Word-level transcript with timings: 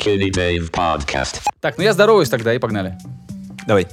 Skinny 0.00 0.30
Dave 0.30 0.70
Podcast. 0.70 1.40
Так, 1.60 1.76
ну 1.76 1.84
я 1.84 1.92
здороваюсь 1.92 2.30
тогда 2.30 2.54
и 2.54 2.58
погнали. 2.58 2.96
Давай. 3.66 3.86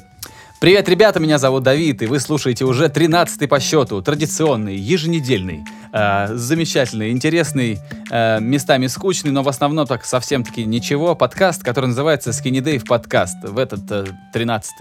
Привет, 0.61 0.87
ребята, 0.87 1.19
меня 1.19 1.37
зовут 1.37 1.63
Давид, 1.63 2.01
и 2.01 2.05
вы 2.05 2.19
слушаете 2.19 2.63
уже 2.63 2.87
13 2.87 3.49
по 3.49 3.59
счету, 3.59 4.01
традиционный, 4.01 4.77
еженедельный, 4.77 5.65
э, 5.97 6.35
замечательный, 6.35 7.11
интересный, 7.11 7.79
э, 8.09 8.39
местами 8.39 8.87
скучный, 8.87 9.31
но 9.31 9.43
в 9.43 9.49
основном 9.49 9.87
так 9.87 10.05
совсем-таки 10.05 10.65
ничего, 10.65 11.15
подкаст, 11.15 11.63
который 11.63 11.87
называется 11.87 12.31
Skinny 12.31 12.61
Dave 12.61 12.85
Подкаст. 12.85 13.37
В 13.43 13.57
этот 13.57 13.91
э, 13.91 14.05
13 14.33 14.71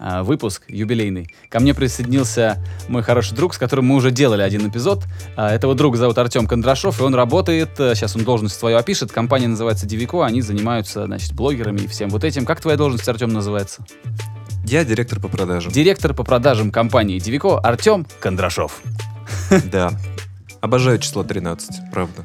э, 0.00 0.22
выпуск, 0.22 0.64
юбилейный, 0.68 1.28
ко 1.48 1.60
мне 1.60 1.74
присоединился 1.74 2.62
мой 2.88 3.02
хороший 3.02 3.34
друг, 3.34 3.54
с 3.54 3.58
которым 3.58 3.86
мы 3.86 3.94
уже 3.94 4.10
делали 4.10 4.42
один 4.42 4.68
эпизод. 4.68 5.04
Э, 5.36 5.48
этого 5.48 5.74
друга 5.74 5.96
зовут 5.96 6.18
Артем 6.18 6.46
Кондрашов, 6.46 7.00
и 7.00 7.02
он 7.02 7.14
работает, 7.14 7.78
э, 7.78 7.94
сейчас 7.94 8.16
он 8.16 8.24
должность 8.24 8.58
свою 8.58 8.76
опишет, 8.76 9.12
компания 9.12 9.48
называется 9.48 9.86
Дивико, 9.86 10.24
они 10.24 10.42
занимаются, 10.42 11.06
значит, 11.06 11.32
блогерами 11.32 11.80
и 11.80 11.86
всем 11.86 12.10
вот 12.10 12.24
этим. 12.24 12.44
Как 12.44 12.60
твоя 12.60 12.76
должность, 12.76 13.08
Артем, 13.08 13.32
называется? 13.32 13.84
Я 14.64 14.84
директор 14.84 15.20
по 15.20 15.28
продажам. 15.28 15.72
Директор 15.72 16.14
по 16.14 16.22
продажам 16.22 16.70
компании 16.70 17.18
Дивико 17.18 17.58
Артем 17.58 18.06
Кондрашов. 18.20 18.80
Да. 19.70 19.90
Обожаю 20.60 20.98
число 20.98 21.24
13, 21.24 21.90
правда. 21.90 22.24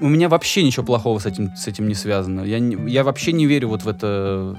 У 0.00 0.08
меня 0.08 0.28
вообще 0.28 0.62
ничего 0.62 0.84
плохого 0.84 1.18
с 1.18 1.26
этим, 1.26 1.54
с 1.56 1.66
этим 1.66 1.88
не 1.88 1.94
связано. 1.94 2.42
Я, 2.42 2.58
я 2.58 3.04
вообще 3.04 3.32
не 3.32 3.46
верю 3.46 3.68
вот 3.68 3.82
в 3.82 3.88
это... 3.88 4.56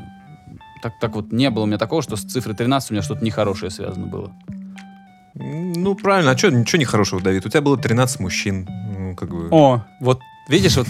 Так, 0.81 0.93
так 1.01 1.15
вот, 1.15 1.31
не 1.31 1.49
было 1.49 1.63
у 1.63 1.65
меня 1.65 1.77
такого, 1.77 2.01
что 2.01 2.15
с 2.15 2.21
цифрой 2.21 2.55
13 2.55 2.91
у 2.91 2.93
меня 2.93 3.03
что-то 3.03 3.23
нехорошее 3.23 3.69
связано 3.69 4.07
было. 4.07 4.31
Ну, 5.35 5.95
правильно. 5.95 6.31
А 6.31 6.37
что, 6.37 6.49
ничего 6.49 6.79
нехорошего, 6.79 7.21
Давид? 7.21 7.45
У 7.45 7.49
тебя 7.49 7.61
было 7.61 7.77
13 7.77 8.19
мужчин. 8.19 8.67
Ну, 8.97 9.15
как 9.15 9.29
бы... 9.29 9.47
О, 9.51 9.83
вот, 9.99 10.21
видишь, 10.47 10.77
вот... 10.77 10.87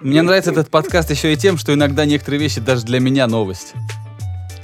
Мне 0.00 0.22
нравится 0.22 0.50
этот 0.50 0.70
подкаст 0.70 1.10
еще 1.10 1.32
и 1.32 1.36
тем, 1.36 1.58
что 1.58 1.74
иногда 1.74 2.04
некоторые 2.04 2.40
вещи 2.40 2.60
даже 2.60 2.84
для 2.86 3.00
меня 3.00 3.26
новость. 3.26 3.74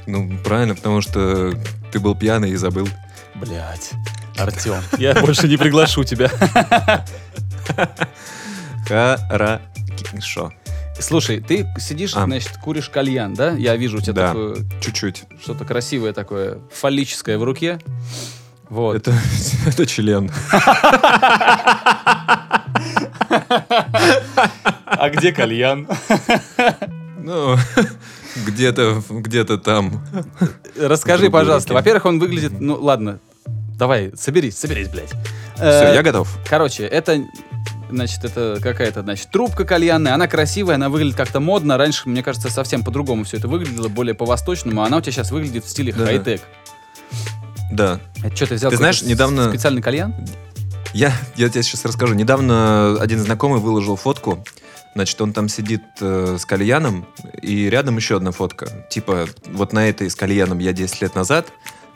Ну, 0.07 0.31
правильно, 0.43 0.73
потому 0.73 1.01
что 1.01 1.53
ты 1.91 1.99
был 1.99 2.15
пьяный 2.15 2.51
и 2.51 2.55
забыл. 2.55 2.87
Блять, 3.35 3.91
Артем, 4.37 4.81
я 4.97 5.13
больше 5.15 5.47
не 5.47 5.57
приглашу 5.57 6.03
тебя. 6.03 6.29
Хорошо. 8.87 10.51
Слушай, 10.99 11.41
ты 11.41 11.67
сидишь, 11.79 12.13
А. 12.15 12.23
значит, 12.25 12.57
куришь 12.63 12.89
кальян, 12.89 13.33
да? 13.33 13.51
Я 13.51 13.75
вижу 13.75 13.97
у 13.97 14.01
тебя 14.01 14.13
Да. 14.13 14.27
такое 14.29 14.57
Чуть-чуть. 14.81 15.25
что-то 15.43 15.63
красивое 15.63 16.11
такое, 16.13 16.57
фаллическое 16.73 17.37
в 17.37 17.43
руке. 17.43 17.79
Вот. 18.69 18.95
Это, 18.95 19.13
это 19.67 19.85
член. 19.85 20.31
А 24.85 25.09
где 25.09 25.31
кальян? 25.31 25.87
Ну, 27.19 27.57
где-то 28.47 29.03
где-то 29.09 29.57
там. 29.57 30.03
Расскажи, 30.79 31.29
пожалуйста. 31.29 31.73
Во-первых, 31.73 32.05
он 32.05 32.19
выглядит... 32.19 32.59
Ну, 32.59 32.75
ладно. 32.75 33.19
Давай, 33.77 34.11
соберись, 34.17 34.57
соберись, 34.57 34.89
блядь. 34.89 35.09
Все, 35.55 35.63
Э, 35.63 35.93
я 35.95 36.03
готов. 36.03 36.37
Короче, 36.49 36.83
это... 36.83 37.23
Значит, 37.89 38.25
это 38.25 38.59
какая-то, 38.61 39.01
значит, 39.01 39.29
трубка 39.31 39.63
кальянная, 39.63 40.13
она 40.13 40.27
красивая, 40.27 40.75
она 40.75 40.89
выглядит 40.89 41.15
как-то 41.15 41.39
модно. 41.39 41.77
Раньше, 41.77 42.09
мне 42.09 42.21
кажется, 42.21 42.49
совсем 42.49 42.83
по-другому 42.83 43.23
все 43.23 43.37
это 43.37 43.47
выглядело, 43.47 43.87
более 43.87 44.13
по-восточному, 44.13 44.81
а 44.81 44.87
она 44.87 44.97
у 44.97 45.01
тебя 45.01 45.13
сейчас 45.13 45.31
выглядит 45.31 45.63
в 45.63 45.69
стиле 45.69 45.93
Да-да. 45.93 46.05
хай-тек. 46.07 46.41
Да. 47.71 47.99
Это 48.23 48.35
что, 48.35 48.47
ты 48.47 48.55
взял 48.55 48.71
Ты 48.71 48.77
знаешь, 48.77 49.01
недавно- 49.03 49.49
специальный 49.49 49.81
кальян? 49.81 50.13
Я, 50.93 51.13
я 51.35 51.47
тебе 51.49 51.63
сейчас 51.63 51.85
расскажу. 51.85 52.13
Недавно 52.13 52.97
один 52.99 53.19
знакомый 53.19 53.59
выложил 53.59 53.95
фотку. 53.95 54.43
Значит, 54.95 55.21
он 55.21 55.31
там 55.31 55.47
сидит 55.47 55.83
э, 56.01 56.37
с 56.39 56.45
кальяном, 56.45 57.05
и 57.41 57.69
рядом 57.69 57.97
еще 57.97 58.17
одна 58.17 58.31
фотка. 58.31 58.67
Типа, 58.89 59.27
вот 59.45 59.71
на 59.71 59.87
этой 59.87 60.09
с 60.09 60.15
кальяном 60.15 60.57
я 60.59 60.73
10 60.73 61.01
лет 61.01 61.13
назад, 61.15 61.47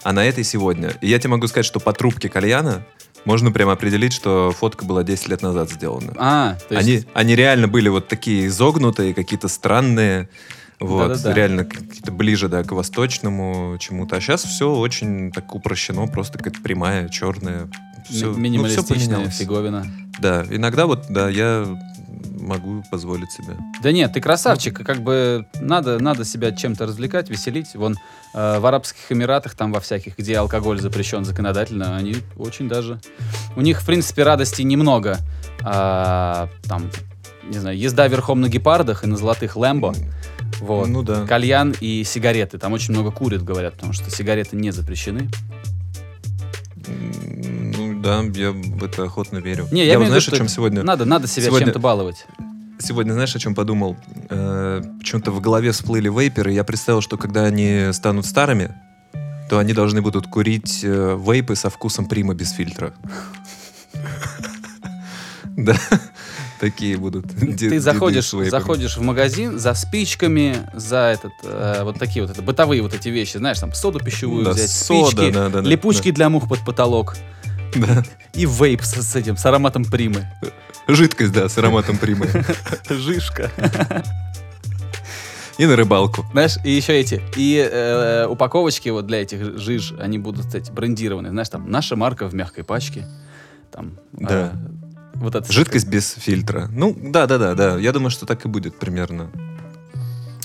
а 0.04 0.14
на 0.14 0.26
этой 0.26 0.44
сегодня. 0.44 0.94
И 1.02 1.08
я 1.08 1.20
тебе 1.20 1.32
могу 1.32 1.48
сказать, 1.48 1.66
что 1.66 1.80
по 1.80 1.94
трубке 1.94 2.30
кальяна 2.30 2.86
можно 3.26 3.52
прямо 3.52 3.74
определить, 3.74 4.14
что 4.14 4.52
фотка 4.58 4.86
была 4.86 5.04
10 5.04 5.28
лет 5.30 5.42
назад 5.42 5.70
сделана. 5.70 6.14
А, 6.18 6.58
то 6.70 6.76
есть... 6.76 6.88
Они, 6.88 7.06
они 7.14 7.36
реально 7.36 7.68
были 7.68 7.90
вот 7.90 8.08
такие 8.08 8.48
изогнутые, 8.48 9.14
какие-то 9.14 9.48
странные. 9.48 10.28
Вот, 10.80 11.10
Да-да-да. 11.10 11.34
реально 11.34 11.66
какие-то 11.66 12.12
ближе, 12.12 12.50
да, 12.50 12.64
к 12.64 12.72
восточному 12.72 13.78
чему-то. 13.80 14.16
А 14.16 14.22
сейчас 14.22 14.44
все 14.44 14.74
очень 14.74 15.32
так 15.32 15.54
упрощено, 15.54 16.08
просто 16.08 16.40
какая-то 16.40 16.62
прямая, 16.62 17.08
черная. 17.10 17.70
Все, 18.10 18.32
ми- 18.32 18.50
минималистичная 18.50 19.30
фиговина. 19.30 19.86
Да, 20.20 20.44
иногда 20.50 20.88
вот, 20.88 21.06
да, 21.10 21.30
я 21.30 21.68
могу 22.40 22.84
позволить 22.92 23.32
себе. 23.32 23.58
Да 23.82 23.92
нет, 23.92 24.14
ты 24.14 24.22
красавчик, 24.22 24.86
как 24.86 25.02
бы 25.02 25.46
надо, 25.60 26.00
надо 26.00 26.26
себя 26.26 26.52
чем-то 26.52 26.86
развлекать, 26.86 27.30
веселить. 27.30 27.76
Вон 27.76 27.96
э, 28.34 28.60
в 28.60 28.66
Арабских 28.66 29.12
Эмиратах, 29.12 29.56
там 29.56 29.72
во 29.72 29.80
всяких, 29.80 30.18
где 30.18 30.38
алкоголь 30.38 30.80
запрещен 30.80 31.26
законодательно, 31.26 31.96
они 31.96 32.18
очень 32.38 32.68
даже... 32.68 33.00
У 33.56 33.62
них, 33.62 33.82
в 33.82 33.86
принципе, 33.86 34.24
радости 34.24 34.62
немного. 34.62 35.18
А, 35.64 36.50
там, 36.64 36.90
не 37.44 37.60
знаю, 37.60 37.78
езда 37.78 38.08
верхом 38.08 38.42
на 38.42 38.50
гепардах 38.50 39.04
и 39.04 39.08
на 39.08 39.18
золотых 39.18 39.56
Лэмбо. 39.56 39.94
Вот. 40.60 40.88
Ну 40.88 41.04
да. 41.04 41.26
Кальян 41.26 41.76
и 41.80 42.04
сигареты. 42.04 42.58
Там 42.58 42.74
очень 42.74 42.94
много 42.94 43.12
курят, 43.12 43.44
говорят, 43.44 43.76
потому 43.76 43.94
что 43.94 44.10
сигареты 44.10 44.56
не 44.56 44.72
запрещены. 44.72 45.30
Да, 48.02 48.24
я 48.34 48.52
в 48.52 48.84
это 48.84 49.04
охотно 49.04 49.38
верю. 49.38 49.68
Не, 49.72 49.86
я, 49.86 49.94
я 49.94 50.00
вот 50.00 50.08
знаешь, 50.08 50.28
о 50.28 50.36
чем 50.36 50.48
сегодня? 50.48 50.82
Надо, 50.82 51.06
надо 51.06 51.28
себя 51.28 51.46
Сегодня- 51.48 51.68
чем-то 51.68 51.80
баловать. 51.80 52.26
Сегодня 52.80 53.14
знаешь, 53.14 53.36
о 53.36 53.40
чем 53.40 53.54
подумал? 53.54 53.96
Э, 54.30 54.82
Почему-то 55.00 55.30
в 55.32 55.40
голове 55.40 55.72
всплыли 55.72 56.10
вейперы. 56.10 56.52
Я 56.52 56.64
представил, 56.64 57.02
что 57.02 57.16
когда 57.18 57.46
они 57.46 57.90
станут 57.94 58.26
старыми, 58.26 58.74
то 59.50 59.60
они 59.60 59.74
должны 59.74 60.02
будут 60.02 60.26
курить 60.26 60.80
э, 60.84 61.20
вейпы 61.20 61.56
со 61.56 61.70
вкусом 61.70 62.06
прима 62.06 62.34
без 62.34 62.52
фильтра. 62.52 62.94
Да, 65.58 65.76
такие 66.62 66.96
будут. 66.96 67.26
Ты 67.60 67.80
заходишь, 67.82 68.32
заходишь 68.32 68.96
в 68.98 69.02
магазин 69.02 69.60
за 69.60 69.74
спичками, 69.74 70.56
за 70.74 71.14
этот, 71.14 71.34
э, 71.44 71.82
вот 71.84 72.00
такие 72.00 72.26
вот 72.26 72.32
это, 72.32 72.42
бытовые 72.42 72.82
вот 72.82 72.94
эти 72.94 73.10
вещи, 73.10 73.36
знаешь, 73.36 73.60
там 73.60 73.74
соду 73.74 74.00
пищевую 74.00 74.50
взять, 74.50 74.72
спички, 74.72 75.68
липучки 75.68 76.12
для 76.12 76.30
мух 76.30 76.48
под 76.48 76.64
потолок 76.66 77.16
Да. 77.76 78.04
и 78.34 78.46
вейп 78.46 78.82
с, 78.84 78.94
с 79.02 79.16
этим, 79.16 79.38
с 79.38 79.46
ароматом 79.46 79.86
примы. 79.86 80.28
Жидкость, 80.88 81.32
да, 81.32 81.48
с 81.50 81.58
ароматом 81.58 81.98
примы. 81.98 82.28
Жишка. 82.90 83.52
И 85.58 85.66
на 85.66 85.76
рыбалку. 85.76 86.26
Знаешь, 86.32 86.58
и 86.64 86.72
еще 86.72 87.00
эти, 87.00 87.22
и 87.36 87.58
э, 87.72 88.26
упаковочки 88.26 88.90
вот 88.90 89.06
для 89.06 89.22
этих 89.22 89.60
жиж, 89.60 89.94
они 90.00 90.18
будут, 90.18 90.46
кстати, 90.48 90.72
брендированы. 90.72 91.30
Знаешь, 91.30 91.50
там, 91.50 91.70
наша 91.70 91.96
марка 91.96 92.28
в 92.28 92.34
мягкой 92.34 92.64
пачке. 92.64 93.06
Там, 93.72 94.00
Да. 94.14 94.54
э, 94.54 94.58
вот 95.16 95.36
это 95.36 95.52
Жидкость 95.52 95.88
без 95.88 96.14
фильтра. 96.14 96.68
Ну, 96.72 96.98
да, 97.00 97.28
да, 97.28 97.38
да, 97.38 97.54
да. 97.54 97.78
Я 97.78 97.92
думаю, 97.92 98.10
что 98.10 98.26
так 98.26 98.44
и 98.46 98.48
будет 98.48 98.80
примерно. 98.80 99.30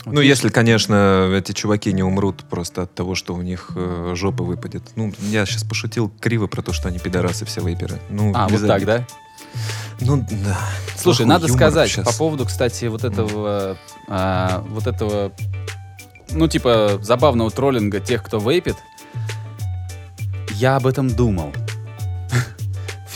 Ну, 0.06 0.20
если, 0.20 0.50
конечно, 0.50 1.32
эти 1.36 1.50
чуваки 1.52 1.92
не 1.92 2.04
умрут 2.04 2.44
просто 2.48 2.82
от 2.82 2.94
того, 2.94 3.16
что 3.16 3.34
у 3.34 3.42
них 3.42 3.72
э, 3.74 4.12
жопа 4.14 4.44
выпадет. 4.44 4.82
Ну, 4.94 5.12
я 5.18 5.44
сейчас 5.46 5.64
пошутил 5.64 6.12
криво 6.20 6.46
про 6.46 6.62
то, 6.62 6.72
что 6.72 6.88
они 6.88 6.98
пидорасы 7.00 7.44
все 7.44 7.60
вейперы. 7.60 7.98
Ну, 8.08 8.32
А, 8.34 8.46
вот 8.48 8.66
так, 8.66 8.84
да? 8.84 9.04
Ну, 10.00 10.24
да. 10.44 10.58
Слушай, 10.96 11.24
Плохой 11.24 11.40
надо 11.40 11.52
сказать 11.52 11.90
щас. 11.90 12.06
по 12.06 12.12
поводу, 12.12 12.44
кстати, 12.46 12.84
вот 12.84 13.02
этого, 13.02 13.76
а, 14.08 14.64
вот 14.68 14.86
этого, 14.86 15.32
ну 16.30 16.46
типа 16.46 17.00
забавного 17.02 17.50
троллинга 17.50 17.98
тех, 17.98 18.22
кто 18.22 18.38
вейпит. 18.38 18.76
Я 20.52 20.76
об 20.76 20.86
этом 20.86 21.08
думал. 21.08 21.52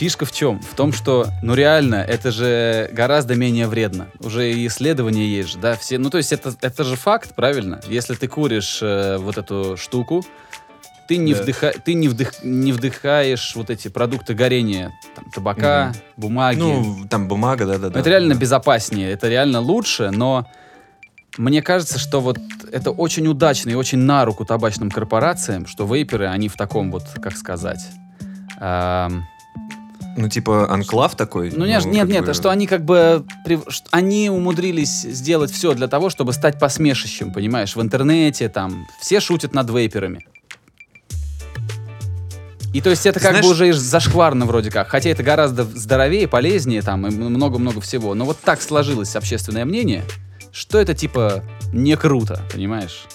Фишка 0.01 0.25
в 0.25 0.33
чем? 0.33 0.63
В 0.63 0.75
том, 0.77 0.95
что, 0.95 1.27
ну 1.43 1.53
реально, 1.53 1.97
это 1.97 2.31
же 2.31 2.89
гораздо 2.91 3.35
менее 3.35 3.67
вредно. 3.67 4.07
Уже 4.21 4.51
и 4.51 4.67
исследования 4.67 5.27
есть 5.27 5.51
же, 5.51 5.59
да, 5.59 5.77
все. 5.77 5.99
Ну 5.99 6.09
то 6.09 6.17
есть 6.17 6.33
это, 6.33 6.55
это 6.63 6.85
же 6.85 6.97
факт, 6.97 7.35
правильно? 7.35 7.83
Если 7.87 8.15
ты 8.15 8.27
куришь 8.27 8.79
э, 8.81 9.19
вот 9.19 9.37
эту 9.37 9.77
штуку, 9.77 10.25
ты 11.07 11.19
не, 11.19 11.35
Да. 11.35 11.43
вдыха, 11.43 11.75
ты 11.85 11.93
не, 11.93 12.09
вдых, 12.09 12.43
не 12.43 12.73
вдыхаешь 12.73 13.55
вот 13.55 13.69
эти 13.69 13.89
продукты 13.89 14.33
горения, 14.33 14.91
там, 15.15 15.31
табака, 15.35 15.89
Мгм. 15.89 15.97
бумаги. 16.17 16.59
Ну, 16.59 17.07
там 17.11 17.29
бумага, 17.29 17.67
да-да-да. 17.67 18.01
Это 18.01 18.09
реально 18.09 18.33
безопаснее, 18.33 19.11
это 19.11 19.29
реально 19.29 19.61
лучше, 19.61 20.09
но 20.11 20.47
мне 21.37 21.61
кажется, 21.61 21.99
что 21.99 22.23
вот 22.23 22.39
это 22.73 22.91
очень 22.91 23.27
удачно 23.27 23.69
и 23.69 23.75
очень 23.75 23.99
на 23.99 24.25
руку 24.25 24.47
табачным 24.47 24.91
корпорациям, 24.91 25.67
что 25.67 25.85
вейперы, 25.85 26.27
они 26.29 26.49
в 26.49 26.55
таком 26.55 26.91
вот, 26.91 27.05
как 27.23 27.37
сказать... 27.37 27.87
ам, 28.59 29.27
Ну, 30.17 30.29
типа, 30.29 30.73
анклав 30.73 31.15
такой? 31.17 31.51
ну, 31.55 31.65
нет, 31.65 31.85
нет, 31.85 32.07
как 32.07 32.11
нет, 32.11 32.27
бы- 32.27 32.35
что 32.35 32.51
они 32.51 32.67
как 32.67 32.85
бы... 32.85 33.25
они 33.91 34.29
умудрились 34.31 35.03
сделать 35.03 35.51
все 35.51 35.73
для 35.75 35.89
того, 35.89 36.11
чтобы 36.11 36.33
стать 36.33 36.59
посмешищем, 36.59 37.33
понимаешь, 37.33 37.77
в 37.77 37.81
интернете, 37.81 38.49
там, 38.49 38.87
все 39.01 39.21
шутят 39.21 39.55
над 39.55 39.71
вейперами. 39.71 40.27
И 42.73 42.81
то 42.81 42.91
есть 42.91 43.05
это 43.05 43.19
как 43.19 43.33
бы 43.33 43.39
знаешь- 43.39 43.53
уже 43.53 43.69
и 43.69 43.73
зашкварно 43.73 44.47
вроде 44.47 44.71
как, 44.71 44.89
хотя 44.89 45.11
это 45.11 45.23
гораздо 45.23 45.65
здоровее, 45.65 46.29
полезнее 46.29 46.83
там 46.83 47.07
и 47.07 47.11
много-много 47.11 47.81
всего. 47.81 48.15
Но 48.15 48.25
вот 48.25 48.39
так 48.41 48.63
сложилось 48.63 49.17
общественное 49.17 49.65
мнение, 49.65 50.05
что 50.53 50.79
это 50.79 50.95
типа 50.95 51.43
не 51.73 51.97
круто, 51.97 52.43
понимаешь? 52.53 53.07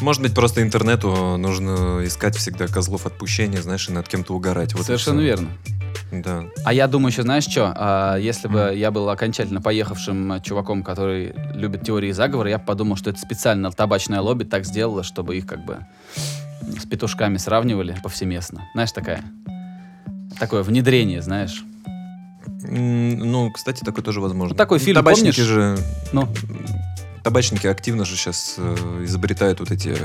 Может 0.00 0.22
быть, 0.22 0.34
просто 0.34 0.62
интернету 0.62 1.36
нужно 1.36 2.00
искать 2.04 2.36
всегда 2.36 2.66
козлов 2.66 3.06
отпущения, 3.06 3.60
знаешь, 3.62 3.88
и 3.88 3.92
над 3.92 4.08
кем-то 4.08 4.34
угорать. 4.34 4.74
Вот 4.74 4.86
Совершенно 4.86 5.20
верно. 5.20 5.48
Да. 6.12 6.44
А 6.64 6.72
я 6.72 6.86
думаю 6.86 7.10
еще, 7.10 7.22
знаешь 7.22 7.44
что, 7.44 8.16
если 8.20 8.48
бы 8.48 8.66
Мгм. 8.66 8.76
я 8.76 8.90
был 8.90 9.08
окончательно 9.10 9.60
поехавшим 9.60 10.32
э, 10.34 10.40
чуваком, 10.40 10.82
который 10.82 11.34
любит 11.54 11.82
теории 11.82 12.12
заговора, 12.12 12.48
я 12.50 12.58
бы 12.58 12.64
подумал, 12.64 12.96
что 12.96 13.10
это 13.10 13.18
специально 13.20 13.70
табачное 13.72 14.20
лобби 14.20 14.44
так 14.44 14.64
сделало, 14.64 15.02
чтобы 15.02 15.36
их 15.36 15.46
как 15.46 15.64
бы 15.64 15.84
с 16.78 16.86
петушками 16.86 17.36
сравнивали 17.38 17.96
повсеместно. 18.02 18.62
Знаешь, 18.74 18.92
такая... 18.92 19.22
Такое 20.38 20.62
внедрение, 20.62 21.22
знаешь. 21.22 21.64
Ну, 22.68 23.50
кстати, 23.52 23.82
такое 23.84 24.04
тоже 24.04 24.20
возможно. 24.20 24.50
Вот 24.50 24.58
такой 24.58 24.78
Ну, 24.78 24.84
фильм, 24.84 24.96
Табачники 24.96 25.36
помнишь? 25.36 25.48
же... 25.48 25.78
Ну, 26.12 26.28
Табачники 27.22 27.66
активно 27.66 28.04
же 28.04 28.16
сейчас 28.16 28.58
изобретают 29.02 29.60
вот 29.60 29.70
эти 29.70 29.96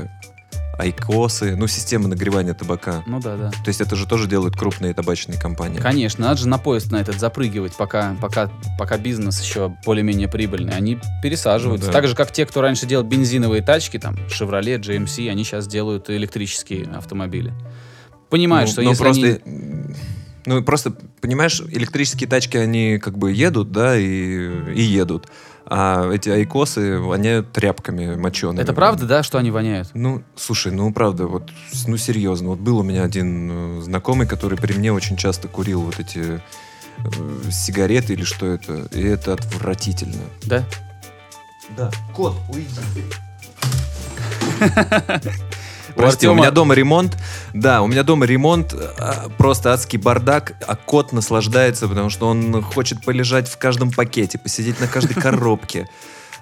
айкосы, 0.78 1.56
ну, 1.56 1.66
системы 1.66 2.08
нагревания 2.08 2.54
табака. 2.54 3.02
ну 3.06 3.20
да, 3.20 3.36
да. 3.36 3.50
То 3.50 3.68
есть 3.68 3.80
это 3.80 3.96
же 3.96 4.06
тоже 4.06 4.26
делают 4.26 4.56
крупные 4.56 4.94
табачные 4.94 5.38
компании. 5.38 5.78
Конечно, 5.78 6.26
надо 6.26 6.40
же 6.40 6.48
на 6.48 6.58
поезд 6.58 6.90
на 6.90 6.96
этот 6.96 7.18
запрыгивать, 7.18 7.76
пока, 7.76 8.16
пока, 8.20 8.50
пока 8.78 8.98
бизнес 8.98 9.40
еще 9.40 9.76
более-менее 9.84 10.28
прибыльный. 10.28 10.74
Они 10.74 10.98
пересаживаются. 11.22 11.86
Ну 11.86 11.92
да. 11.92 11.98
Так 11.98 12.08
же, 12.08 12.16
как 12.16 12.32
те, 12.32 12.46
кто 12.46 12.60
раньше 12.60 12.86
делал 12.86 13.04
бензиновые 13.04 13.62
тачки, 13.62 13.98
там, 13.98 14.16
Chevrolet, 14.28 14.78
GMC, 14.78 15.28
они 15.28 15.44
сейчас 15.44 15.66
делают 15.66 16.10
электрические 16.10 16.86
автомобили. 16.86 17.52
Понимают, 18.30 18.68
Ну, 18.68 18.72
что 18.72 18.82
ну, 18.82 18.90
если 18.90 19.02
просто, 19.02 19.26
они... 19.44 19.94
Ну, 20.44 20.62
просто, 20.62 20.92
понимаешь, 21.20 21.60
электрические 21.60 22.28
тачки, 22.28 22.56
они 22.56 22.98
как 22.98 23.16
бы 23.18 23.30
едут, 23.30 23.70
да, 23.70 23.96
и, 23.96 24.72
и 24.74 24.82
едут. 24.82 25.28
А 25.74 26.12
эти 26.12 26.28
айкосы 26.28 26.98
воняют 26.98 27.52
тряпками 27.52 28.14
мочеными. 28.14 28.60
Это 28.60 28.74
правда, 28.74 29.06
да, 29.06 29.22
что 29.22 29.38
они 29.38 29.50
воняют? 29.50 29.88
Ну, 29.94 30.22
слушай, 30.36 30.70
ну 30.70 30.92
правда, 30.92 31.26
вот, 31.26 31.50
ну 31.86 31.96
серьезно, 31.96 32.50
вот 32.50 32.58
был 32.58 32.80
у 32.80 32.82
меня 32.82 33.04
один 33.04 33.78
э, 33.78 33.80
знакомый, 33.80 34.26
который 34.26 34.58
при 34.58 34.74
мне 34.74 34.92
очень 34.92 35.16
часто 35.16 35.48
курил 35.48 35.80
вот 35.80 35.98
эти 35.98 36.42
э, 36.98 37.50
сигареты 37.50 38.12
или 38.12 38.24
что 38.24 38.44
это, 38.48 38.86
и 38.92 39.02
это 39.02 39.32
отвратительно. 39.32 40.22
Да? 40.42 40.62
Да. 41.74 41.90
Кот, 42.14 42.34
уйди. 42.50 42.68
Прости, 45.94 46.28
у 46.28 46.34
меня 46.34 46.50
дома 46.50 46.74
ремонт. 46.74 47.16
Да, 47.54 47.82
у 47.82 47.86
меня 47.86 48.02
дома 48.02 48.26
ремонт, 48.26 48.74
а, 48.74 49.28
просто 49.36 49.72
адский 49.72 49.98
бардак, 49.98 50.54
а 50.66 50.76
кот 50.76 51.12
наслаждается, 51.12 51.88
потому 51.88 52.10
что 52.10 52.28
он 52.28 52.62
хочет 52.62 53.04
полежать 53.04 53.48
в 53.48 53.56
каждом 53.58 53.90
пакете, 53.90 54.38
посидеть 54.38 54.80
на 54.80 54.86
каждой 54.86 55.14
коробке, 55.20 55.88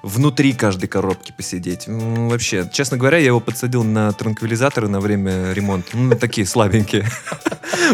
внутри 0.03 0.53
каждой 0.53 0.87
коробки 0.87 1.33
посидеть. 1.37 1.85
Ну, 1.87 2.29
вообще, 2.29 2.69
честно 2.73 2.97
говоря, 2.97 3.19
я 3.19 3.27
его 3.27 3.41
подсадил 3.41 3.85
на 3.85 4.13
транквилизаторы 4.13 4.89
на 4.89 5.01
время 5.01 5.53
ремонта. 5.53 5.97
Ну, 5.97 6.17
такие 6.17 6.47
слабенькие. 6.47 7.07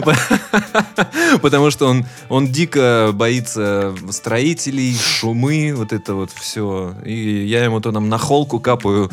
Потому 1.43 1.71
что 1.71 1.89
он, 1.89 2.07
он 2.29 2.49
дико 2.49 3.11
боится 3.13 3.95
строителей, 4.11 4.97
шумы, 4.97 5.73
вот 5.75 5.93
это 5.93 6.15
вот 6.15 6.31
все. 6.33 6.95
И 7.05 7.45
я 7.47 7.65
ему 7.65 7.81
то 7.81 7.93
там 7.93 8.09
на 8.09 8.19
холку 8.19 8.61
капаю. 8.61 9.11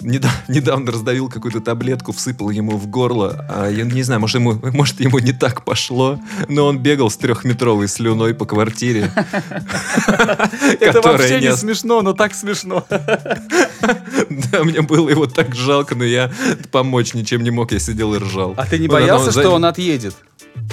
Неда- 0.00 0.30
недавно 0.48 0.92
раздавил 0.92 1.28
какую-то 1.28 1.60
таблетку, 1.60 2.12
всыпал 2.12 2.50
ему 2.50 2.76
в 2.76 2.86
горло. 2.86 3.46
А 3.48 3.68
я 3.68 3.84
не 3.84 4.02
знаю, 4.02 4.20
может 4.20 4.36
ему, 4.36 4.54
может, 4.72 5.00
ему 5.00 5.18
не 5.18 5.32
так 5.32 5.64
пошло, 5.64 6.18
но 6.48 6.66
он 6.66 6.78
бегал 6.78 7.10
с 7.10 7.16
трехметровой 7.16 7.88
слюной 7.88 8.34
по 8.34 8.44
квартире. 8.44 9.10
Это 10.80 11.00
вообще 11.02 11.40
не 11.40 11.56
смешно, 11.56 12.02
но 12.02 12.12
так 12.12 12.34
смешно. 12.34 12.84
Да, 12.88 14.64
мне 14.64 14.82
было 14.82 15.08
его 15.08 15.26
так 15.26 15.54
жалко, 15.54 15.94
но 15.94 16.04
я 16.04 16.30
помочь 16.70 17.14
ничем 17.14 17.42
не 17.42 17.50
мог, 17.50 17.72
я 17.72 17.78
сидел 17.78 18.14
и 18.14 18.18
ржал. 18.18 18.54
А 18.56 18.66
ты 18.66 18.78
не 18.78 18.88
Вот 18.88 18.94
боялся, 18.94 19.30
что 19.32 19.50
он 19.50 19.64
отъедет? 19.64 20.14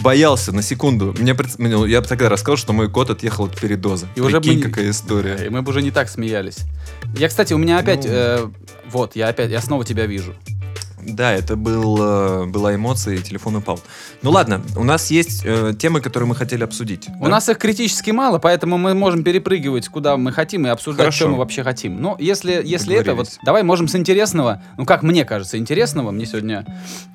Боялся 0.02 0.52
на 0.52 0.62
секунду. 0.62 1.16
Мне, 1.18 1.36
ну, 1.58 1.86
я 1.86 2.02
бы 2.02 2.08
тогда 2.08 2.30
рассказал, 2.30 2.58
что 2.58 2.74
мой 2.74 2.90
кот 2.90 3.10
отъехал 3.10 3.46
от 3.46 3.60
передоза. 3.60 4.08
И 4.16 4.22
уже 4.22 4.40
бы 4.40 4.44
Прикинь, 4.44 4.62
какая 4.62 4.90
история. 4.90 5.46
И 5.46 5.50
мы 5.50 5.62
бы 5.62 5.70
уже 5.70 5.82
не 5.82 5.92
так 5.92 6.10
смеялись. 6.10 6.60
Я, 7.16 7.30
кстати, 7.30 7.54
у 7.54 7.58
меня 7.58 7.78
опять... 7.78 8.06
Ну. 8.06 8.12
э, 8.12 8.48
вот, 8.94 9.16
я 9.16 9.28
опять, 9.28 9.50
я 9.50 9.60
снова 9.60 9.84
тебя 9.84 10.06
вижу. 10.06 10.36
Да, 11.06 11.34
это 11.34 11.56
был, 11.56 11.98
э, 12.00 12.46
была 12.46 12.76
эмоция, 12.76 13.16
и 13.16 13.22
телефон 13.22 13.58
упал. 13.58 13.80
Ну 14.22 14.32
ладно, 14.32 14.62
у 14.78 14.84
нас 14.84 15.12
есть 15.12 15.42
э, 15.44 15.74
темы, 15.78 16.00
которые 16.00 16.30
мы 16.30 16.36
хотели 16.36 16.64
обсудить. 16.64 17.10
У 17.20 17.26
да? 17.26 17.32
нас 17.32 17.50
их 17.50 17.58
критически 17.58 18.12
мало, 18.12 18.38
поэтому 18.38 18.78
мы 18.78 18.94
можем 18.94 19.24
перепрыгивать 19.24 19.90
куда 19.90 20.16
мы 20.16 20.32
хотим 20.32 20.66
и 20.66 20.70
обсуждать, 20.70 21.06
Хорошо. 21.08 21.26
что 21.26 21.30
мы 21.30 21.38
вообще 21.40 21.64
хотим. 21.64 22.02
Но 22.02 22.16
если, 22.20 22.62
если 22.64 22.96
это, 22.96 23.16
вот 23.16 23.28
давай 23.44 23.64
можем 23.64 23.88
с 23.88 23.96
интересного, 23.96 24.62
ну 24.78 24.86
как 24.86 25.04
мне 25.04 25.26
кажется, 25.26 25.58
интересного, 25.58 26.12
мне 26.12 26.26
сегодня 26.26 26.66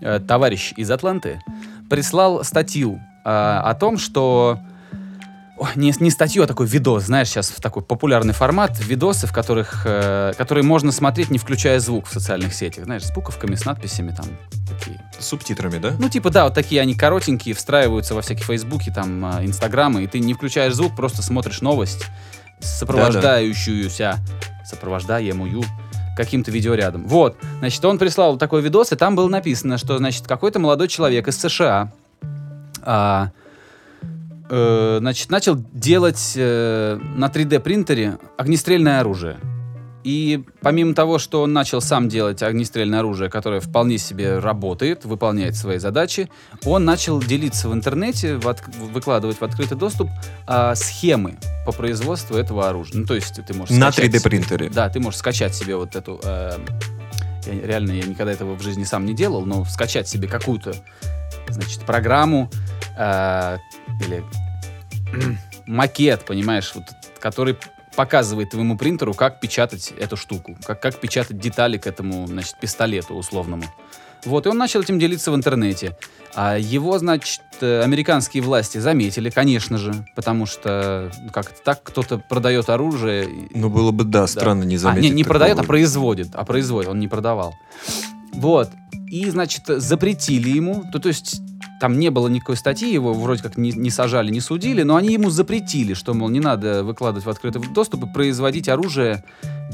э, 0.01 0.21
товарищ 0.21 0.75
из 0.77 0.91
Атланты 0.91 1.41
прислал 1.89 2.45
статью 2.45 3.01
э, 3.25 3.29
о 3.31 3.75
том, 3.75 3.97
что 3.97 4.59
не, 5.75 5.93
не 6.01 6.11
статью, 6.11 6.43
а 6.43 6.47
такой 6.47 6.67
видос, 6.67 7.05
знаешь, 7.05 7.29
сейчас 7.29 7.51
в 7.51 7.61
такой 7.61 7.83
популярный 7.83 8.35
формат, 8.35 8.79
видосы, 8.79 9.27
в 9.27 9.33
которых, 9.33 9.83
э, 9.85 10.33
которые 10.37 10.65
можно 10.65 10.93
смотреть, 10.93 11.31
не 11.31 11.39
включая 11.39 11.81
звук 11.81 12.07
в 12.07 12.13
социальных 12.13 12.55
сетях, 12.55 12.85
знаешь, 12.85 13.05
с 13.05 13.13
буковками, 13.13 13.55
с 13.55 13.65
надписями 13.65 14.15
там 14.17 14.27
такие. 14.69 15.01
С 15.19 15.27
субтитрами, 15.27 15.79
да? 15.79 15.95
Ну, 15.99 16.09
типа, 16.09 16.31
да, 16.31 16.45
вот 16.45 16.55
такие 16.55 16.81
они 16.81 16.95
коротенькие, 16.95 17.55
встраиваются 17.55 18.15
во 18.15 18.23
всякие 18.23 18.45
фейсбуки, 18.45 18.91
там, 18.91 19.25
а, 19.25 19.45
инстаграмы, 19.45 20.05
и 20.05 20.07
ты 20.07 20.19
не 20.19 20.35
включаешь 20.35 20.75
звук, 20.75 20.95
просто 20.97 21.23
смотришь 21.23 21.61
новость, 21.61 22.07
сопровождающуюся, 22.61 24.19
сопровождаемую 24.65 25.63
каким-то 26.17 26.51
видеорядом. 26.51 27.07
Вот, 27.07 27.37
значит, 27.61 27.85
он 27.85 27.99
прислал 27.99 28.39
такой 28.39 28.61
видос, 28.61 28.93
и 28.93 28.97
там 28.97 29.15
было 29.15 29.29
написано, 29.29 29.79
что, 29.79 29.97
значит, 29.99 30.27
какой-то 30.27 30.59
молодой 30.59 30.89
человек 30.89 31.29
из 31.29 31.39
США, 31.39 31.93
а, 32.83 33.31
э, 34.51 34.97
значит, 35.01 35.31
начал 35.31 35.57
делать 35.73 36.33
э, 36.37 36.99
на 37.17 37.27
3D 37.27 37.61
принтере 37.61 38.19
огнестрельное 38.37 39.01
оружие. 39.01 39.37
И 40.05 40.43
помимо 40.63 40.95
того, 40.95 41.19
что 41.19 41.43
он 41.43 41.53
начал 41.53 41.81
сам 41.83 42.09
делать 42.09 42.43
огнестрельное 42.43 43.01
оружие, 43.01 43.29
которое 43.29 43.61
вполне 43.61 43.99
себе 43.99 44.39
работает, 44.39 45.05
выполняет 45.05 45.55
свои 45.57 45.79
задачи, 45.79 46.31
он 46.65 46.85
начал 46.85 47.21
делиться 47.21 47.69
в 47.69 47.75
интернете, 47.75 48.37
в 48.37 48.47
отк- 48.47 48.71
выкладывать 48.93 49.39
в 49.39 49.43
открытый 49.43 49.77
доступ 49.77 50.09
а, 50.47 50.75
схемы 50.77 51.37
по 51.67 51.73
производству 51.73 52.37
этого 52.37 52.69
оружия. 52.71 53.01
Ну, 53.01 53.07
то 53.07 53.15
есть 53.17 53.45
ты 53.45 53.53
можешь 53.55 53.77
На 53.77 53.93
скачать 53.93 54.11
3D 54.15 54.19
себе- 54.21 54.31
принтере. 54.31 54.71
Да, 54.71 54.89
ты 54.89 54.99
можешь 55.01 55.19
скачать 55.19 55.55
себе 55.55 55.77
вот 55.77 55.95
эту... 55.95 56.21
э, 56.23 56.53
я, 57.47 57.67
реально, 57.67 57.93
я 57.93 58.05
никогда 58.05 58.33
этого 58.33 58.55
в 58.55 58.63
жизни 58.63 58.85
сам 58.85 59.05
не 59.05 59.15
делал, 59.15 59.45
но 59.45 59.65
скачать 59.67 60.09
себе 60.09 60.27
какую-то, 60.29 60.75
значит, 61.49 61.81
программу 61.83 62.49
э, 62.97 63.57
или 64.07 64.23
макет, 65.67 66.25
понимаешь, 66.25 66.73
вот, 66.75 66.85
который 67.21 67.57
показывает 67.97 68.51
твоему 68.51 68.77
принтеру, 68.77 69.13
как 69.15 69.41
печатать 69.41 69.93
эту 69.99 70.17
штуку, 70.17 70.57
как, 70.65 70.81
как 70.81 71.01
печатать 71.01 71.39
детали 71.39 71.79
к 71.79 71.87
этому, 71.87 72.27
значит, 72.27 72.55
пистолету 72.61 73.15
условному. 73.15 73.65
Вот, 74.25 74.47
и 74.47 74.49
он 74.49 74.59
начал 74.59 74.81
этим 74.81 74.99
делиться 74.99 75.31
в 75.31 75.35
интернете. 75.35 75.97
А 76.35 76.57
его, 76.59 76.99
значит, 76.99 77.41
э, 77.61 77.83
американские 77.83 78.43
власти 78.43 78.79
заметили, 78.79 79.31
конечно 79.31 79.79
же, 79.79 80.07
потому 80.15 80.47
что, 80.47 81.11
ну, 81.21 81.31
как 81.31 81.51
так, 81.65 81.83
кто-то 81.83 82.19
продает 82.19 82.69
оружие. 82.69 83.29
Ну, 83.55 83.71
было 83.71 83.91
бы, 83.91 84.05
да, 84.05 84.27
странно 84.27 84.65
не 84.65 84.77
а, 84.77 84.79
заметить. 84.79 85.11
не, 85.11 85.11
не 85.11 85.23
такого. 85.25 85.39
продает, 85.39 85.59
а 85.59 85.63
производит. 85.65 86.29
А 86.35 86.45
производит, 86.45 86.91
он 86.91 87.01
не 87.01 87.09
продавал. 87.09 87.55
Вот. 88.33 88.71
И, 89.09 89.29
значит, 89.31 89.65
запретили 89.67 90.51
ему, 90.51 90.85
то, 90.93 90.99
то 90.99 91.09
есть 91.09 91.41
там 91.81 91.99
не 91.99 92.11
было 92.11 92.29
никакой 92.29 92.57
статьи, 92.57 92.93
его 92.93 93.13
вроде 93.15 93.43
как 93.43 93.57
не, 93.57 93.73
не 93.73 93.91
сажали, 93.91 94.31
не 94.31 94.41
судили, 94.41 94.83
но 94.83 94.97
они 94.97 95.13
ему 95.13 95.31
запретили, 95.31 95.95
что, 95.95 96.15
мол, 96.15 96.29
не 96.29 96.41
надо 96.41 96.83
выкладывать 96.85 97.25
в 97.27 97.31
открытый 97.31 97.63
доступ 97.73 98.05
и 98.05 98.13
производить 98.13 98.69
оружие 98.69 99.25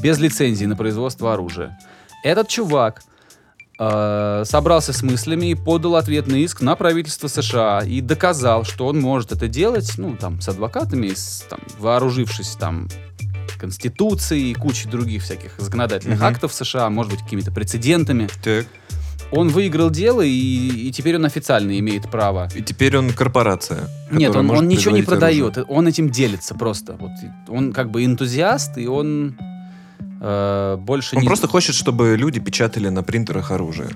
без 0.01 0.19
лицензии 0.19 0.65
на 0.65 0.75
производство 0.75 1.33
оружия. 1.33 1.77
Этот 2.23 2.47
чувак 2.47 3.01
э, 3.79 4.43
собрался 4.45 4.93
с 4.93 5.03
мыслями 5.03 5.47
и 5.47 5.55
подал 5.55 5.95
ответный 5.95 6.41
иск 6.41 6.61
на 6.61 6.75
правительство 6.75 7.27
США 7.27 7.81
и 7.85 8.01
доказал, 8.01 8.63
что 8.63 8.87
он 8.87 8.99
может 8.99 9.31
это 9.31 9.47
делать, 9.47 9.93
ну, 9.97 10.15
там, 10.15 10.41
с 10.41 10.49
адвокатами, 10.49 11.09
с, 11.13 11.45
там, 11.49 11.59
вооружившись, 11.79 12.55
там, 12.59 12.87
Конституцией 13.59 14.51
и 14.51 14.53
кучей 14.53 14.89
других 14.89 15.23
всяких 15.23 15.53
законодательных 15.57 16.19
Мгм. 16.19 16.27
актов 16.27 16.53
США, 16.53 16.89
может 16.89 17.13
быть, 17.13 17.21
какими-то 17.21 17.51
прецедентами. 17.51 18.27
Так. 18.43 18.65
Он 19.31 19.49
выиграл 19.49 19.89
дело, 19.89 20.21
и, 20.21 20.29
и 20.87 20.91
теперь 20.91 21.15
он 21.15 21.25
официально 21.25 21.77
имеет 21.79 22.09
право. 22.09 22.47
И 22.55 22.61
теперь 22.61 22.97
он 22.97 23.11
корпорация. 23.11 23.89
Нет, 24.11 24.35
он, 24.35 24.49
он 24.49 24.67
ничего 24.67 24.95
не 24.95 25.01
производить 25.03 25.39
оружие. 25.39 25.51
продает, 25.51 25.65
он 25.69 25.87
этим 25.87 26.09
делится 26.09 26.55
просто. 26.55 26.97
Вот, 26.99 27.11
он 27.47 27.73
как 27.73 27.91
бы 27.91 28.05
энтузиаст, 28.05 28.77
и 28.77 28.87
он 28.87 29.37
э, 30.21 30.77
больше 30.79 31.15
Он 31.15 31.21
не... 31.21 31.27
просто 31.27 31.47
хочет, 31.47 31.75
чтобы 31.75 32.15
люди 32.17 32.39
печатали 32.39 32.89
на 32.89 33.03
принтерах 33.03 33.51
оружие. 33.51 33.89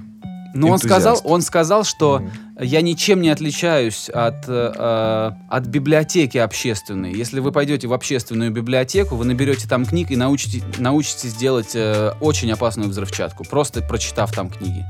Но 0.53 0.69
он 0.69 0.79
сказал, 0.79 1.21
он 1.23 1.41
сказал, 1.41 1.83
что 1.83 2.19
Мгм. 2.19 2.31
я 2.61 2.81
ничем 2.81 3.21
не 3.21 3.29
отличаюсь 3.29 4.09
от, 4.09 4.45
э, 4.47 4.73
э, 4.75 5.31
от 5.47 5.65
библиотеки 5.67 6.39
общественной. 6.39 7.13
Если 7.13 7.39
вы 7.39 7.51
пойдете 7.51 7.87
в 7.87 7.93
общественную 7.93 8.51
библиотеку, 8.51 9.15
вы 9.15 9.25
наберете 9.25 9.67
там 9.67 9.85
книг 9.85 10.09
и 10.09 10.15
научите, 10.15 10.63
научитесь 10.79 11.35
делать 11.35 11.75
э, 11.75 12.13
очень 12.19 12.51
опасную 12.51 12.89
взрывчатку, 12.89 13.43
просто 13.43 13.81
прочитав 13.81 14.31
там 14.31 14.49
книги. 14.49 14.85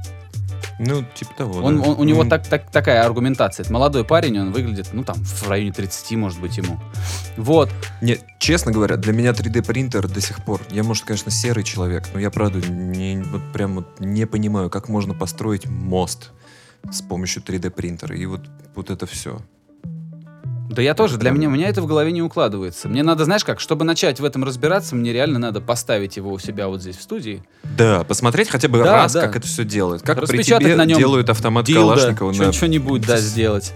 Ну, 0.80 1.04
типа 1.14 1.32
того, 1.38 1.60
Он, 1.60 1.82
да. 1.82 1.90
он- 1.90 2.00
у 2.00 2.04
него 2.06 2.24
так, 2.24 2.48
так- 2.48 2.72
такая 2.72 3.04
аргументация. 3.04 3.64
Это 3.66 3.74
молодой 3.74 4.06
парень, 4.06 4.40
он 4.40 4.52
выглядит, 4.54 4.90
ну, 4.94 5.04
там, 5.04 5.18
в 5.18 5.48
районе 5.50 5.74
30, 5.74 6.16
может 6.16 6.40
быть, 6.40 6.58
ему. 6.58 6.80
Вот. 7.36 7.70
Не, 8.02 8.18
честно 8.40 8.72
говоря, 8.72 8.96
для 8.96 9.12
меня 9.12 9.32
3D 9.34 9.62
принтер 9.62 10.08
до 10.08 10.22
сих 10.22 10.44
пор. 10.46 10.62
Я, 10.72 10.84
может, 10.84 11.04
конечно, 11.04 11.32
серый 11.32 11.64
человек, 11.66 12.08
но 12.14 12.20
я 12.20 12.32
правда 12.32 12.66
не, 12.70 13.22
вот 13.24 13.42
прям 13.52 13.76
вот 13.76 14.00
не 14.00 14.26
понимаю, 14.26 14.70
как 14.70 14.88
можно 14.88 15.14
построить 15.14 15.68
мост 15.68 16.32
с 16.90 17.02
помощью 17.02 17.44
3D 17.44 17.70
принтера. 17.72 18.16
И 18.16 18.26
вот, 18.26 18.42
вот 18.74 18.90
это 18.90 19.06
все. 19.06 19.42
Да 20.70 20.82
я 20.84 20.94
тоже, 20.94 21.16
для 21.18 21.32
прям- 21.32 21.36
меня, 21.40 21.48
у 21.48 21.52
меня 21.52 21.68
это 21.68 21.82
в 21.82 21.88
голове 21.88 22.12
не 22.12 22.22
укладывается. 22.22 22.88
Мне 22.88 23.02
надо, 23.04 23.26
знаешь 23.26 23.44
как, 23.44 23.60
чтобы 23.60 23.86
начать 23.86 24.20
в 24.20 24.24
этом 24.24 24.44
разбираться, 24.44 24.96
мне 24.96 25.12
реально 25.12 25.40
надо 25.40 25.62
поставить 25.62 26.16
его 26.16 26.32
у 26.32 26.38
себя 26.40 26.68
вот 26.68 26.82
здесь 26.82 26.96
в 26.96 27.02
студии. 27.02 27.44
Да, 27.64 28.04
посмотреть 28.04 28.50
хотя 28.50 28.68
бы 28.68 28.78
Да, 28.78 28.86
раз, 29.04 29.14
да. 29.14 29.22
как 29.22 29.36
это 29.38 29.48
все 29.48 29.64
делает. 29.66 30.04
Как 30.04 30.26
при 30.28 30.44
тебе 30.44 30.76
на 30.76 30.86
нем 30.86 30.98
делают 31.00 31.30
автомат 31.30 31.66
Дилдо, 31.66 31.96
Калашникова. 31.96 32.34
чё- 32.36 32.44
на- 32.46 32.54
что-нибудь, 32.54 33.02
да, 33.06 33.18
сделать. 33.20 33.74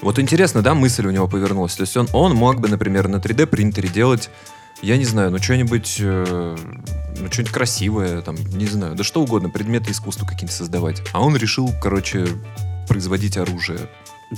Вот 0.00 0.18
интересно, 0.18 0.62
да, 0.62 0.74
мысль 0.74 1.06
у 1.06 1.10
него 1.10 1.28
повернулась. 1.28 1.74
То 1.74 1.82
есть 1.82 1.96
он, 1.96 2.08
он 2.12 2.34
мог 2.34 2.58
бы, 2.60 2.68
например, 2.68 3.08
на 3.08 3.16
3D 3.16 3.46
принтере 3.46 3.88
делать, 3.88 4.30
я 4.80 4.96
не 4.96 5.04
знаю, 5.04 5.30
ну 5.30 5.38
что-нибудь, 5.38 5.96
э, 6.00 6.56
ну 7.20 7.30
что-нибудь 7.30 7.52
красивое, 7.52 8.20
там, 8.22 8.36
не 8.36 8.66
знаю, 8.66 8.96
да 8.96 9.04
что 9.04 9.22
угодно, 9.22 9.48
предметы 9.48 9.92
искусства 9.92 10.24
какие-нибудь 10.24 10.52
создавать. 10.56 11.02
А 11.12 11.20
он 11.20 11.36
решил, 11.36 11.70
короче, 11.80 12.26
производить 12.88 13.36
оружие. 13.36 13.78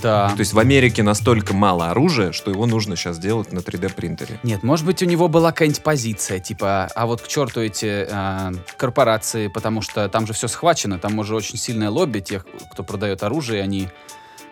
Да. 0.02 0.30
То 0.30 0.40
есть 0.40 0.52
в 0.52 0.58
Америке 0.58 1.02
настолько 1.02 1.54
мало 1.54 1.90
оружия, 1.90 2.32
что 2.32 2.50
его 2.50 2.66
нужно 2.66 2.96
сейчас 2.96 3.18
делать 3.18 3.52
на 3.52 3.60
3D 3.60 3.94
принтере. 3.94 4.40
Нет, 4.42 4.62
может 4.64 4.84
быть, 4.84 5.02
у 5.02 5.06
него 5.06 5.28
была 5.28 5.52
какая-нибудь 5.52 5.82
позиция, 5.82 6.40
типа, 6.40 6.88
а 6.94 7.06
вот 7.06 7.22
к 7.22 7.28
черту 7.28 7.60
эти 7.60 8.06
а, 8.10 8.52
корпорации, 8.76 9.46
потому 9.46 9.82
что 9.82 10.08
там 10.08 10.26
же 10.26 10.32
все 10.32 10.48
схвачено, 10.48 10.98
там 10.98 11.18
уже 11.20 11.36
очень 11.36 11.58
сильное 11.58 11.90
лобби 11.90 12.18
тех, 12.20 12.44
кто 12.72 12.82
продает 12.82 13.22
оружие, 13.22 13.62
они 13.62 13.88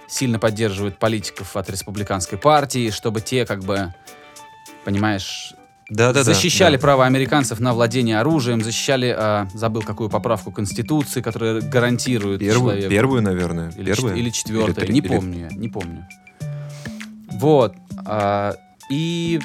сильно 0.06 0.38
поддерживают 0.38 0.98
политиков 0.98 1.56
от 1.56 1.68
республиканской 1.70 2.38
партии, 2.38 2.90
чтобы 2.90 3.20
те, 3.20 3.44
как 3.44 3.64
бы, 3.64 3.92
понимаешь, 4.84 5.54
Да-да-да. 5.92 6.24
защищали 6.24 6.76
да. 6.76 6.80
права 6.80 7.06
американцев 7.06 7.60
на 7.60 7.72
владение 7.74 8.18
оружием, 8.18 8.62
защищали, 8.62 9.14
а, 9.16 9.48
забыл 9.54 9.82
какую 9.82 10.08
поправку 10.10 10.50
Конституции, 10.50 11.20
которая 11.20 11.60
гарантирует 11.60 12.40
Первую, 12.40 12.70
человеку. 12.72 12.90
первую, 12.90 13.22
наверное. 13.22 13.70
Или, 13.76 13.92
первая. 13.92 14.14
чет- 14.14 14.18
или 14.20 14.30
четвертая, 14.30 14.86
три- 14.86 14.94
не 14.94 15.00
или- 15.00 15.08
помню 15.08 15.48
я, 15.50 15.56
не 15.56 15.68
помню. 15.68 16.06
Вот. 17.32 17.74
а, 18.06 18.54
и 18.90 19.38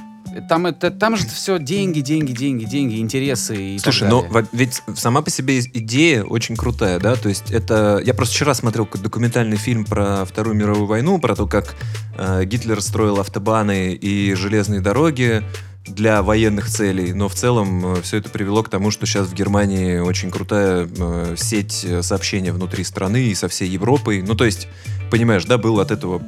там, 0.49 0.65
это, 0.65 0.91
там 0.91 1.15
же 1.15 1.25
все 1.27 1.57
деньги, 1.57 2.01
деньги, 2.01 2.31
деньги, 2.31 2.65
деньги, 2.65 2.99
интересы 2.99 3.75
и 3.75 3.79
Слушай, 3.79 4.09
во- 4.09 4.45
ведь 4.51 4.81
сама 4.95 5.21
по 5.21 5.29
себе 5.29 5.59
идея 5.59 6.23
очень 6.23 6.55
крутая, 6.55 6.99
да, 6.99 7.15
то 7.15 7.29
есть 7.29 7.51
это... 7.51 8.01
Я 8.03 8.13
просто 8.13 8.35
вчера 8.35 8.53
смотрел 8.53 8.87
документальный 9.01 9.57
фильм 9.57 9.85
про 9.85 10.25
Вторую 10.25 10.55
мировую 10.55 10.85
войну, 10.85 11.19
про 11.19 11.35
то, 11.35 11.47
как 11.47 11.75
э, 12.17 12.43
Гитлер 12.45 12.81
строил 12.81 13.19
автобаны 13.19 13.93
и 13.93 14.33
железные 14.33 14.81
дороги 14.81 15.43
для 15.87 16.21
военных 16.21 16.69
целей, 16.69 17.13
но 17.13 17.29
в 17.29 17.35
целом 17.35 18.01
все 18.01 18.17
это 18.17 18.29
привело 18.29 18.63
к 18.63 18.69
тому, 18.69 18.91
что 18.91 19.05
сейчас 19.05 19.27
в 19.27 19.33
Германии 19.33 19.99
очень 19.99 20.31
крутая 20.31 20.87
э, 20.87 21.35
сеть 21.37 21.83
э, 21.83 22.01
сообщения 22.01 22.51
внутри 22.51 22.83
страны 22.83 23.27
и 23.27 23.35
со 23.35 23.47
всей 23.47 23.69
Европой. 23.69 24.21
Ну, 24.21 24.35
то 24.35 24.45
есть, 24.45 24.67
понимаешь, 25.09 25.45
да, 25.45 25.57
был 25.57 25.79
от 25.79 25.91
этого 25.91 26.21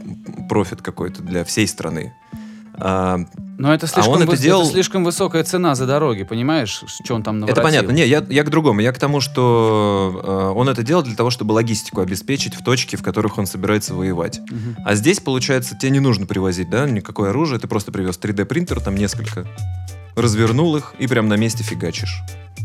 профит 0.47 0.81
какой-то 0.81 1.21
для 1.21 1.43
всей 1.43 1.67
страны. 1.67 2.13
А, 2.81 3.19
Но 3.57 3.73
это 3.73 3.87
слишком, 3.87 4.13
он 4.13 4.23
это 4.23 4.31
выс- 4.31 4.37
делал- 4.41 4.61
это 4.63 4.71
слишком 4.71 5.03
высокая 5.03 5.43
цена 5.43 5.75
за 5.75 5.85
дороги, 5.85 6.23
понимаешь, 6.23 6.83
что 6.87 7.15
он 7.15 7.23
там 7.23 7.39
наворотил? 7.39 7.61
Это 7.61 7.61
понятно. 7.61 7.91
Не, 7.91 8.05
я, 8.07 8.25
я 8.29 8.43
к 8.43 8.49
другому. 8.49 8.79
Я 8.79 8.91
к 8.93 8.97
тому, 8.99 9.19
что 9.21 10.21
э, 10.53 10.57
он 10.57 10.69
это 10.69 10.81
делал 10.83 11.03
для 11.03 11.15
того, 11.15 11.29
чтобы 11.29 11.51
логистику 11.53 12.01
обеспечить 12.01 12.55
в 12.55 12.63
точке, 12.63 12.95
в 12.97 13.03
которых 13.03 13.37
он 13.37 13.45
собирается 13.45 13.93
воевать. 13.93 14.39
Мгм. 14.49 14.77
А 14.85 14.95
здесь, 14.95 15.19
получается, 15.19 15.77
тебе 15.77 15.91
не 15.91 15.99
нужно 15.99 16.25
привозить, 16.25 16.69
да, 16.69 16.89
никакое 16.89 17.31
оружие. 17.31 17.59
Ты 17.59 17.67
просто 17.67 17.91
привез 17.91 18.17
3D-принтер, 18.17 18.79
там 18.79 18.95
несколько, 18.95 19.45
развернул 20.15 20.75
их 20.77 20.93
и 20.99 21.07
прям 21.07 21.27
на 21.27 21.35
месте 21.35 21.63
фигачишь. 21.63 22.21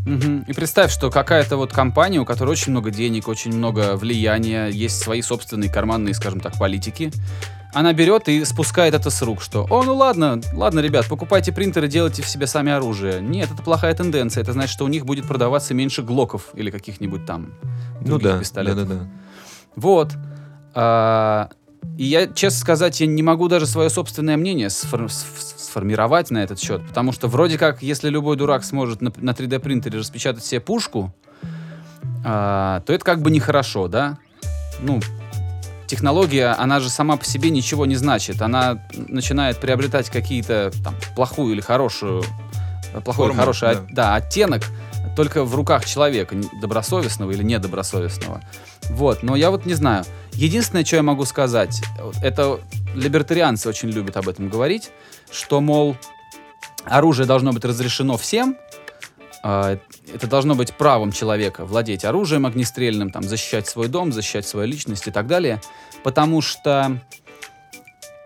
Мгм. 0.07 0.45
И 0.47 0.53
представь, 0.53 0.93
что 0.93 1.11
какая-то 1.11 1.57
вот 1.57 1.73
компания, 1.73 2.21
у 2.21 2.25
которой 2.25 2.51
очень 2.51 2.73
много 2.73 2.91
денег, 2.91 3.27
очень 3.27 3.53
много 3.57 3.97
влияния, 3.97 4.67
есть 4.69 5.01
свои 5.01 5.23
собственные 5.23 5.71
карманные, 5.73 6.15
скажем 6.15 6.41
так, 6.41 6.59
политики, 6.59 7.11
она 7.75 7.93
берет 7.93 8.29
и 8.29 8.45
спускает 8.45 8.95
это 8.95 9.11
с 9.11 9.21
рук, 9.23 9.43
что, 9.43 9.67
о, 9.69 9.83
ну 9.83 9.95
ладно, 9.97 10.41
ладно, 10.55 10.81
ребят, 10.81 11.07
покупайте 11.09 11.53
принтеры, 11.53 11.89
делайте 11.89 12.23
в 12.23 12.29
себе 12.29 12.47
сами 12.47 12.73
оружие. 12.73 13.21
Нет, 13.21 13.51
это 13.53 13.63
плохая 13.63 13.95
тенденция, 13.95 14.43
это 14.43 14.53
значит, 14.53 14.71
что 14.73 14.85
у 14.85 14.89
них 14.89 15.05
будет 15.05 15.27
продаваться 15.27 15.75
меньше 15.75 16.03
глоков 16.03 16.49
или 16.55 16.71
каких-нибудь 16.71 17.27
там 17.27 17.53
Ну 18.01 18.07
других 18.07 18.25
да, 18.29 18.33
да, 18.35 18.39
пистолетов. 18.41 18.89
да, 18.89 18.95
да. 18.95 19.07
Вот. 19.77 20.13
А, 20.75 21.51
и 21.99 22.05
я, 22.05 22.27
честно 22.29 22.59
сказать, 22.61 23.01
я 23.01 23.07
не 23.07 23.23
могу 23.23 23.49
даже 23.49 23.67
свое 23.67 23.91
собственное 23.91 24.37
мнение 24.37 24.69
сфор- 24.69 25.07
сф- 25.07 25.55
сформировать 25.59 26.31
на 26.31 26.39
этот 26.43 26.61
счет, 26.61 26.87
потому 26.87 27.13
что 27.13 27.29
вроде 27.29 27.59
как, 27.59 27.83
если 27.83 28.09
любой 28.09 28.37
дурак 28.37 28.65
сможет 28.65 29.01
на, 29.03 29.13
на 29.17 29.31
3D 29.31 29.59
принтере 29.59 29.99
распечатать 29.99 30.45
себе 30.45 30.61
пушку, 30.61 31.13
а, 32.25 32.81
то 32.87 32.93
это 32.93 33.05
как 33.05 33.21
бы 33.21 33.31
нехорошо, 33.31 33.89
да? 33.89 34.19
Ну, 34.81 35.01
технология, 35.95 36.49
она 36.49 36.81
же 36.81 36.91
сама 36.91 37.17
по 37.17 37.25
себе 37.25 37.51
ничего 37.51 37.87
не 37.87 37.95
значит. 37.97 38.43
Она 38.43 38.79
начинает 39.09 39.61
приобретать 39.61 40.11
какие-то 40.11 40.73
там 40.83 40.95
плохую 41.15 41.55
или 41.55 41.61
хорошую, 41.61 42.23
э, 42.93 43.01
плохой 43.01 43.27
или 43.27 43.33
Форму, 43.33 43.41
хороший 43.41 43.63
да. 43.63 43.71
от- 43.71 43.95
да, 43.95 44.15
оттенок 44.17 44.63
только 45.17 45.45
в 45.45 45.55
руках 45.55 45.85
человека, 45.85 46.35
добросовестного 46.61 47.31
или 47.31 47.45
недобросовестного. 47.45 48.41
Вот, 48.91 49.23
но 49.23 49.37
я 49.37 49.51
вот 49.53 49.65
не 49.65 49.75
знаю. 49.75 50.05
Единственное, 50.33 50.85
что 50.85 50.97
я 50.97 51.03
могу 51.05 51.25
сказать, 51.25 51.81
это 52.21 52.59
либертарианцы 52.97 53.69
очень 53.69 53.91
любят 53.91 54.17
об 54.17 54.29
этом 54.29 54.49
говорить, 54.49 54.91
что, 55.31 55.61
мол, 55.61 55.97
оружие 56.85 57.27
должно 57.27 57.53
быть 57.53 57.65
разрешено 57.65 58.17
всем, 58.17 58.57
а, 59.45 59.79
это 60.13 60.27
должно 60.27 60.55
быть 60.55 60.75
правом 60.75 61.13
человека 61.13 61.65
владеть 61.65 62.05
оружием 62.05 62.47
огнестрельным, 62.47 63.11
там, 63.11 63.23
защищать 63.23 63.69
свой 63.69 63.89
дом, 63.89 64.13
защищать 64.13 64.47
свою 64.47 64.67
личность 64.69 65.07
и 65.07 65.11
так 65.11 65.27
далее, 65.27 65.61
потому 66.03 66.41
что 66.41 67.01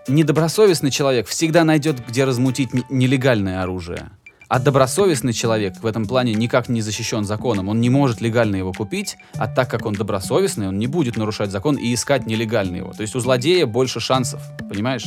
недобросовестный 0.08 0.90
человек 0.90 1.28
всегда 1.28 1.64
найдет, 1.64 2.06
где 2.06 2.25
размутить 2.25 2.70
нелегальное 2.90 3.62
оружие. 3.62 4.11
А 4.49 4.58
добросовестный 4.61 5.35
человек 5.35 5.75
в 5.82 5.87
этом 5.87 6.06
плане 6.06 6.32
никак 6.32 6.70
не 6.70 6.80
защищен 6.80 7.25
законом. 7.25 7.68
Он 7.68 7.82
не 7.82 7.90
может 7.90 8.23
легально 8.23 8.56
его 8.56 8.73
купить, 8.73 9.18
а 9.35 9.47
так 9.47 9.70
как 9.70 9.85
он 9.85 9.92
добросовестный, 9.92 10.68
он 10.68 10.78
не 10.78 10.87
будет 10.87 11.18
нарушать 11.18 11.50
закон 11.50 11.76
и 11.76 11.92
искать 11.92 12.26
нелегально 12.26 12.76
его. 12.76 12.92
То 12.94 13.02
есть 13.02 13.14
у 13.14 13.20
злодея 13.20 13.66
больше 13.66 14.00
шансов, 14.00 14.40
понимаешь? 14.70 15.06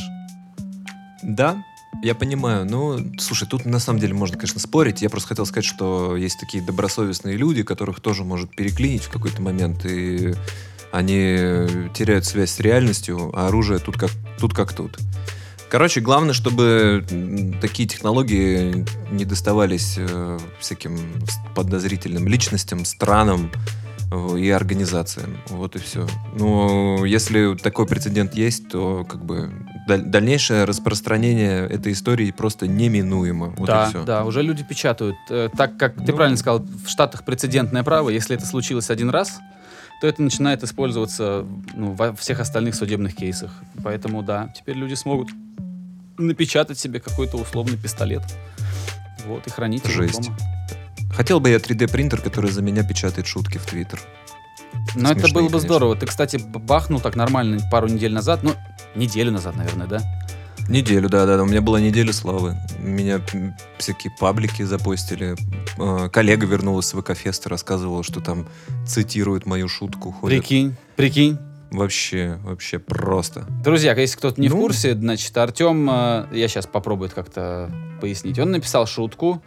Да, 1.24 1.64
я 2.02 2.14
понимаю. 2.14 2.64
Ну, 2.64 2.98
слушай, 3.18 3.46
тут 3.46 3.64
на 3.64 3.78
самом 3.78 4.00
деле 4.00 4.14
можно, 4.14 4.36
конечно, 4.36 4.60
спорить. 4.60 5.02
Я 5.02 5.10
просто 5.10 5.28
хотел 5.28 5.46
сказать, 5.46 5.64
что 5.64 6.16
есть 6.16 6.40
такие 6.40 6.62
добросовестные 6.62 7.36
люди, 7.36 7.62
которых 7.62 8.00
тоже 8.00 8.24
может 8.24 8.54
переклинить 8.54 9.04
в 9.04 9.10
какой-то 9.10 9.42
момент, 9.42 9.84
и 9.84 10.34
они 10.90 11.36
теряют 11.94 12.24
связь 12.26 12.50
с 12.50 12.60
реальностью, 12.60 13.30
а 13.34 13.48
оружие 13.48 13.78
тут 13.78 13.96
как 13.96 14.10
тут. 14.38 14.54
Как 14.54 14.72
тут. 14.72 14.98
Короче, 15.72 16.02
главное, 16.02 16.34
чтобы 16.34 17.02
такие 17.62 17.88
технологии 17.88 18.84
не 19.10 19.24
доставались 19.24 19.94
э, 19.96 20.38
всяким 20.60 20.98
подозрительным 21.54 22.28
личностям, 22.28 22.84
странам 22.84 23.50
э, 24.12 24.38
и 24.38 24.50
организациям. 24.50 25.38
Вот 25.48 25.74
и 25.74 25.78
все. 25.78 26.06
Ну, 26.36 27.06
если 27.06 27.56
такой 27.56 27.86
прецедент 27.86 28.34
есть, 28.34 28.68
то 28.68 29.06
как 29.08 29.24
бы 29.24 29.50
дальнейшее 29.86 30.64
распространение 30.64 31.66
этой 31.66 31.92
истории 31.92 32.30
просто 32.30 32.66
неминуемо. 32.66 33.54
Вот 33.56 33.66
да, 33.66 33.86
и 33.86 33.88
все. 33.90 34.04
да, 34.04 34.24
уже 34.24 34.42
люди 34.42 34.62
печатают. 34.64 35.16
Э, 35.28 35.48
так 35.56 35.76
как 35.76 35.94
ты 35.96 36.10
Ну. 36.12 36.16
правильно 36.16 36.36
сказал, 36.36 36.60
в 36.60 36.88
Штатах 36.88 37.24
прецедентное 37.24 37.82
право, 37.82 38.08
если 38.10 38.36
это 38.36 38.46
случилось 38.46 38.90
один 38.90 39.10
раз, 39.10 39.40
то 40.00 40.06
это 40.06 40.22
начинает 40.22 40.62
использоваться 40.64 41.46
ну, 41.74 41.92
во 41.92 42.14
всех 42.14 42.40
остальных 42.40 42.74
судебных 42.74 43.14
кейсах. 43.14 43.52
Поэтому 43.82 44.22
да, 44.22 44.52
теперь 44.56 44.76
люди 44.76 44.94
смогут 44.94 45.30
напечатать 46.18 46.78
себе 46.78 47.00
какой-то 47.00 47.36
условный 47.36 47.76
пистолет. 47.76 48.22
Вот, 49.26 49.46
и 49.46 49.50
хранить 49.50 49.84
его 49.84 49.92
Жесть. 49.94 50.22
дома. 50.22 50.36
Хотел 51.14 51.40
бы 51.40 51.50
я 51.50 51.56
3D 51.58 51.90
принтер, 51.90 52.20
который 52.20 52.50
за 52.50 52.62
меня 52.62 52.82
печатает 52.82 53.26
шутки 53.26 53.58
в 53.58 53.66
Твиттер. 53.66 54.00
Но 54.94 55.10
это 55.12 55.28
было 55.32 55.42
бы 55.42 55.48
конечно. 55.48 55.60
здорово. 55.60 55.96
Ты, 55.96 56.06
кстати, 56.06 56.38
бахнул 56.38 56.98
так 57.00 57.14
нормально 57.14 57.58
пару 57.70 57.88
недель 57.88 58.12
назад, 58.12 58.42
ну, 58.42 58.54
неделю 58.94 59.32
назад, 59.32 59.56
наверное, 59.56 59.86
да? 59.86 60.00
Неделю, 60.68 61.08
да-да. 61.08 61.42
У 61.42 61.46
меня 61.46 61.60
была 61.60 61.80
неделя 61.80 62.12
славы. 62.12 62.56
Меня 62.78 63.20
всякие 63.78 64.12
паблики 64.20 64.62
запостили. 64.62 65.34
Э, 65.78 66.08
Коллега 66.08 66.46
вернулась 66.46 66.86
с 66.86 66.94
ВК-феста, 66.94 67.48
рассказывала, 67.48 68.04
что 68.04 68.20
там 68.20 68.46
цитирует 68.86 69.44
мою 69.44 69.68
шутку. 69.68 70.12
Ходят. 70.12 70.38
Прикинь, 70.38 70.76
прикинь. 70.96 71.38
Вообще, 71.72 72.38
вообще 72.44 72.78
просто. 72.78 73.44
Друзья, 73.64 73.94
если 73.94 74.16
кто-то 74.18 74.40
не 74.40 74.48
в 74.48 74.54
Ну. 74.54 74.60
курсе, 74.60 74.94
значит, 74.94 75.36
Артем, 75.36 75.88
э, 75.90 76.26
я 76.32 76.46
сейчас 76.46 76.66
попробую 76.66 77.10
как-то 77.10 77.70
пояснить. 78.00 78.38
Он 78.38 78.50
написал 78.52 78.86
шутку. 78.86 79.42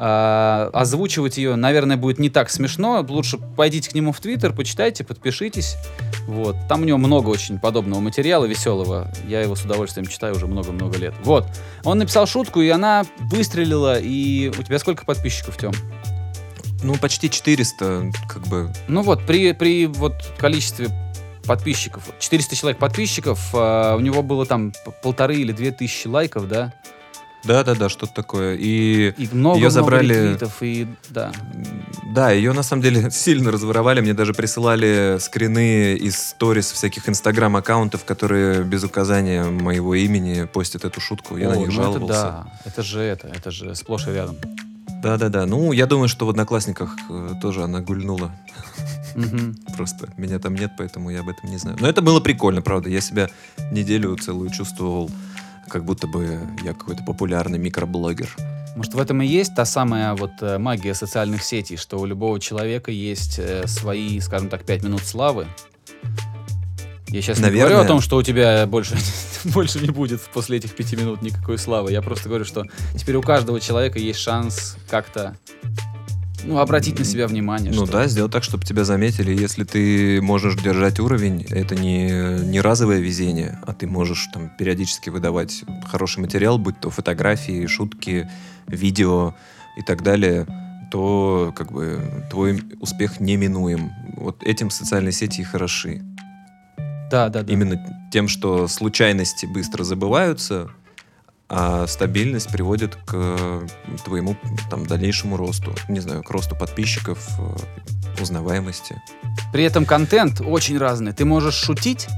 э, 0.00 0.70
озвучивать 0.74 1.38
ее, 1.38 1.56
наверное, 1.56 1.96
будет 1.96 2.20
не 2.20 2.30
так 2.30 2.50
смешно. 2.50 3.04
Лучше 3.08 3.36
пойдите 3.36 3.90
к 3.90 3.94
нему 3.94 4.12
в 4.12 4.20
Твиттер, 4.20 4.52
почитайте, 4.52 5.02
подпишитесь. 5.02 5.74
Вот. 6.28 6.56
Там 6.68 6.82
у 6.82 6.84
него 6.84 6.98
много 6.98 7.30
очень 7.30 7.58
подобного 7.58 8.00
материала 8.00 8.44
веселого. 8.44 9.10
Я 9.26 9.40
его 9.40 9.56
с 9.56 9.64
удовольствием 9.64 10.06
читаю 10.06 10.36
уже 10.36 10.46
много-много 10.46 10.98
лет. 10.98 11.14
Вот. 11.24 11.46
Он 11.84 11.96
написал 11.96 12.26
шутку, 12.26 12.60
и 12.60 12.68
она 12.68 13.06
выстрелила. 13.18 13.98
И 13.98 14.48
у 14.48 14.62
тебя 14.62 14.78
сколько 14.78 15.06
подписчиков, 15.06 15.56
Тем? 15.56 15.72
Ну, 16.82 16.96
почти 16.96 17.30
400, 17.30 18.12
как 18.28 18.46
бы. 18.46 18.70
Ну 18.88 19.00
вот, 19.00 19.24
при, 19.24 19.52
при 19.52 19.86
вот 19.86 20.12
количестве 20.36 20.88
подписчиков, 21.46 22.02
400 22.18 22.56
человек 22.56 22.78
подписчиков, 22.78 23.40
а, 23.54 23.96
у 23.96 24.00
него 24.00 24.22
было 24.22 24.44
там 24.44 24.74
полторы 25.02 25.36
или 25.36 25.52
две 25.52 25.70
тысячи 25.70 26.06
лайков, 26.08 26.46
да? 26.46 26.74
Да-да-да, 27.44 27.88
что-то 27.88 28.12
такое. 28.12 28.56
И 28.56 29.10
И 29.16 29.28
много, 29.32 29.58
Её 29.58 29.70
забрали- 29.70 30.12
ретвитов, 30.14 30.62
и 30.62 30.86
да. 31.10 31.32
Да, 32.14 32.30
ее 32.30 32.52
на 32.52 32.62
самом 32.62 32.82
деле 32.82 33.10
сильно 33.12 33.50
разворовали. 33.50 34.00
Мне 34.00 34.14
даже 34.14 34.34
присылали 34.34 35.18
скрины 35.20 35.94
из 35.94 36.16
сторис 36.18 36.70
всяких 36.72 37.08
инстаграм-аккаунтов, 37.08 38.04
которые 38.04 38.64
без 38.64 38.84
указания 38.84 39.44
моего 39.44 39.94
имени 39.94 40.44
постят 40.46 40.84
эту 40.84 41.00
шутку. 41.00 41.36
Я 41.36 41.48
О, 41.48 41.50
на 41.52 41.56
них 41.56 41.68
ну 41.68 41.72
жаловался. 41.72 42.14
Это, 42.14 42.22
да, 42.22 42.52
это 42.64 42.82
же 42.82 43.00
это, 43.00 43.28
это 43.28 43.50
же 43.50 43.74
сплошь 43.74 44.08
и 44.08 44.10
рядом. 44.12 44.36
Да-да-да. 45.02 45.46
Ну, 45.46 45.70
я 45.72 45.86
думаю, 45.86 46.08
что 46.08 46.26
в 46.26 46.30
Одноклассниках 46.30 46.96
э, 47.08 47.34
тоже 47.40 47.62
она 47.62 47.80
гульнула. 47.80 48.32
Просто 49.76 50.08
меня 50.16 50.38
там 50.40 50.54
нет, 50.54 50.72
поэтому 50.76 51.10
я 51.10 51.20
об 51.20 51.28
этом 51.28 51.50
не 51.50 51.56
знаю. 51.56 51.76
Но 51.80 51.88
это 51.88 52.02
было 52.02 52.18
прикольно, 52.20 52.62
правда. 52.62 52.88
Я 52.90 53.00
себя 53.00 53.28
неделю 53.70 54.16
целую 54.16 54.50
чувствовал, 54.50 55.08
как 55.68 55.84
будто 55.84 56.06
бы 56.06 56.40
я 56.64 56.72
какой-то 56.72 57.02
популярный 57.04 57.58
микроблогер. 57.58 58.34
Может, 58.76 58.94
в 58.94 58.98
этом 58.98 59.22
и 59.22 59.26
есть 59.26 59.54
та 59.54 59.64
самая 59.64 60.14
вот 60.14 60.30
э, 60.40 60.58
магия 60.58 60.94
социальных 60.94 61.42
сетей, 61.42 61.76
что 61.76 61.98
у 61.98 62.06
любого 62.06 62.38
человека 62.38 62.90
есть 62.90 63.38
э, 63.38 63.66
свои, 63.66 64.20
скажем 64.20 64.48
так, 64.48 64.64
пять 64.64 64.82
минут 64.82 65.02
славы. 65.02 65.46
Я 67.08 67.22
сейчас 67.22 67.38
не 67.38 67.44
Наверное. 67.44 67.70
говорю 67.70 67.84
о 67.84 67.88
том, 67.88 68.00
что 68.00 68.16
у 68.18 68.22
тебя 68.22 68.66
больше, 68.66 68.96
больше 69.44 69.80
не 69.80 69.90
будет 69.90 70.20
после 70.20 70.58
этих 70.58 70.74
пяти 70.74 70.94
минут 70.94 71.22
никакой 71.22 71.58
славы. 71.58 71.90
Я 71.90 72.02
просто 72.02 72.28
говорю, 72.28 72.44
что 72.44 72.64
теперь 72.94 73.16
у 73.16 73.22
каждого 73.22 73.60
человека 73.60 73.98
есть 73.98 74.20
шанс 74.20 74.76
как-то 74.88 75.36
ну, 76.44 76.58
обратить 76.58 76.98
на 76.98 77.04
себя 77.04 77.26
внимание. 77.26 77.72
Ну 77.72 77.84
что 77.84 77.92
да, 77.92 78.06
сделать 78.06 78.32
так, 78.32 78.44
чтобы 78.44 78.64
тебя 78.64 78.84
заметили. 78.84 79.34
Если 79.34 79.64
ты 79.64 80.20
можешь 80.22 80.56
держать 80.56 81.00
уровень, 81.00 81.44
это 81.50 81.74
не, 81.74 82.44
не 82.44 82.60
разовое 82.60 83.00
везение, 83.00 83.58
а 83.66 83.72
ты 83.72 83.86
можешь 83.86 84.28
там 84.32 84.50
периодически 84.58 85.10
выдавать 85.10 85.64
хороший 85.86 86.20
материал, 86.20 86.58
будь 86.58 86.80
то 86.80 86.90
фотографии, 86.90 87.66
шутки, 87.66 88.28
видео 88.66 89.34
и 89.76 89.82
так 89.82 90.02
далее, 90.02 90.46
то 90.90 91.52
как 91.56 91.72
бы 91.72 92.00
твой 92.30 92.62
успех 92.80 93.20
неминуем. 93.20 93.90
Вот 94.16 94.42
этим 94.42 94.70
социальные 94.70 95.12
сети 95.12 95.42
и 95.42 95.44
хороши. 95.44 96.02
Да, 97.10 97.28
да, 97.28 97.42
да. 97.42 97.52
Именно 97.52 98.08
тем, 98.12 98.28
что 98.28 98.68
случайности 98.68 99.46
быстро 99.46 99.84
забываются, 99.84 100.68
а 101.48 101.86
стабильность 101.86 102.50
приводит 102.50 102.96
к 103.06 103.62
твоему 104.04 104.36
там 104.70 104.86
дальнейшему 104.86 105.36
росту. 105.36 105.74
Не 105.88 106.00
знаю, 106.00 106.22
к 106.22 106.30
росту 106.30 106.54
подписчиков, 106.54 107.18
э, 107.38 108.22
узнаваемости. 108.22 109.00
При 109.52 109.64
этом 109.64 109.86
контент 109.86 110.40
очень 110.44 110.76
разный. 110.76 111.12
Ты 111.12 111.24
можешь 111.24 111.54
шутить, 111.54 112.08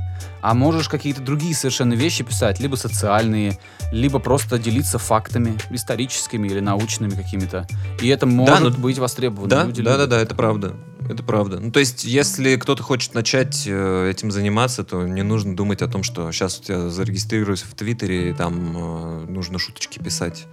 а 0.43 0.55
можешь 0.55 0.89
какие-то 0.89 1.21
другие 1.21 1.55
совершенно 1.55 1.95
вещи 1.95 2.25
писать, 2.25 2.59
либо 2.61 2.75
социальные, 2.75 3.59
либо 3.93 4.19
просто 4.19 4.59
делиться 4.59 4.99
фактами 4.99 5.57
историческими 5.71 6.49
или 6.49 6.61
научными 6.61 7.15
какими-то. 7.15 7.69
И 8.01 8.09
это 8.09 8.27
может 8.27 8.77
ну, 8.77 8.83
быть 8.83 8.99
востребовано. 8.99 9.49
Да, 9.49 9.65
Люди 9.65 9.83
да, 9.83 9.91
да, 9.91 9.97
любят. 9.97 10.11
да, 10.11 10.21
это 10.21 10.35
правда. 10.35 10.75
Это 11.11 11.25
правда. 11.25 11.59
Ну, 11.59 11.73
то 11.73 11.81
есть, 11.81 12.05
если 12.05 12.55
кто-то 12.55 12.85
хочет 12.85 13.15
начать 13.15 13.65
э, 13.67 14.11
этим 14.11 14.31
заниматься, 14.31 14.85
то 14.85 15.03
не 15.09 15.25
нужно 15.25 15.57
думать 15.57 15.83
о 15.83 15.89
том, 15.89 16.05
что 16.05 16.31
сейчас 16.31 16.61
у 16.61 16.63
тебя 16.63 16.89
зарегистрируюсь 16.89 17.63
в 17.63 17.75
Твиттере, 17.75 18.31
и 18.31 18.33
там 18.33 18.77
э, 18.77 19.27
нужно 19.29 19.59
шуточки 19.59 19.99
писать. 19.99 20.47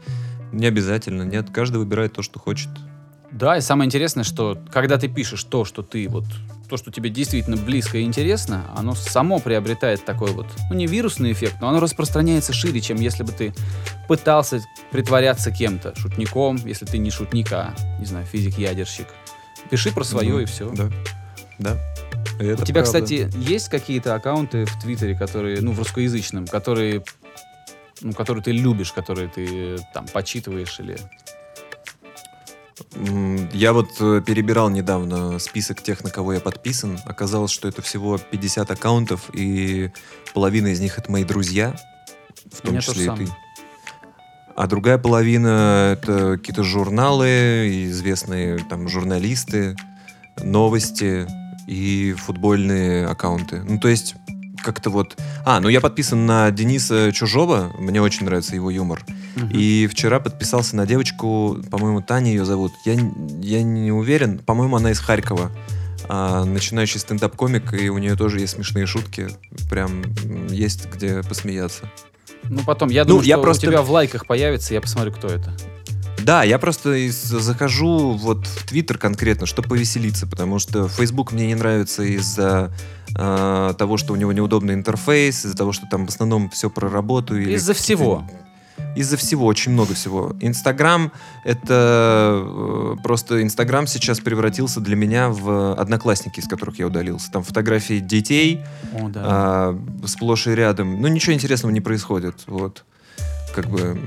Не 0.51 0.65
обязательно, 0.65 1.21
нет. 1.21 1.49
Каждый 1.53 1.77
выбирает 1.77 2.13
то, 2.13 2.23
что 2.23 2.39
хочет. 2.39 2.69
Да, 3.31 3.55
и 3.55 3.61
самое 3.61 3.85
интересное, 3.85 4.23
что 4.23 4.57
когда 4.71 4.97
ты 4.97 5.07
пишешь 5.07 5.43
то, 5.43 5.63
что 5.63 5.83
ты 5.83 6.07
вот 6.09 6.25
то, 6.67 6.75
что 6.75 6.91
тебе 6.91 7.11
действительно 7.11 7.55
близко 7.55 7.99
и 7.99 8.01
интересно, 8.01 8.63
оно 8.75 8.95
само 8.95 9.39
приобретает 9.39 10.03
такой 10.05 10.31
вот, 10.31 10.47
ну 10.69 10.75
не 10.75 10.87
вирусный 10.87 11.33
эффект, 11.33 11.57
но 11.61 11.69
оно 11.69 11.79
распространяется 11.79 12.51
шире, 12.51 12.81
чем 12.81 12.97
если 12.97 13.23
бы 13.23 13.31
ты 13.31 13.53
пытался 14.07 14.61
притворяться 14.91 15.51
кем-то, 15.51 15.93
шутником, 15.95 16.55
если 16.65 16.85
ты 16.85 16.97
не 16.97 17.11
шутник, 17.11 17.51
а, 17.51 17.75
не 17.99 18.05
знаю, 18.05 18.25
физик-ядерщик. 18.25 19.07
Пиши 19.69 19.91
про 19.91 20.03
свое 20.03 20.33
Ну, 20.33 20.39
и 20.39 20.45
все. 20.45 20.69
Да. 20.71 20.89
Да. 21.59 21.77
И 22.39 22.45
это 22.45 22.61
У 22.61 22.65
тебя, 22.65 22.81
правда. 22.83 23.01
кстати, 23.01 23.29
есть 23.35 23.69
какие-то 23.69 24.15
аккаунты 24.15 24.65
в 24.65 24.79
Твиттере, 24.79 25.17
которые, 25.17 25.61
ну, 25.61 25.71
в 25.71 25.79
русскоязычном, 25.79 26.47
которые, 26.47 27.03
ну, 28.01 28.13
которые 28.13 28.43
ты 28.43 28.51
любишь, 28.51 28.91
которые 28.93 29.27
ты 29.27 29.75
э, 29.75 29.77
там 29.93 30.05
почитываешь 30.07 30.79
или... 30.79 30.97
Я 33.53 33.73
вот 33.73 33.89
э, 33.99 34.21
перебирал 34.25 34.69
недавно 34.69 35.39
список 35.39 35.81
тех, 35.81 36.03
на 36.03 36.09
кого 36.09 36.33
я 36.33 36.39
подписан. 36.39 36.99
Оказалось, 37.05 37.51
что 37.51 37.67
это 37.67 37.81
всего 37.81 38.17
50 38.17 38.69
аккаунтов, 38.69 39.29
и 39.33 39.91
половина 40.33 40.67
из 40.67 40.79
них 40.79 40.97
это 40.99 41.11
мои 41.11 41.23
друзья, 41.23 41.75
в 42.51 42.61
том 42.61 42.71
меня 42.71 42.81
числе 42.81 43.03
и 43.03 43.05
самое. 43.07 43.29
А 44.57 44.65
другая 44.65 44.97
половина 44.97 45.91
это 45.93 46.35
какие-то 46.37 46.63
журналы, 46.63 47.85
известные 47.91 48.57
там 48.57 48.89
журналисты, 48.89 49.75
новости 50.41 51.27
и 51.67 52.15
футбольные 52.17 53.05
аккаунты. 53.05 53.61
Ну, 53.61 53.79
то 53.79 53.87
есть, 53.87 54.15
как-то 54.63 54.89
вот... 54.89 55.15
А, 55.45 55.59
ну 55.59 55.69
я 55.69 55.79
подписан 55.79 56.25
на 56.25 56.49
Дениса 56.49 57.11
Чужого, 57.11 57.71
мне 57.77 58.01
очень 58.01 58.25
нравится 58.25 58.55
его 58.55 58.71
юмор. 58.71 59.05
Мгм. 59.35 59.51
И 59.53 59.85
вчера 59.85 60.19
подписался 60.19 60.75
на 60.75 60.87
девочку, 60.87 61.59
по-моему, 61.69 62.01
Таня 62.01 62.31
ее 62.31 62.43
зовут. 62.43 62.71
Я, 62.83 62.93
я 62.93 63.61
не 63.61 63.91
уверен, 63.91 64.39
по-моему, 64.39 64.77
она 64.77 64.89
из 64.89 64.99
Харькова. 64.99 65.51
А, 66.09 66.45
начинающий 66.45 66.99
стендап-комик, 66.99 67.73
и 67.79 67.89
у 67.89 67.99
нее 67.99 68.15
тоже 68.15 68.39
есть 68.39 68.53
смешные 68.53 68.87
шутки. 68.87 69.27
Прям 69.69 70.01
есть 70.49 70.89
где 70.91 71.21
посмеяться. 71.21 71.91
Ну, 72.43 72.61
потом, 72.65 72.89
я 72.89 73.03
Ну, 73.03 73.09
думаю, 73.09 73.25
я 73.27 73.35
что 73.35 73.43
просто- 73.43 73.67
у 73.67 73.69
тебя 73.69 73.81
в 73.81 73.91
лайках 73.91 74.25
появится, 74.25 74.73
я 74.73 74.81
посмотрю, 74.81 75.11
кто 75.13 75.27
это. 75.27 75.51
Да, 76.23 76.43
я 76.43 76.59
просто 76.59 76.93
из- 77.07 77.21
захожу 77.23 78.11
вот 78.13 78.45
в 78.47 78.67
Твиттер 78.67 78.97
конкретно, 78.97 79.45
чтобы 79.45 79.69
повеселиться, 79.69 80.27
потому 80.27 80.59
что 80.59 80.87
Facebook 80.89 81.31
мне 81.31 81.47
не 81.47 81.55
нравится 81.55 82.03
из-за 82.03 82.71
э, 83.15 83.73
того, 83.77 83.97
что 83.97 84.13
у 84.13 84.15
него 84.17 84.33
неудобный 84.33 84.73
интерфейс, 84.73 85.45
из-за 85.45 85.55
того, 85.55 85.71
что 85.71 85.85
там 85.89 86.05
в 86.05 86.09
основном 86.09 86.49
все 86.49 86.69
про 86.69 86.89
работу. 86.89 87.35
Из-за 87.39 87.73
всего. 87.73 88.27
Из-за 88.95 89.15
всего, 89.17 89.45
очень 89.45 89.73
много 89.73 89.93
всего. 89.93 90.35
Инстаграм— 90.41 91.11
это 91.45 92.43
э, 92.43 92.95
просто 93.03 93.43
Инстаграм 93.43 93.85
сейчас 93.85 94.19
превратился 94.19 94.79
для 94.81 94.95
меня 94.95 95.29
в 95.29 95.73
одноклассники, 95.75 96.39
из 96.39 96.47
которых 96.47 96.79
я 96.79 96.87
удалился. 96.87 97.31
Там 97.31 97.43
фотографии 97.43 97.99
детей 97.99 98.63
О, 98.93 99.09
да. 99.09 99.21
а, 99.23 99.79
сплошь 100.05 100.47
и 100.47 100.51
рядом. 100.51 100.99
Ну, 100.99 101.07
ничего 101.07 101.33
интересного 101.33 101.71
не 101.71 101.81
происходит. 101.81 102.35
Вот. 102.47 102.85
Как 103.53 103.67
бы, 103.67 103.99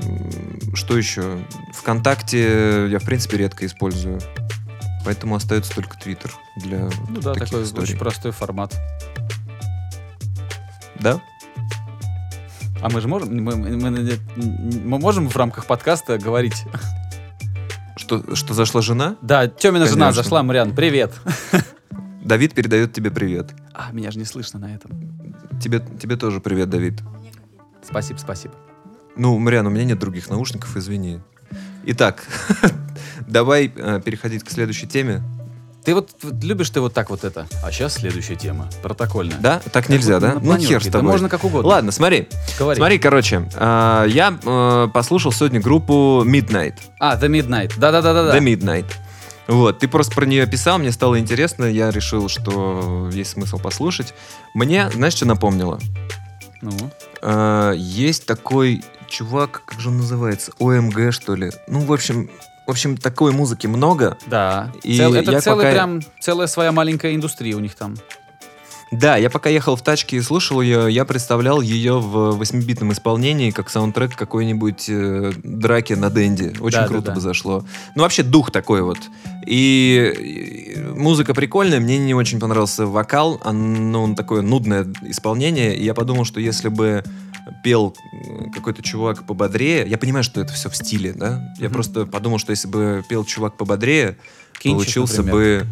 что 0.74 0.96
еще? 0.96 1.38
ВКонтакте 1.72 2.88
я, 2.88 2.98
в 2.98 3.04
принципе, 3.04 3.38
редко 3.38 3.66
использую. 3.66 4.20
Поэтому 5.04 5.34
остается 5.34 5.74
только 5.74 5.96
Твиттер 5.98 6.32
для 6.56 6.90
ну 7.08 7.20
да, 7.20 7.32
таких 7.32 7.48
такой 7.50 7.64
историй. 7.64 7.84
очень 7.84 7.98
простой 7.98 8.32
формат. 8.32 8.78
Да? 11.00 11.20
А 12.82 12.88
мы 12.88 13.00
же 13.00 13.08
можем, 13.08 13.34
мы, 13.44 13.56
мы- 13.56 13.76
мы- 13.76 14.98
можем 14.98 15.28
в 15.28 15.36
рамках 15.36 15.66
подкаста 15.66 16.18
говорить. 16.18 16.64
Что, 17.96 18.34
что 18.34 18.54
зашла 18.54 18.80
жена? 18.80 19.16
Да, 19.20 19.46
Тёмина 19.48 19.84
жена 19.86 20.06
Конечно. 20.06 20.22
зашла, 20.22 20.42
Мариан, 20.42 20.74
привет. 20.74 21.12
Давид 22.24 22.54
передает 22.54 22.92
тебе 22.92 23.10
привет. 23.10 23.50
А, 23.74 23.92
меня 23.92 24.10
же 24.10 24.18
не 24.18 24.24
слышно 24.24 24.58
на 24.60 24.74
этом. 24.74 24.90
Тебе, 25.60 25.80
тебе 26.00 26.16
тоже 26.16 26.40
привет, 26.40 26.70
Давид. 26.70 26.94
Спасибо, 27.86 28.18
спасибо. 28.18 28.54
Ну, 29.16 29.38
Мариан, 29.38 29.66
у 29.66 29.70
меня 29.70 29.84
нет 29.84 29.98
других 29.98 30.30
наушников, 30.30 30.74
извини. 30.76 31.20
Итак, 31.84 32.24
давай 33.26 33.72
э, 33.74 34.00
переходить 34.02 34.44
к 34.44 34.50
следующей 34.50 34.86
теме. 34.86 35.22
Ты 35.84 35.94
вот, 35.94 36.10
вот 36.22 36.44
любишь 36.44 36.68
ты 36.70 36.80
вот 36.80 36.92
так 36.92 37.08
вот 37.10 37.24
это. 37.24 37.46
А 37.64 37.72
сейчас 37.72 37.94
следующая 37.94 38.36
тема. 38.36 38.68
Протокольная. 38.82 39.38
Да? 39.38 39.60
Так 39.72 39.88
нельзя, 39.88 40.14
вот 40.14 40.20
да? 40.20 40.36
Ну, 40.40 40.58
хер 40.58 40.82
с 40.82 40.86
Да 40.86 40.92
тобой. 40.92 41.10
можно 41.12 41.28
как 41.28 41.42
угодно. 41.44 41.68
Ладно, 41.70 41.90
смотри. 41.92 42.28
Говори. 42.58 42.76
Смотри, 42.76 42.98
короче, 42.98 43.48
а, 43.54 44.04
я 44.04 44.38
э, 44.44 44.88
послушал 44.92 45.32
сегодня 45.32 45.60
группу 45.60 46.22
Midnight. 46.24 46.74
А, 46.98 47.16
The 47.16 47.28
Midnight. 47.28 47.72
Да-да-да-да. 47.78 48.36
The 48.36 48.40
Midnight. 48.42 48.86
Вот, 49.46 49.78
ты 49.80 49.88
просто 49.88 50.14
про 50.14 50.26
нее 50.26 50.46
писал, 50.46 50.78
мне 50.78 50.92
стало 50.92 51.18
интересно, 51.18 51.64
я 51.64 51.90
решил, 51.90 52.28
что 52.28 53.10
есть 53.12 53.30
смысл 53.32 53.58
послушать. 53.58 54.14
Мне, 54.54 54.88
знаешь, 54.90 55.14
что 55.14 55.26
напомнило? 55.26 55.80
Ну, 56.62 56.72
А, 57.22 57.72
есть 57.72 58.26
такой 58.26 58.82
чувак, 59.08 59.62
как 59.64 59.80
же 59.80 59.88
он 59.88 59.96
называется? 59.96 60.52
ОМГ, 60.60 61.10
что 61.12 61.34
ли? 61.34 61.50
Ну, 61.66 61.80
в 61.80 61.92
общем, 61.92 62.30
в 62.70 62.72
общем, 62.72 62.96
такой 62.96 63.32
музыки 63.32 63.66
много. 63.66 64.16
да. 64.26 64.72
И 64.82 64.96
Цел- 64.96 65.14
это 65.14 65.32
я 65.32 65.40
целый 65.40 65.64
пока- 65.66 65.72
прям, 65.72 66.00
целая 66.20 66.46
своя 66.46 66.72
маленькая 66.72 67.14
индустрия 67.14 67.56
у 67.56 67.60
них 67.60 67.74
там. 67.74 67.96
Да, 68.92 69.16
я 69.16 69.30
пока 69.30 69.48
ехал 69.50 69.76
в 69.76 69.82
тачке 69.82 70.16
и 70.16 70.20
слушал 70.20 70.60
ее, 70.60 70.86
я 70.92 71.04
представлял 71.04 71.60
ее 71.60 72.00
в 72.00 72.36
8-битном 72.40 72.90
исполнении, 72.92 73.52
как 73.52 73.70
саундтрек 73.70 74.16
какой-нибудь 74.16 74.86
э, 74.88 75.32
драки 75.44 75.92
на 75.92 76.10
Дэнди. 76.10 76.56
Очень 76.60 76.78
Да, 76.78 76.82
да, 76.82 76.88
круто 76.88 77.06
да. 77.06 77.14
бы 77.14 77.20
зашло. 77.20 77.64
Ну, 77.94 78.02
вообще 78.02 78.24
дух 78.24 78.50
такой 78.50 78.82
вот. 78.82 78.98
И, 79.46 80.74
и 80.76 80.80
музыка 80.80 81.34
прикольная, 81.34 81.78
мне 81.78 81.98
не 81.98 82.14
очень 82.14 82.40
понравился 82.40 82.84
вокал, 82.86 83.40
он, 83.44 83.92
ну, 83.92 84.02
он 84.02 84.14
такое 84.16 84.42
нудное 84.42 84.86
исполнение, 85.02 85.76
и 85.76 85.84
я 85.84 85.94
подумал, 85.94 86.24
что 86.24 86.40
если 86.40 86.68
бы 86.68 87.04
пел 87.64 87.94
э, 88.12 88.50
какой-то 88.54 88.82
чувак 88.82 89.24
пободрее, 89.26 89.86
я 89.88 89.98
понимаю, 89.98 90.24
что 90.24 90.40
это 90.40 90.52
все 90.52 90.68
в 90.70 90.76
стиле, 90.76 91.12
да? 91.12 91.52
Я 91.58 91.66
Мгм. 91.66 91.74
просто 91.74 92.06
подумал, 92.06 92.38
что 92.38 92.50
если 92.50 92.68
бы 92.68 93.02
пел 93.08 93.24
чувак 93.24 93.56
пободрее, 93.56 94.16
Кинчик, 94.58 94.76
получился 94.78 95.22
например. 95.22 95.64
бы 95.64 95.66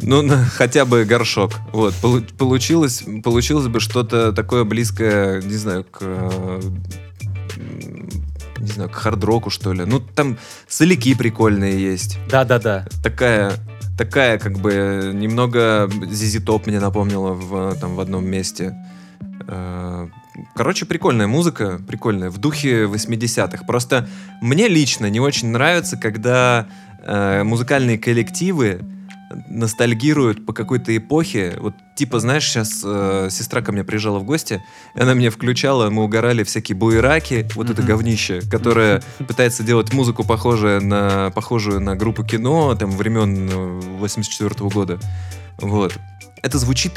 ну, 0.00 0.22
на- 0.22 0.44
хотя 0.44 0.84
бы 0.84 1.04
горшок. 1.04 1.52
Вот, 1.72 1.94
полу- 2.02 2.22
получилось, 2.36 3.02
получилось 3.24 3.66
бы 3.68 3.80
что-то 3.80 4.32
такое 4.32 4.64
близкое, 4.64 5.40
не 5.42 5.56
знаю, 5.56 5.84
к 5.84 5.98
э, 6.02 6.60
не 8.58 8.66
знаю, 8.68 8.90
к 8.90 8.94
хард-року, 8.94 9.50
что 9.50 9.72
ли. 9.72 9.84
Ну, 9.84 10.00
там 10.00 10.38
соляки 10.68 11.14
прикольные 11.14 11.80
есть. 11.80 12.18
Да-да-да. 12.30 12.86
Такая, 13.02 13.52
такая, 13.98 14.38
как 14.38 14.58
бы, 14.58 15.12
немного 15.14 15.90
Зизи 16.10 16.40
Топ 16.40 16.66
мне 16.66 16.80
напомнила 16.80 17.32
в, 17.32 17.76
там, 17.80 17.94
в 17.96 18.00
одном 18.00 18.26
месте. 18.26 18.74
Короче, 20.54 20.86
прикольная 20.86 21.26
музыка, 21.26 21.80
прикольная, 21.86 22.30
в 22.30 22.38
духе 22.38 22.84
80-х. 22.84 23.64
Просто 23.66 24.08
мне 24.40 24.68
лично 24.68 25.06
не 25.10 25.20
очень 25.20 25.48
нравится, 25.48 25.96
когда 25.96 26.66
э, 27.04 27.42
музыкальные 27.42 27.98
коллективы 27.98 28.80
ностальгируют 29.48 30.46
по 30.46 30.52
какой-то 30.52 30.96
эпохе. 30.96 31.56
Вот 31.58 31.74
типа, 31.96 32.20
знаешь, 32.20 32.44
сейчас 32.44 32.82
э, 32.84 33.28
сестра 33.30 33.60
ко 33.60 33.72
мне 33.72 33.82
приезжала 33.82 34.18
в 34.18 34.24
гости, 34.24 34.62
и 34.94 35.00
она 35.00 35.14
мне 35.14 35.30
включала, 35.30 35.90
мы 35.90 36.04
угорали 36.04 36.44
всякие 36.44 36.76
буераки, 36.76 37.48
вот 37.54 37.70
это 37.70 37.82
Мгм. 37.82 37.90
говнище, 37.90 38.40
которое 38.50 39.02
пытается 39.26 39.62
делать 39.62 39.92
музыку 39.92 40.24
похожую 40.24 40.84
на, 40.84 41.30
похожую 41.34 41.80
на 41.80 41.96
группу 41.96 42.22
кино 42.24 42.74
там 42.76 42.90
времен 42.90 43.48
э, 43.50 43.80
84 43.98 44.54
года. 44.70 44.98
Вот. 45.58 45.96
Это 46.42 46.58
звучит 46.58 46.92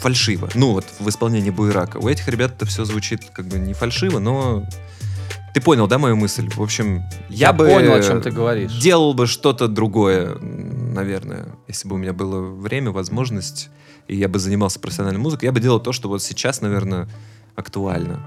фальшиво. 0.00 0.48
Ну 0.54 0.72
вот 0.72 0.84
в 0.98 1.08
исполнении 1.08 1.50
Буерака. 1.50 1.98
У 1.98 2.08
этих 2.08 2.28
ребят 2.28 2.52
это 2.56 2.66
все 2.66 2.84
звучит 2.84 3.24
как 3.32 3.46
бы 3.46 3.58
не 3.58 3.72
фальшиво, 3.72 4.18
но 4.18 4.64
ты 5.54 5.60
понял, 5.62 5.86
да, 5.86 5.98
мою 5.98 6.16
мысль? 6.16 6.48
В 6.50 6.60
общем, 6.62 7.02
я, 7.30 7.48
Я 7.48 7.52
бы 7.52 7.66
понял, 7.66 7.94
о 7.94 8.02
чем 8.02 8.20
ты 8.20 8.30
говоришь. 8.30 8.72
делал 8.78 9.14
бы 9.14 9.26
что-то 9.26 9.68
другое, 9.68 10.36
наверное, 10.38 11.46
если 11.66 11.88
бы 11.88 11.94
у 11.94 11.98
меня 11.98 12.12
было 12.12 12.40
время, 12.42 12.90
возможность, 12.90 13.70
и 14.06 14.16
я 14.16 14.28
бы 14.28 14.38
занимался 14.38 14.78
профессиональной 14.80 15.18
музыкой, 15.20 15.46
я 15.46 15.52
бы 15.52 15.60
делал 15.60 15.80
то, 15.80 15.92
что 15.92 16.08
вот 16.08 16.22
сейчас, 16.22 16.60
наверное, 16.60 17.08
актуально, 17.54 18.20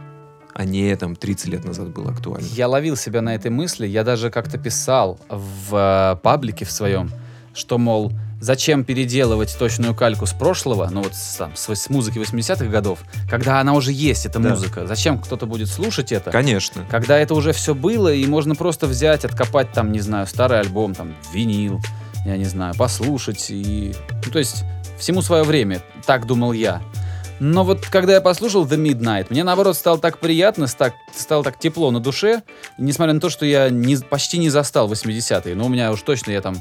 а 0.55 0.65
не 0.65 0.95
там 0.95 1.15
30 1.15 1.47
лет 1.49 1.65
назад 1.65 1.89
было 1.89 2.11
актуально. 2.11 2.47
Я 2.47 2.67
ловил 2.67 2.95
себя 2.95 3.21
на 3.21 3.35
этой 3.35 3.51
мысли, 3.51 3.85
я 3.85 4.03
даже 4.03 4.31
как-то 4.31 4.57
писал 4.57 5.19
в 5.29 5.75
э, 5.75 6.15
паблике 6.23 6.65
в 6.65 6.71
своем, 6.71 7.11
что, 7.59 7.77
мол, 7.77 8.11
зачем 8.41 8.83
переделывать 8.83 9.55
точную 9.59 9.93
кальку 9.93 10.25
с 10.25 10.31
прошлого, 10.33 10.87
ну 10.91 11.03
вот 11.03 11.13
там, 11.37 11.55
с, 11.55 11.69
с 11.69 11.89
музыки 11.89 12.17
80-х 12.17 12.65
годов, 12.65 12.99
когда 13.29 13.59
она 13.59 13.73
уже 13.73 13.91
есть, 13.91 14.25
эта 14.25 14.39
Да. 14.39 14.49
музыка. 14.51 14.87
Зачем 14.87 15.19
кто-то 15.19 15.45
будет 15.45 15.67
слушать 15.69 16.11
это? 16.11 16.31
Конечно. 16.31 16.85
Когда 16.89 17.17
это 17.19 17.35
уже 17.35 17.51
все 17.51 17.75
было, 17.75 18.11
и 18.13 18.25
можно 18.25 18.55
просто 18.55 18.87
взять, 18.87 19.25
откопать 19.25 19.71
там, 19.73 19.91
не 19.91 19.99
знаю, 19.99 20.25
старый 20.25 20.59
альбом, 20.59 20.95
там, 20.95 21.13
винил, 21.33 21.79
я 22.25 22.37
не 22.37 22.45
знаю, 22.45 22.73
послушать 22.75 23.47
и... 23.49 23.93
Ну, 24.25 24.31
то 24.31 24.39
есть, 24.39 24.63
всему 24.97 25.21
свое 25.21 25.43
время, 25.43 25.81
так 26.05 26.25
думал 26.25 26.53
я. 26.53 26.81
Но 27.41 27.63
вот 27.63 27.85
когда 27.85 28.13
я 28.15 28.21
послушал 28.21 28.65
The 28.65 28.75
Midnight, 28.77 29.27
мне 29.29 29.45
наоборот 29.45 29.77
стало 29.77 29.97
так 29.97 30.19
приятно, 30.19 30.67
так, 30.67 30.93
стало 31.15 31.41
так 31.43 31.57
тепло 31.57 31.89
на 31.89 32.01
душе, 32.01 32.41
несмотря 32.77 33.13
на 33.13 33.21
то, 33.21 33.29
что 33.29 33.45
я 33.45 33.69
не, 33.69 33.95
почти 33.95 34.37
не 34.39 34.49
застал 34.49 34.91
80-е, 34.91 35.55
но 35.55 35.65
у 35.65 35.69
меня 35.69 35.91
уж 35.93 36.01
точно 36.01 36.31
я 36.31 36.41
там, 36.41 36.57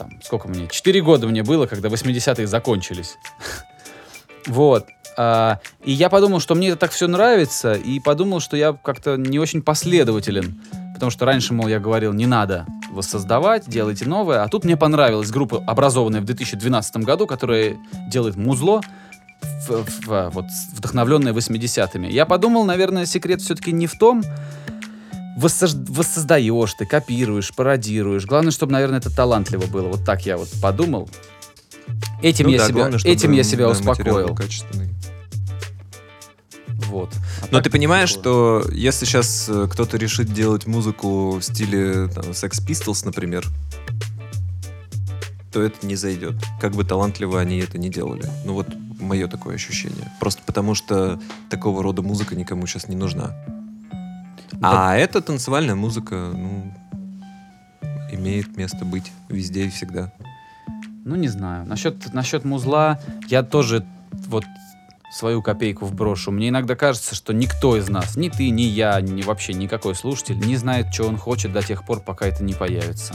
там, 0.00 0.18
сколько 0.22 0.48
мне, 0.48 0.66
4 0.66 1.00
года 1.02 1.26
мне 1.26 1.42
было, 1.42 1.66
когда 1.66 1.88
80-е 1.88 2.46
закончились. 2.46 3.16
Вот. 4.46 4.86
А, 5.18 5.58
и 5.84 5.92
я 5.92 6.08
подумал, 6.08 6.40
что 6.40 6.54
мне 6.54 6.68
это 6.68 6.78
так 6.78 6.92
все 6.92 7.06
нравится, 7.06 7.74
и 7.74 8.00
подумал, 8.00 8.40
что 8.40 8.56
я 8.56 8.72
как-то 8.72 9.16
не 9.16 9.38
очень 9.38 9.60
последователен. 9.60 10.62
Потому 10.94 11.10
что 11.10 11.26
раньше, 11.26 11.52
мол, 11.52 11.68
я 11.68 11.78
говорил, 11.78 12.14
не 12.14 12.24
надо 12.26 12.66
воссоздавать, 12.90 13.68
делайте 13.68 14.06
новое. 14.06 14.42
А 14.42 14.48
тут 14.48 14.64
мне 14.64 14.78
понравилась 14.78 15.30
группа, 15.30 15.62
образованная 15.66 16.22
в 16.22 16.24
2012 16.24 16.96
году, 17.04 17.26
которая 17.26 17.76
делает 18.08 18.36
музло, 18.36 18.80
в- 19.68 19.84
в- 20.06 20.30
вот, 20.30 20.46
вдохновленное 20.72 21.34
80-ми. 21.34 22.10
Я 22.10 22.24
подумал, 22.24 22.64
наверное, 22.64 23.04
секрет 23.04 23.42
все-таки 23.42 23.72
не 23.72 23.86
в 23.86 23.98
том, 23.98 24.22
воссоздаешь 25.36 26.74
ты, 26.74 26.86
копируешь, 26.86 27.54
пародируешь. 27.54 28.26
Главное, 28.26 28.52
чтобы, 28.52 28.72
наверное, 28.72 28.98
это 28.98 29.14
талантливо 29.14 29.66
было. 29.66 29.88
Вот 29.88 30.04
так 30.04 30.26
я 30.26 30.36
вот 30.36 30.48
подумал. 30.60 31.08
Этим, 32.22 32.46
Ну 32.46 32.52
я, 32.52 32.58
да, 32.58 32.66
себя, 32.66 32.74
главное, 32.74 33.00
этим 33.04 33.32
я 33.32 33.42
себя 33.42 33.66
да, 33.66 33.72
успокоил. 33.72 34.36
Вот. 36.88 37.10
А 37.42 37.46
Но 37.50 37.60
ты 37.60 37.70
понимаешь, 37.70 38.12
такое. 38.14 38.62
что 38.62 38.70
если 38.72 39.04
сейчас 39.04 39.48
э, 39.48 39.68
кто-то 39.70 39.96
решит 39.96 40.32
делать 40.32 40.66
музыку 40.66 41.38
в 41.38 41.42
стиле 41.42 42.08
там, 42.08 42.24
Sex 42.30 42.60
Pistols, 42.66 43.04
например, 43.04 43.46
то 45.52 45.62
это 45.62 45.86
не 45.86 45.96
зайдет. 45.96 46.34
Как 46.60 46.72
бы 46.72 46.84
талантливо 46.84 47.40
они 47.40 47.58
это 47.58 47.78
не 47.78 47.90
делали. 47.90 48.28
Ну 48.44 48.54
вот 48.54 48.68
мое 49.00 49.28
такое 49.28 49.54
ощущение. 49.54 50.10
Просто 50.18 50.42
потому 50.44 50.74
что 50.74 51.20
такого 51.48 51.82
рода 51.82 52.02
музыка 52.02 52.34
никому 52.34 52.66
сейчас 52.66 52.88
не 52.88 52.96
нужна. 52.96 53.36
А 54.62 54.94
эта 54.96 55.20
танцевальная 55.22 55.74
музыка, 55.74 56.32
ну, 56.34 56.72
имеет 58.12 58.56
место 58.56 58.84
быть 58.84 59.10
везде 59.28 59.66
и 59.66 59.70
всегда. 59.70 60.12
Ну, 61.04 61.16
не 61.16 61.28
знаю. 61.28 61.66
Насчет, 61.66 62.12
насчет 62.12 62.44
музла 62.44 63.00
я 63.28 63.42
тоже 63.42 63.86
вот 64.12 64.44
свою 65.12 65.42
копейку 65.42 65.86
вброшу. 65.86 66.30
Мне 66.30 66.50
иногда 66.50 66.76
кажется, 66.76 67.14
что 67.14 67.32
никто 67.32 67.76
из 67.76 67.88
нас, 67.88 68.16
ни 68.16 68.28
ты, 68.28 68.50
ни 68.50 68.62
я, 68.62 69.00
ни 69.00 69.22
вообще 69.22 69.54
никакой 69.54 69.94
слушатель 69.94 70.38
не 70.38 70.56
знает, 70.56 70.92
что 70.92 71.08
он 71.08 71.16
хочет 71.16 71.52
до 71.52 71.62
тех 71.62 71.84
пор, 71.84 72.00
пока 72.00 72.26
это 72.26 72.44
не 72.44 72.54
появится. 72.54 73.14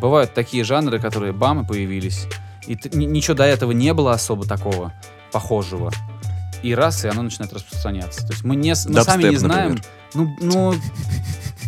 Бывают 0.00 0.34
такие 0.34 0.64
жанры, 0.64 0.98
которые 0.98 1.32
бам 1.32 1.62
и 1.62 1.66
появились. 1.66 2.26
И 2.66 2.76
ничего 2.94 3.36
до 3.36 3.44
этого 3.44 3.72
не 3.72 3.94
было 3.94 4.12
особо 4.12 4.46
такого 4.46 4.92
похожего. 5.32 5.90
И 6.62 6.74
раз, 6.74 7.04
и 7.04 7.08
оно 7.08 7.22
начинает 7.22 7.52
распространяться. 7.52 8.26
То 8.26 8.32
есть 8.32 8.44
мы, 8.44 8.56
не, 8.56 8.74
мы 8.88 9.02
сами 9.02 9.30
не 9.30 9.36
знаем. 9.36 9.74
например. 9.74 9.99
Ну, 10.14 10.36
ну, 10.40 10.74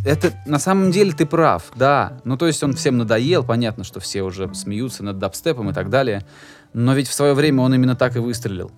это 0.04 0.32
на 0.46 0.58
самом 0.58 0.90
деле 0.90 1.12
ты 1.12 1.26
прав, 1.26 1.70
да. 1.76 2.20
Ну, 2.24 2.36
то 2.36 2.46
есть 2.46 2.62
он 2.62 2.74
всем 2.74 2.98
надоел, 2.98 3.44
понятно, 3.44 3.84
что 3.84 4.00
все 4.00 4.22
уже 4.22 4.52
смеются 4.54 5.04
над 5.04 5.18
дабстепом 5.18 5.70
и 5.70 5.72
так 5.72 5.90
далее. 5.90 6.26
Но 6.72 6.94
ведь 6.94 7.08
в 7.08 7.12
свое 7.12 7.34
время 7.34 7.62
он 7.62 7.74
именно 7.74 7.96
так 7.96 8.16
и 8.16 8.18
выстрелил. 8.18 8.70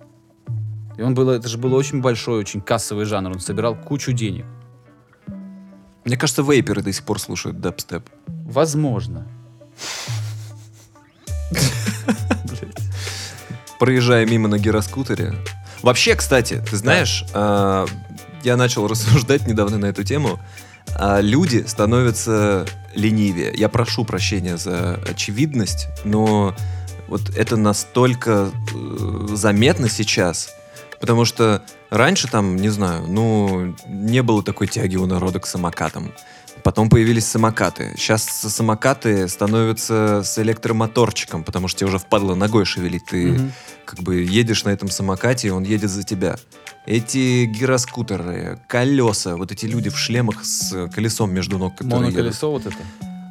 И 0.97 1.01
он 1.01 1.13
был, 1.13 1.29
это 1.29 1.47
же 1.47 1.57
был 1.57 1.73
очень 1.73 2.01
большой, 2.01 2.39
очень 2.39 2.61
кассовый 2.61 3.05
жанр. 3.05 3.31
Он 3.31 3.39
собирал 3.39 3.75
кучу 3.75 4.11
денег. 4.11 4.45
Мне 6.05 6.17
кажется, 6.17 6.43
вейперы 6.43 6.83
до 6.83 6.93
сих 6.93 7.03
пор 7.03 7.19
слушают 7.19 7.59
дабстеп. 7.59 8.03
Возможно. 8.27 9.27
проезжая 13.79 14.25
мимо 14.25 14.47
на 14.47 14.57
гироскутере. 14.57 15.35
Вообще, 15.81 16.15
кстати, 16.15 16.63
ты 16.69 16.77
знаешь, 16.77 17.25
а, 17.33 17.85
я 18.45 18.57
начал 18.57 18.87
рассуждать 18.91 19.47
недавно 19.47 19.77
на 19.77 19.85
эту 19.87 20.03
тему. 20.03 20.39
а, 20.97 21.19
люди 21.21 21.63
становятся 21.67 22.65
ленивее. 22.93 23.51
Я 23.55 23.69
прошу 23.69 24.05
прощения 24.05 24.57
за 24.57 24.95
очевидность, 25.07 25.87
но 26.03 26.55
вот 27.07 27.29
это 27.35 27.57
настолько 27.57 28.51
э, 28.73 29.27
заметно 29.33 29.89
сейчас, 29.89 30.49
потому 30.99 31.25
что 31.25 31.61
раньше 31.89 32.27
там, 32.27 32.55
не 32.55 32.69
знаю, 32.69 33.05
ну, 33.07 33.75
не 33.87 34.21
было 34.23 34.41
такой 34.43 34.67
тяги 34.67 34.95
у 34.95 35.05
народа 35.05 35.39
к 35.39 35.45
самокатам. 35.47 36.11
Потом 36.63 36.89
появились 36.89 37.27
самокаты. 37.27 37.93
Сейчас 37.95 38.23
самокаты 38.23 39.27
становятся 39.27 40.23
с 40.23 40.39
электромоторчиком, 40.39 41.43
потому 41.43 41.67
что 41.67 41.79
тебе 41.81 41.89
уже 41.89 41.99
впадло 41.99 42.33
ногой 42.33 42.65
шевелить. 42.65 43.05
Ты 43.05 43.33
Мгм. 43.33 43.51
как 43.85 43.99
бы 43.99 44.15
едешь 44.23 44.63
на 44.63 44.69
этом 44.69 44.89
самокате, 44.89 45.49
и 45.49 45.51
он 45.51 45.63
едет 45.63 45.91
за 45.91 46.01
тебя. 46.03 46.37
Эти 46.85 47.45
гироскутеры, 47.45 48.59
колеса, 48.67 49.35
вот 49.37 49.51
эти 49.51 49.65
люди 49.65 49.89
в 49.89 49.97
шлемах 49.97 50.45
с 50.45 50.87
колесом 50.89 51.33
между 51.33 51.57
ног, 51.57 51.73
которые 51.77 51.97
едут. 52.11 52.13
Моноколесо 52.15 52.51
вот 52.51 52.65
это. 52.67 52.77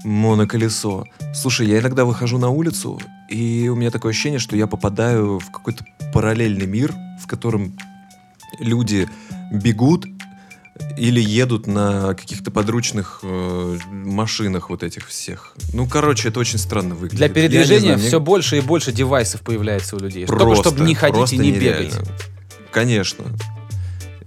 Моноколесо. 0.04 1.04
Слушай, 1.34 1.68
я 1.68 1.78
иногда 1.78 2.04
выхожу 2.04 2.38
на 2.38 2.48
улицу, 2.50 3.00
и 3.30 3.68
у 3.68 3.76
меня 3.76 3.90
такое 3.90 4.10
ощущение, 4.10 4.38
что 4.38 4.56
я 4.56 4.66
попадаю 4.66 5.38
в 5.38 5.50
какой-то 5.50 5.84
параллельный 6.12 6.66
мир, 6.66 6.92
в 7.22 7.26
котором 7.26 7.76
люди 8.58 9.08
бегут 9.52 10.06
или 10.98 11.20
едут 11.20 11.66
на 11.68 12.14
каких-то 12.14 12.50
подручных 12.50 13.20
э, 13.22 13.78
машинах 13.88 14.68
вот 14.70 14.82
этих 14.82 15.06
всех. 15.08 15.54
Ну, 15.72 15.86
короче, 15.86 16.28
это 16.28 16.40
очень 16.40 16.58
странно 16.58 16.94
выглядит. 16.96 17.18
Для 17.18 17.28
передвижения 17.28 17.80
знаю, 17.80 17.98
мне 17.98 18.08
все 18.08 18.20
больше 18.20 18.58
и 18.58 18.60
больше 18.60 18.90
девайсов 18.92 19.42
появляется 19.42 19.94
у 19.96 20.00
людей. 20.00 20.26
Только 20.26 20.44
просто- 20.44 20.70
чтобы 20.70 20.84
не 20.84 20.94
ходить 20.96 21.32
и 21.32 21.38
не 21.38 21.52
нереально. 21.52 21.90
бегать. 21.90 22.10
Конечно. 22.74 23.24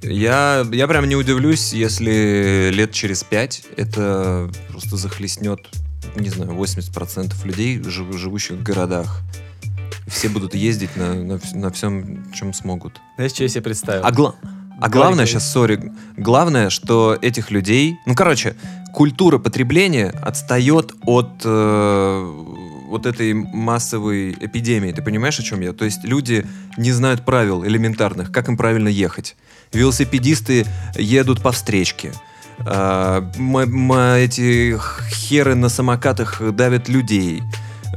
Я, 0.02 0.66
я 0.72 0.88
прям 0.88 1.08
не 1.10 1.16
удивлюсь, 1.16 1.74
если 1.74 2.70
лет 2.72 2.92
через 2.94 3.24
пять 3.24 3.64
это 3.76 4.50
просто 4.70 4.96
захлестнет, 4.96 5.60
не 6.16 6.30
знаю, 6.30 6.52
80% 6.52 7.34
людей, 7.46 7.82
жив- 7.84 8.18
живущих 8.18 8.58
в 8.58 8.64
городах. 8.64 9.22
Все 10.08 10.30
будут 10.30 10.56
ездить 10.56 10.96
на, 10.96 11.14
на, 11.14 11.40
на 11.54 11.70
всем, 11.72 12.32
чем 12.34 12.54
смогут. 12.54 13.02
Знаешь, 13.18 13.34
что 13.34 13.44
я 13.44 13.50
себе 13.50 13.62
представил? 13.64 14.06
А, 14.06 14.12
гла- 14.12 14.36
а 14.80 14.88
главное 14.90 15.16
говори. 15.16 15.28
сейчас, 15.32 15.52
сори, 15.52 15.92
главное, 16.16 16.70
что 16.70 17.18
этих 17.22 17.52
людей... 17.52 17.98
Ну, 18.06 18.16
короче, 18.16 18.56
культура 18.94 19.40
потребления 19.40 20.10
отстает 20.10 20.94
от 21.04 21.42
э, 21.44 22.44
вот 22.88 23.06
этой 23.06 23.34
массовой 23.34 24.32
эпидемии. 24.32 24.92
Ты 24.92 25.02
понимаешь, 25.02 25.40
о 25.40 25.44
чем 25.44 25.62
я? 25.62 25.74
То 25.74 25.86
есть 25.86 26.04
люди 26.04 26.46
не 26.78 26.92
знают 26.92 27.26
правил 27.26 27.66
элементарных, 27.66 28.32
как 28.32 28.48
им 28.48 28.58
правильно 28.58 28.88
ехать. 28.88 29.36
Велосипедисты 29.74 30.66
едут 30.96 31.42
по 31.42 31.52
встречке. 31.52 32.14
А, 32.60 33.30
м- 33.38 33.58
м- 33.58 33.92
эти 34.16 34.78
херы 35.12 35.56
на 35.56 35.70
самокатах 35.70 36.42
давят 36.54 36.90
людей. 36.90 37.44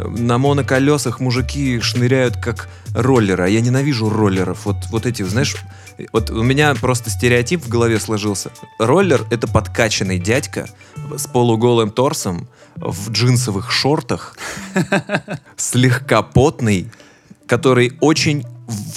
На 0.06 0.38
моноколесах 0.38 1.20
мужики 1.20 1.80
шныряют 1.80 2.36
как 2.36 2.68
роллеры. 2.94 3.44
А 3.44 3.48
я 3.48 3.60
ненавижу 3.60 4.08
роллеров. 4.08 4.66
Вот, 4.66 4.76
вот 4.90 5.06
эти, 5.06 5.22
знаешь, 5.22 5.56
вот 6.12 6.30
у 6.30 6.42
меня 6.42 6.74
просто 6.74 7.10
стереотип 7.10 7.64
в 7.64 7.68
голове 7.68 7.98
сложился. 8.00 8.50
Роллер— 8.78 9.26
это 9.30 9.46
подкачанный 9.46 10.18
дядька 10.18 10.68
с 11.16 11.26
полуголым 11.26 11.90
торсом 11.90 12.48
в 12.76 13.10
джинсовых 13.10 13.70
шортах, 13.70 14.36
слегка 15.56 16.22
потный, 16.22 16.90
который 17.46 17.92
очень 18.00 18.44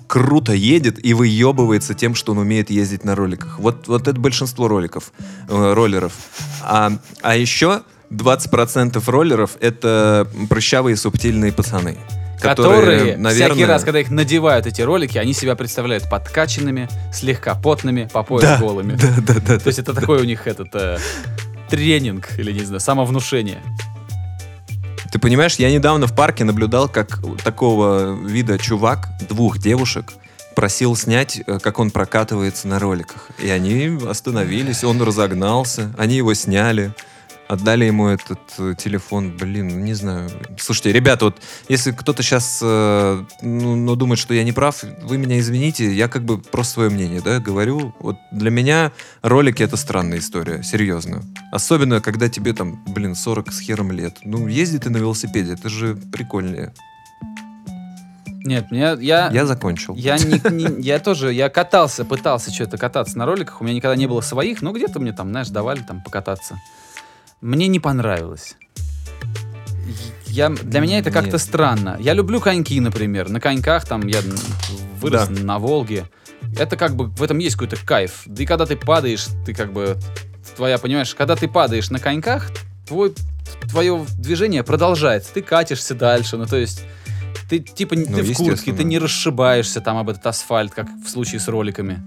круто 0.07 0.53
едет 0.53 1.03
и 1.03 1.13
выебывается 1.13 1.93
тем, 1.93 2.15
что 2.15 2.33
он 2.33 2.37
умеет 2.39 2.69
ездить 2.69 3.03
на 3.03 3.15
роликах. 3.15 3.59
Вот, 3.59 3.87
вот 3.87 4.07
это 4.07 4.19
большинство 4.19 4.67
роликов, 4.67 5.11
э, 5.49 5.73
роллеров. 5.73 6.13
А, 6.61 6.91
а 7.21 7.35
еще 7.35 7.81
20% 8.11 9.01
роллеров— 9.09 9.57
это 9.59 10.27
прыщавые 10.49 10.95
субтильные 10.95 11.51
пацаны. 11.51 11.97
Которые, 12.43 13.17
наверное, 13.17 13.33
всякий 13.33 13.65
раз, 13.65 13.83
когда 13.83 13.99
их 13.99 14.09
надевают 14.09 14.65
эти 14.67 14.81
ролики, 14.81 15.17
они 15.17 15.33
себя 15.33 15.55
представляют 15.55 16.09
подкачанными, 16.09 16.89
слегка 17.11 17.55
потными, 17.55 18.09
по 18.11 18.23
пояс 18.23 18.43
Да, 18.43 18.57
голыми. 18.57 18.93
Да, 18.95 19.15
да, 19.17 19.33
да. 19.39 19.59
То 19.59 19.67
есть 19.67 19.79
это 19.79 19.93
такой 19.93 20.21
у 20.21 20.23
них 20.23 20.47
этот 20.47 20.69
э, 20.73 20.97
тренинг 21.69 22.37
или 22.37 22.51
не 22.51 22.63
знаю, 22.63 22.79
самовнушение. 22.79 23.61
Ты 25.11 25.19
понимаешь, 25.19 25.55
я 25.55 25.71
недавно 25.71 26.07
в 26.07 26.15
парке 26.15 26.43
наблюдал, 26.43 26.89
как 26.89 27.19
такого 27.43 28.15
вида 28.15 28.57
чувак, 28.57 29.09
двух 29.29 29.59
девушек, 29.59 30.13
просил 30.55 30.95
снять, 30.95 31.41
э, 31.45 31.59
как 31.59 31.79
он 31.79 31.91
прокатывается 31.91 32.67
на 32.67 32.79
роликах. 32.79 33.29
И 33.39 33.49
они 33.49 33.99
остановились, 34.07 34.83
он 34.83 35.01
разогнался, 35.01 35.93
они 35.97 36.15
его 36.15 36.33
сняли, 36.33 36.93
отдали 37.53 37.85
ему 37.85 38.07
этот 38.07 38.39
э, 38.57 38.75
телефон. 38.77 39.37
Блин, 39.37 39.69
ну, 39.69 39.79
не 39.79 39.93
знаю. 39.93 40.29
Слушайте, 40.59 40.91
ребята, 40.91 41.25
вот 41.25 41.41
если 41.69 41.91
кто-то 41.91 42.21
сейчас 42.23 42.59
ну, 42.61 43.25
ну, 43.75 43.95
думает, 43.95 44.19
что 44.19 44.33
я 44.33 44.43
не 44.43 44.51
прав, 44.51 44.83
вы 45.03 45.17
меня 45.17 45.39
извините, 45.39 45.91
я 45.93 46.07
как 46.07 46.23
бы 46.23 46.37
просто 46.39 46.73
свое 46.73 46.89
мнение, 46.89 47.21
да, 47.21 47.39
говорю. 47.39 47.93
Вот 47.99 48.17
для 48.31 48.49
меня 48.49 48.91
ролики 49.21 49.63
это 49.63 49.77
странная 49.77 50.19
история, 50.19 50.63
серьезно. 50.63 51.21
Особенно, 51.51 52.01
когда 52.01 52.29
тебе 52.29 52.53
там, 52.53 52.83
блин, 52.87 53.15
40 53.15 53.51
с 53.51 53.59
хером 53.59 53.91
лет. 53.91 54.17
Ну, 54.23 54.47
езди 54.47 54.79
ты 54.79 54.89
на 54.89 54.97
велосипеде, 54.97 55.53
это 55.53 55.69
же 55.69 55.95
прикольнее. 55.95 56.73
Нет, 58.45 58.71
меня, 58.71 58.97
я, 58.99 59.29
Я 59.31 59.45
закончил. 59.45 59.95
я, 59.95 60.17
не, 60.17 60.41
не- 60.51 60.81
я 60.81 60.99
тоже, 60.99 61.31
я 61.33 61.49
катался, 61.49 62.03
пытался 62.03 62.51
что-то 62.53 62.77
кататься 62.77 63.17
на 63.17 63.25
роликах, 63.25 63.61
у 63.61 63.63
меня 63.63 63.73
никогда 63.75 63.95
не 63.95 64.07
было 64.07 64.19
своих, 64.21 64.61
но 64.61 64.73
где-то 64.73 64.99
мне 64.99 65.13
там, 65.13 65.29
знаешь, 65.29 65.49
давали 65.49 65.79
там 65.79 66.01
покататься. 66.03 66.59
Мне 67.43 67.67
не 67.67 67.81
понравилось. 67.81 68.55
Я, 70.27 70.49
для 70.49 70.79
меня 70.79 70.99
это 70.99 71.11
как-то 71.11 71.37
странно. 71.37 71.97
Я 71.99 72.13
люблю 72.13 72.39
коньки, 72.39 72.79
например. 72.79 73.29
На 73.29 73.41
коньках 73.41 73.85
там 73.85 74.07
я 74.07 74.21
вырос 75.01 75.27
Да. 75.27 75.43
на 75.43 75.59
Волге. 75.59 76.05
Это 76.57 76.77
как 76.77 76.95
бы 76.95 77.07
в 77.07 77.21
этом 77.21 77.39
есть 77.39 77.55
какой-то 77.57 77.75
кайф. 77.85 78.21
Да 78.25 78.43
и 78.43 78.45
когда 78.45 78.65
ты 78.65 78.77
падаешь, 78.77 79.27
ты 79.45 79.53
как 79.53 79.73
бы 79.73 79.97
твоя, 80.55 80.77
понимаешь, 80.77 81.13
когда 81.13 81.35
ты 81.35 81.49
падаешь 81.49 81.89
на 81.89 81.99
коньках, 81.99 82.49
твой 82.87 83.13
твое 83.69 84.05
движение 84.17 84.63
продолжается. 84.63 85.33
Ты 85.33 85.41
катишься 85.41 85.95
дальше. 85.95 86.37
Ну 86.37 86.45
то 86.45 86.55
есть 86.55 86.83
ты 87.49 87.59
типа 87.59 87.95
Ну, 87.95 88.05
ты 88.05 88.23
в 88.23 88.33
куртке, 88.37 88.71
ты 88.71 88.85
не 88.85 88.99
расшибаешься 88.99 89.81
там 89.81 89.97
об 89.97 90.09
этот 90.09 90.25
асфальт, 90.25 90.73
как 90.73 90.87
в 91.05 91.09
случае 91.09 91.41
с 91.41 91.49
роликами. 91.49 92.01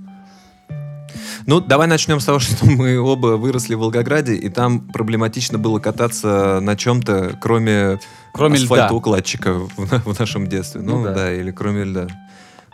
Ну, 1.46 1.61
давай 1.61 1.87
начнем 1.87 2.20
с 2.20 2.24
того, 2.24 2.38
что 2.40 2.66
мы 2.66 2.98
оба 2.98 3.37
выросли 3.37 3.74
в 3.74 3.78
Волгограде, 3.78 4.35
и 4.35 4.48
там 4.48 4.80
проблематично 4.80 5.59
было 5.59 5.78
кататься 5.78 6.59
на 6.61 6.76
чем-то, 6.76 7.38
кроме, 7.40 8.00
Кроме 8.32 8.56
асфальтоукладчика 8.56 9.54
в, 9.54 9.70
в 9.76 10.18
нашем 10.18 10.46
детстве. 10.48 10.80
Ну, 10.80 10.98
Ну 10.98 11.04
да. 11.04 11.14
да. 11.14 11.32
или 11.32 11.50
кроме 11.50 11.85
льда. 11.85 12.09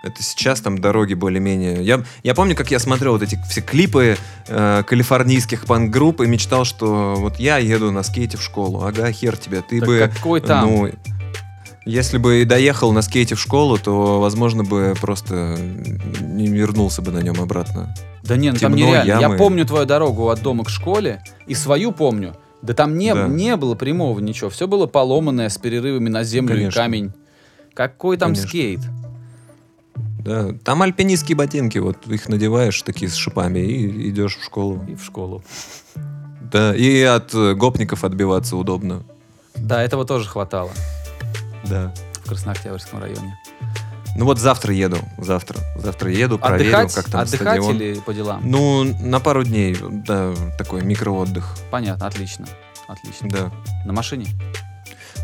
Это 0.02 0.20
сейчас 0.20 0.60
там 0.60 0.78
дороги 0.78 1.14
более-менее. 1.14 1.84
Я, 1.84 2.02
я 2.24 2.34
помню, 2.34 2.56
как 2.56 2.72
я 2.72 2.80
смотрел 2.80 3.12
вот 3.12 3.22
эти 3.22 3.38
все 3.48 3.60
клипы 3.60 4.16
э, 4.48 4.82
калифорнийских 4.84 5.64
панк-групп 5.64 6.22
и 6.22 6.26
мечтал, 6.26 6.64
что 6.64 7.14
вот 7.16 7.38
я 7.38 7.58
еду 7.58 7.92
на 7.92 8.02
скейте 8.02 8.36
в 8.36 8.42
школу. 8.42 8.82
Ага, 8.82 9.12
хер 9.12 9.36
тебе. 9.36 9.62
Ты 9.62 9.78
Так 9.78 9.88
бы. 9.88 10.10
какой 10.12 10.40
там? 10.40 10.66
Ну, 10.68 10.90
если 11.84 12.18
бы 12.18 12.42
и 12.42 12.44
доехал 12.44 12.92
на 12.92 13.02
скейте 13.02 13.34
в 13.34 13.40
школу, 13.40 13.78
то, 13.78 14.20
возможно, 14.20 14.62
бы 14.62 14.94
просто 15.00 15.56
не 16.20 16.46
вернулся 16.48 17.02
бы 17.02 17.10
на 17.10 17.18
нем 17.20 17.40
обратно. 17.40 17.94
Да 18.22 18.36
нет, 18.36 18.54
ну 18.54 18.60
там 18.60 18.72
темно, 18.72 18.86
нереально. 18.86 19.08
Я 19.08 19.20
ямы. 19.20 19.36
помню 19.36 19.66
твою 19.66 19.84
дорогу 19.84 20.28
от 20.28 20.42
дома 20.42 20.64
к 20.64 20.68
школе, 20.68 21.22
и 21.46 21.54
свою 21.54 21.92
помню. 21.92 22.36
Да 22.62 22.74
там 22.74 22.96
не, 22.96 23.12
Да. 23.12 23.26
не 23.26 23.56
было 23.56 23.74
прямого 23.74 24.20
ничего. 24.20 24.48
Все 24.48 24.68
было 24.68 24.86
поломанное 24.86 25.48
с 25.48 25.58
перерывами 25.58 26.08
на 26.08 26.22
землю 26.22 26.54
Конечно. 26.54 26.78
и 26.78 26.82
камень. 26.82 27.12
Какой 27.74 28.16
там 28.16 28.28
Конечно. 28.30 28.48
скейт? 28.48 28.80
Да, 30.20 30.52
там 30.64 30.82
альпинистские 30.82 31.36
ботинки, 31.36 31.78
вот 31.78 32.06
их 32.06 32.28
надеваешь 32.28 32.80
такие 32.82 33.10
с 33.10 33.14
шипами 33.16 33.58
и 33.58 34.10
идешь 34.10 34.36
в 34.36 34.44
школу. 34.44 34.84
И 34.88 34.94
в 34.94 35.02
школу. 35.04 35.42
Да, 36.52 36.76
и 36.76 37.02
от 37.02 37.34
гопников 37.34 38.04
отбиваться 38.04 38.56
удобно. 38.56 39.02
Да, 39.56 39.82
этого 39.82 40.04
тоже 40.04 40.28
хватало 40.28 40.70
Да. 41.64 41.92
в 42.24 42.28
Краснооктябрьском 42.28 43.00
районе. 43.00 43.36
Ну 44.14 44.26
вот 44.26 44.38
завтра 44.38 44.74
еду, 44.74 44.98
завтра. 45.18 45.58
Завтра 45.76 46.10
еду, 46.10 46.38
проверю, 46.38 46.76
Отдыхать, 46.76 46.94
как 46.94 47.10
там 47.10 47.20
отдыхать 47.22 47.62
стадион. 47.62 47.76
или 47.76 47.94
по 48.00 48.12
делам? 48.12 48.40
Ну, 48.44 48.84
на 48.84 49.20
пару 49.20 49.42
дней, 49.42 49.76
да, 49.80 50.34
такой 50.58 50.82
микроотдых, 50.82 51.56
Понятно, 51.70 52.06
отлично. 52.06 52.46
Отлично. 52.88 53.28
да. 53.30 53.52
На 53.86 53.92
машине? 53.94 54.26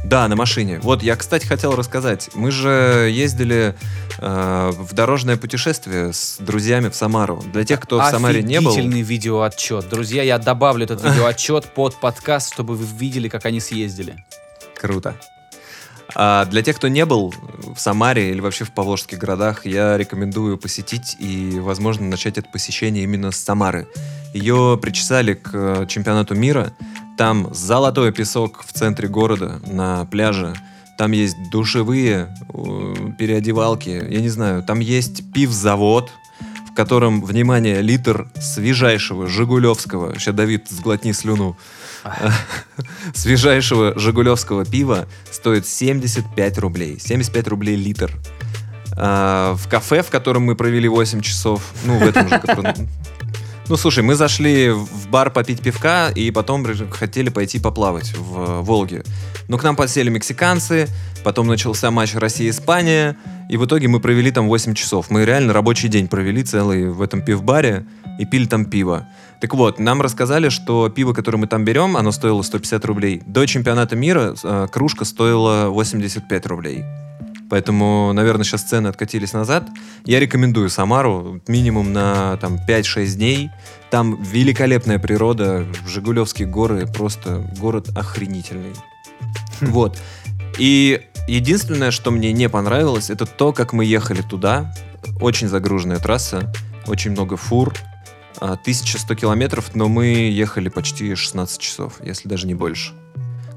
Да, 0.04 0.26
на 0.28 0.36
машине. 0.36 0.78
Вот, 0.82 1.02
я, 1.02 1.16
кстати, 1.16 1.44
хотел 1.44 1.74
рассказать. 1.74 2.30
Мы 2.34 2.50
же 2.50 3.10
ездили 3.12 3.74
э, 4.18 4.70
в 4.72 4.94
дорожное 4.94 5.36
путешествие 5.36 6.12
с 6.12 6.36
друзьями 6.38 6.88
в 6.88 6.94
Самару. 6.94 7.42
Для 7.52 7.64
тех, 7.64 7.80
кто 7.80 7.98
в 7.98 8.04
Самаре 8.06 8.42
не 8.42 8.60
был... 8.60 8.70
Офигительный 8.70 9.02
видеоотчет. 9.02 9.88
Друзья, 9.88 10.22
я 10.22 10.38
добавлю 10.38 10.84
этот 10.84 11.02
видеоотчет 11.04 11.66
под 11.74 11.96
подкаст, 11.96 12.54
чтобы 12.54 12.74
вы 12.76 12.86
видели, 12.86 13.28
как 13.28 13.44
они 13.44 13.60
съездили. 13.60 14.24
Круто. 14.80 15.14
А 16.14 16.46
для 16.46 16.62
тех, 16.62 16.76
кто 16.76 16.88
не 16.88 17.04
был 17.04 17.34
в 17.74 17.78
Самаре 17.78 18.30
или 18.30 18.40
вообще 18.40 18.64
в 18.64 18.72
Поволжских 18.72 19.18
городах, 19.18 19.66
я 19.66 19.96
рекомендую 19.98 20.56
посетить 20.56 21.16
и, 21.18 21.58
возможно, 21.60 22.06
начать 22.06 22.38
это 22.38 22.48
посещение 22.48 23.04
именно 23.04 23.30
с 23.30 23.36
Самары. 23.36 23.88
Ее 24.32 24.78
причесали 24.80 25.34
к 25.34 25.50
э, 25.52 25.86
чемпионату 25.86 26.34
мира. 26.34 26.72
Там 27.16 27.52
золотой 27.52 28.12
песок 28.12 28.64
в 28.66 28.72
центре 28.72 29.08
города, 29.08 29.60
на 29.66 30.04
пляже. 30.06 30.54
Там 30.96 31.12
есть 31.12 31.36
душевые, 31.50 32.34
переодевалки, 33.18 33.88
я 33.88 34.20
не 34.20 34.28
знаю. 34.28 34.62
Там 34.62 34.80
есть 34.80 35.32
пивзавод, 35.32 36.10
в 36.70 36.74
котором, 36.74 37.24
внимание, 37.24 37.80
литр 37.82 38.28
свежайшего 38.40 39.28
Жигулевского, 39.28 40.14
сейчас 40.18 40.34
Давид 40.34 40.68
сглотни 40.68 41.12
слюну, 41.12 41.56
свежайшего 43.14 43.98
Жигулевского 43.98 44.64
пива 44.64 45.06
стоит 45.30 45.66
75 45.66 46.58
рублей. 46.58 46.98
75 47.00 47.48
рублей 47.48 47.76
литр. 47.76 48.12
А, 48.96 49.54
в 49.54 49.68
кафе, 49.68 50.02
в 50.02 50.10
котором 50.10 50.42
мы 50.42 50.56
провели 50.56 50.88
8 50.88 51.20
часов, 51.20 51.62
ну, 51.84 51.98
в 51.98 52.02
этом 52.02 52.28
же, 52.28 52.38
который... 52.38 52.74
Ну, 53.68 53.76
слушай, 53.76 54.02
мы 54.02 54.14
зашли 54.14 54.70
в 54.70 55.08
бар 55.10 55.30
попить 55.30 55.60
пивка 55.60 56.08
и 56.08 56.30
потом 56.30 56.66
хотели 56.90 57.28
пойти 57.28 57.58
поплавать 57.58 58.14
в 58.16 58.62
Волге. 58.62 59.04
Но 59.46 59.58
к 59.58 59.62
нам 59.62 59.76
подсели 59.76 60.08
мексиканцы, 60.08 60.88
потом 61.22 61.46
начался 61.46 61.90
матч 61.90 62.14
Россия-Испания, 62.14 63.16
и 63.48 63.56
в 63.56 63.64
итоге 63.64 63.88
мы 63.88 64.00
провели 64.00 64.30
там 64.30 64.46
8 64.48 64.74
часов. 64.74 65.10
Мы 65.10 65.24
реально 65.24 65.52
рабочий 65.52 65.88
день 65.88 66.08
провели 66.08 66.42
целый 66.42 66.90
в 66.90 67.00
этом 67.00 67.22
пивбаре 67.22 67.86
и 68.18 68.24
пили 68.26 68.46
там 68.46 68.64
пиво. 68.64 69.08
Так 69.40 69.54
вот, 69.54 69.78
нам 69.78 70.02
рассказали, 70.02 70.48
что 70.48 70.88
пиво, 70.88 71.12
которое 71.12 71.38
мы 71.38 71.46
там 71.46 71.64
берем, 71.64 71.96
оно 71.96 72.12
стоило 72.12 72.42
150 72.42 72.84
рублей. 72.84 73.22
До 73.26 73.46
чемпионата 73.46 73.96
мира 73.96 74.34
э, 74.42 74.66
кружка 74.70 75.04
стоила 75.04 75.68
85 75.68 76.46
рублей. 76.46 76.84
Поэтому, 77.48 78.12
наверное, 78.12 78.44
сейчас 78.44 78.62
цены 78.62 78.88
откатились 78.88 79.32
назад. 79.32 79.68
Я 80.04 80.20
рекомендую 80.20 80.68
Самару 80.68 81.40
минимум 81.48 81.92
на 81.92 82.36
там, 82.36 82.58
5-6 82.68 83.14
дней. 83.14 83.50
Там 83.90 84.22
великолепная 84.22 84.98
природа, 84.98 85.64
Жигулевские 85.86 86.46
горы, 86.46 86.86
просто 86.86 87.50
город 87.58 87.88
охренительный. 87.96 88.74
Вот. 89.60 89.98
И 90.58 91.00
единственное, 91.32 91.90
что 91.90 92.10
мне 92.10 92.32
не 92.32 92.48
понравилось, 92.48 93.10
это 93.10 93.26
то, 93.26 93.52
как 93.52 93.72
мы 93.72 93.84
ехали 93.84 94.22
туда. 94.22 94.74
Очень 95.20 95.48
загруженная 95.48 95.98
трасса, 95.98 96.52
очень 96.86 97.12
много 97.12 97.36
фур, 97.36 97.74
1100 98.40 99.12
а, 99.12 99.16
километров, 99.16 99.74
но 99.74 99.88
мы 99.88 100.06
ехали 100.06 100.68
почти 100.68 101.14
16 101.14 101.60
часов, 101.60 101.94
если 102.02 102.28
даже 102.28 102.46
не 102.46 102.54
больше. 102.54 102.92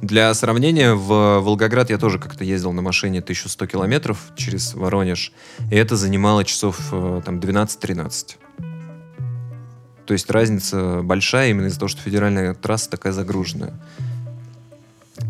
Для 0.01 0.33
сравнения, 0.33 0.95
в 0.95 1.39
Волгоград 1.39 1.91
я 1.91 1.99
тоже 1.99 2.17
как-то 2.17 2.43
ездил 2.43 2.71
на 2.71 2.81
машине 2.81 3.19
1100 3.19 3.67
километров 3.67 4.17
через 4.35 4.73
Воронеж, 4.73 5.31
и 5.69 5.75
это 5.75 5.95
занимало 5.95 6.43
часов 6.43 6.79
э, 6.91 7.21
там 7.23 7.39
12-13. 7.39 8.37
То 10.07 10.13
есть 10.13 10.29
разница 10.31 11.01
большая 11.03 11.51
именно 11.51 11.67
из-за 11.67 11.79
того, 11.79 11.89
что 11.89 12.01
федеральная 12.01 12.55
трасса 12.55 12.89
такая 12.89 13.13
загруженная. 13.13 13.79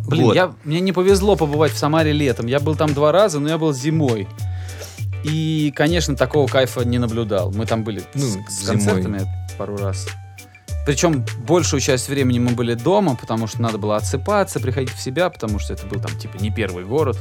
Блин, 0.07 0.25
вот. 0.25 0.35
я, 0.35 0.53
мне 0.63 0.79
не 0.79 0.91
повезло 0.91 1.35
побывать 1.35 1.71
в 1.71 1.77
Самаре 1.77 2.11
летом. 2.11 2.47
Я 2.47 2.59
был 2.59 2.75
там 2.75 2.93
два 2.93 3.11
раза, 3.11 3.39
но 3.39 3.49
я 3.49 3.57
был 3.57 3.73
зимой. 3.73 4.27
И, 5.23 5.71
конечно, 5.75 6.15
такого 6.15 6.47
кайфа 6.47 6.81
не 6.81 6.97
наблюдал. 6.97 7.51
Мы 7.51 7.65
там 7.65 7.83
были 7.83 8.03
ну, 8.13 8.21
с, 8.21 8.63
с 8.63 8.67
концертами 8.67 9.21
пару 9.57 9.77
раз. 9.77 10.07
Причем 10.85 11.23
большую 11.45 11.79
часть 11.79 12.09
времени 12.09 12.39
мы 12.39 12.51
были 12.51 12.73
дома, 12.73 13.15
потому 13.15 13.45
что 13.45 13.61
надо 13.61 13.77
было 13.77 13.97
отсыпаться, 13.97 14.59
приходить 14.59 14.91
в 14.91 14.99
себя, 14.99 15.29
потому 15.29 15.59
что 15.59 15.73
это 15.73 15.85
был 15.85 16.01
там 16.01 16.17
типа 16.17 16.37
не 16.37 16.49
первый 16.49 16.85
город. 16.85 17.17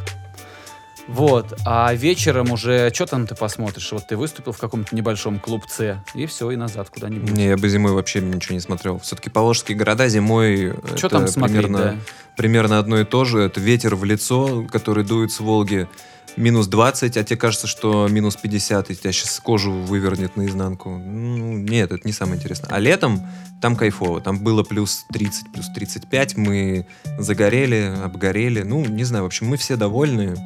Вот, 1.08 1.58
а 1.66 1.92
вечером 1.94 2.52
уже, 2.52 2.90
что 2.94 3.06
там 3.06 3.26
ты 3.26 3.34
посмотришь? 3.34 3.90
Вот 3.92 4.06
ты 4.06 4.16
выступил 4.16 4.52
в 4.52 4.58
каком-то 4.58 4.94
небольшом 4.94 5.38
клубце, 5.38 6.02
и 6.14 6.26
все, 6.26 6.50
и 6.50 6.56
назад 6.56 6.90
куда-нибудь. 6.90 7.30
Не, 7.32 7.48
я 7.48 7.56
бы 7.56 7.68
зимой 7.68 7.92
вообще 7.92 8.20
ничего 8.20 8.54
не 8.54 8.60
смотрел. 8.60 8.98
Все-таки 9.00 9.30
поволжские 9.30 9.76
города 9.76 10.08
зимой 10.08 10.74
что 10.96 11.08
там 11.08 11.26
смотреть, 11.26 11.62
примерно, 11.62 11.78
да? 11.78 11.96
примерно 12.36 12.78
одно 12.78 13.00
и 13.00 13.04
то 13.04 13.24
же. 13.24 13.40
Это 13.40 13.60
ветер 13.60 13.96
в 13.96 14.04
лицо, 14.04 14.64
который 14.70 15.04
дует 15.04 15.32
с 15.32 15.40
Волги 15.40 15.88
минус 16.36 16.66
20, 16.66 17.16
а 17.16 17.24
тебе 17.24 17.36
кажется, 17.36 17.66
что 17.66 18.08
минус 18.08 18.36
50, 18.36 18.90
и 18.90 18.96
тебя 18.96 19.12
сейчас 19.12 19.40
кожу 19.40 19.72
вывернет 19.72 20.36
наизнанку. 20.36 20.90
Ну, 20.90 21.58
нет, 21.58 21.92
это 21.92 22.06
не 22.06 22.12
самое 22.12 22.38
интересное. 22.38 22.70
А 22.70 22.78
летом 22.78 23.26
там 23.60 23.76
кайфово. 23.76 24.20
Там 24.20 24.38
было 24.38 24.62
плюс 24.62 25.06
30, 25.12 25.52
плюс 25.52 25.68
35. 25.74 26.36
Мы 26.36 26.86
загорели, 27.18 27.94
обгорели. 28.02 28.62
Ну, 28.62 28.84
не 28.84 29.04
знаю, 29.04 29.24
в 29.24 29.26
общем, 29.26 29.48
мы 29.48 29.56
все 29.56 29.76
довольны. 29.76 30.36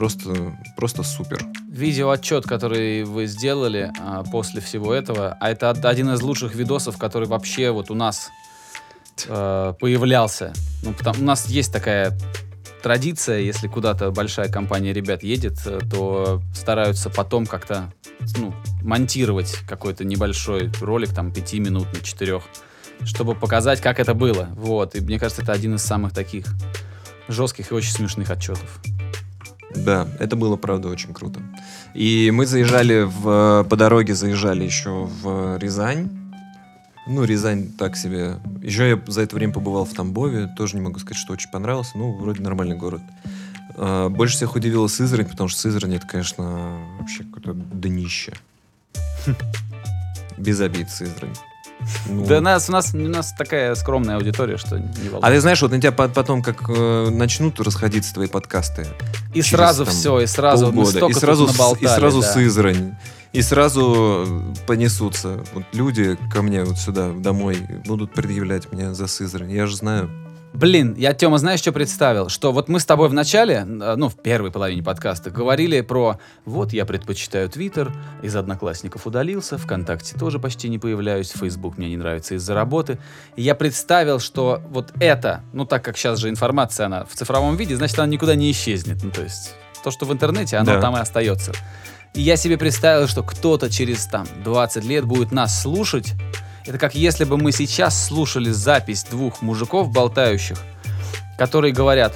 Просто, 0.00 0.56
просто 0.76 1.02
супер. 1.02 1.44
Видеоотчет, 1.68 2.46
который 2.46 3.04
вы 3.04 3.26
сделали 3.26 3.92
а, 4.00 4.24
после 4.24 4.62
всего 4.62 4.94
этого, 4.94 5.36
а 5.38 5.50
это 5.50 5.72
один 5.72 6.08
из 6.14 6.22
лучших 6.22 6.54
видосов, 6.54 6.96
который 6.96 7.28
вообще 7.28 7.70
вот 7.70 7.90
у 7.90 7.94
нас 7.94 8.30
э, 9.28 9.74
появлялся. 9.78 10.54
Ну, 10.82 10.94
потому, 10.94 11.20
у 11.20 11.24
нас 11.24 11.48
есть 11.48 11.70
такая 11.70 12.18
традиция, 12.82 13.40
если 13.40 13.68
куда-то 13.68 14.10
большая 14.10 14.48
компания 14.48 14.94
ребят 14.94 15.22
едет, 15.22 15.58
э, 15.66 15.80
то 15.90 16.40
стараются 16.54 17.10
потом 17.10 17.44
как-то 17.44 17.92
ну, 18.38 18.54
монтировать 18.80 19.54
какой-то 19.68 20.04
небольшой 20.06 20.72
ролик, 20.80 21.12
там, 21.12 21.30
пятиминутный, 21.30 22.00
четырех, 22.00 22.44
чтобы 23.04 23.34
показать, 23.34 23.82
как 23.82 24.00
это 24.00 24.14
было. 24.14 24.48
Вот. 24.54 24.94
И 24.94 25.00
мне 25.02 25.18
кажется, 25.18 25.42
это 25.42 25.52
один 25.52 25.74
из 25.74 25.82
самых 25.82 26.14
таких 26.14 26.46
жестких 27.28 27.70
и 27.70 27.74
очень 27.74 27.92
смешных 27.92 28.30
отчетов. 28.30 28.80
Да, 29.74 30.08
это 30.18 30.36
было, 30.36 30.56
правда, 30.56 30.88
очень 30.88 31.14
круто. 31.14 31.40
И 31.94 32.30
мы 32.32 32.46
заезжали 32.46 33.02
в, 33.02 33.66
по 33.68 33.76
дороге, 33.76 34.14
заезжали 34.14 34.64
еще 34.64 35.08
в 35.22 35.58
Рязань. 35.58 36.10
Ну, 37.06 37.24
Рязань 37.24 37.72
так 37.72 37.96
себе. 37.96 38.36
Еще 38.62 38.90
я 38.90 39.00
за 39.06 39.22
это 39.22 39.34
время 39.34 39.52
побывал 39.52 39.84
в 39.84 39.92
Тамбове. 39.94 40.48
Тоже 40.56 40.76
не 40.76 40.82
могу 40.82 40.98
сказать, 40.98 41.16
что 41.16 41.32
очень 41.32 41.50
понравился. 41.50 41.92
Ну, 41.96 42.16
вроде 42.16 42.42
нормальный 42.42 42.76
город. 42.76 43.00
А, 43.76 44.08
больше 44.08 44.36
всех 44.36 44.54
удивила 44.54 44.86
Сызрань, 44.86 45.26
потому 45.26 45.48
что 45.48 45.60
Сызрань 45.60 45.94
это, 45.94 46.06
конечно, 46.06 46.78
вообще 46.98 47.24
какое-то 47.24 47.54
днище. 47.54 48.34
Без 50.38 50.60
обид 50.60 50.90
Сызрань. 50.90 51.34
Ну. 52.06 52.26
Да 52.26 52.40
нас, 52.40 52.68
у, 52.68 52.72
нас, 52.72 52.94
у 52.94 52.98
нас 52.98 53.32
такая 53.32 53.74
скромная 53.74 54.16
аудитория, 54.16 54.56
что 54.56 54.78
не 54.78 55.08
волнует. 55.08 55.24
А 55.24 55.30
ты 55.30 55.40
знаешь, 55.40 55.60
вот 55.62 55.70
на 55.70 55.80
тебя 55.80 55.92
потом, 55.92 56.42
как 56.42 56.68
э, 56.68 57.08
начнут 57.10 57.60
расходиться 57.60 58.14
твои 58.14 58.26
подкасты. 58.28 58.86
И 59.34 59.42
сразу 59.42 59.84
там, 59.84 59.94
все, 59.94 60.20
и 60.20 60.26
сразу 60.26 60.72
полгода, 60.72 61.06
и 61.06 61.12
сразу, 61.12 61.46
и 61.80 61.86
сразу 61.86 62.20
да. 62.20 62.32
Сызрань. 62.32 62.94
И 63.32 63.42
сразу 63.42 64.44
понесутся 64.66 65.44
вот 65.54 65.62
люди 65.72 66.18
ко 66.32 66.42
мне 66.42 66.64
вот 66.64 66.78
сюда 66.78 67.12
домой 67.12 67.58
будут 67.86 68.12
предъявлять 68.12 68.72
мне 68.72 68.92
за 68.92 69.06
Сызрань. 69.06 69.52
Я 69.52 69.66
же 69.66 69.76
знаю, 69.76 70.10
Блин, 70.52 70.96
я, 70.98 71.14
Тёма, 71.14 71.38
знаешь, 71.38 71.60
что 71.60 71.72
представил? 71.72 72.28
Что 72.28 72.50
вот 72.52 72.68
мы 72.68 72.80
с 72.80 72.84
тобой 72.84 73.08
в 73.08 73.14
начале, 73.14 73.54
э, 73.54 73.94
ну, 73.96 74.08
в 74.08 74.16
первой 74.16 74.50
половине 74.50 74.82
подкаста, 74.82 75.30
говорили 75.30 75.80
про 75.80 76.18
«вот 76.44 76.72
я 76.72 76.84
предпочитаю 76.84 77.48
Твиттер, 77.48 77.92
из 78.22 78.34
Одноклассников 78.34 79.06
удалился, 79.06 79.58
ВКонтакте 79.58 80.18
тоже 80.18 80.40
почти 80.40 80.68
не 80.68 80.78
появляюсь, 80.78 81.30
Фейсбук 81.30 81.78
мне 81.78 81.88
не 81.88 81.96
нравится 81.96 82.34
из-за 82.34 82.54
работы». 82.54 82.98
И 83.36 83.42
я 83.42 83.54
представил, 83.54 84.18
что 84.18 84.60
вот 84.70 84.92
это, 84.98 85.42
ну, 85.52 85.64
так 85.66 85.84
как 85.84 85.96
сейчас 85.96 86.18
же 86.18 86.28
информация, 86.28 86.86
она 86.86 87.04
в 87.04 87.14
цифровом 87.14 87.56
виде, 87.56 87.76
значит, 87.76 87.98
она 88.00 88.08
никуда 88.08 88.34
не 88.34 88.50
исчезнет. 88.50 89.04
Ну, 89.04 89.10
то 89.12 89.22
есть 89.22 89.54
то, 89.84 89.92
что 89.92 90.04
в 90.04 90.12
интернете, 90.12 90.56
оно 90.56 90.74
да. 90.74 90.80
там 90.80 90.96
и 90.96 91.00
остается. 91.00 91.52
И 92.12 92.22
я 92.22 92.34
себе 92.36 92.58
представил, 92.58 93.06
что 93.06 93.22
кто-то 93.22 93.70
через 93.70 94.04
там 94.06 94.26
20 94.42 94.84
лет 94.84 95.04
будет 95.04 95.30
нас 95.30 95.62
слушать, 95.62 96.14
это 96.66 96.78
как 96.78 96.94
если 96.94 97.24
бы 97.24 97.36
мы 97.36 97.52
сейчас 97.52 98.06
слушали 98.06 98.50
запись 98.50 99.04
двух 99.04 99.42
мужиков 99.42 99.90
болтающих, 99.90 100.58
которые 101.38 101.72
говорят, 101.72 102.14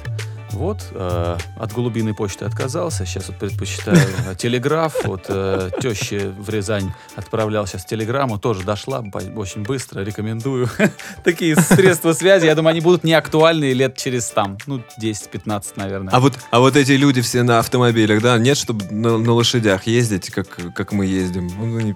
вот, 0.55 0.87
э, 0.91 1.37
от 1.57 1.73
голубиной 1.73 2.13
почты 2.13 2.45
отказался, 2.45 3.05
сейчас 3.05 3.27
вот 3.27 3.37
предпочитаю 3.37 3.99
телеграф. 4.37 4.95
Вот 5.03 5.25
э, 5.27 5.69
теще 5.81 6.29
в 6.29 6.49
Рязань 6.49 6.93
отправлял 7.15 7.67
сейчас 7.67 7.85
телеграмму, 7.85 8.39
тоже 8.39 8.63
дошла 8.63 9.03
очень 9.35 9.63
быстро, 9.63 10.01
рекомендую. 10.01 10.69
Такие 11.23 11.55
средства 11.57 12.13
связи, 12.13 12.45
я 12.45 12.55
думаю, 12.55 12.71
они 12.71 12.81
будут 12.81 13.03
не 13.03 13.13
актуальны 13.13 13.73
лет 13.73 13.97
через 13.97 14.29
там, 14.29 14.57
ну, 14.65 14.81
10-15, 15.01 15.73
наверное. 15.75 16.13
А 16.13 16.19
вот, 16.19 16.33
а 16.51 16.59
вот 16.59 16.75
эти 16.75 16.93
люди 16.93 17.21
все 17.21 17.43
на 17.43 17.59
автомобилях, 17.59 18.21
да, 18.21 18.37
нет, 18.37 18.57
чтобы 18.57 18.85
на, 18.85 19.17
на 19.17 19.33
лошадях 19.33 19.87
ездить, 19.87 20.29
как, 20.29 20.47
как 20.73 20.93
мы 20.93 21.05
ездим. 21.05 21.47
Ну, 21.47 21.77
они 21.77 21.95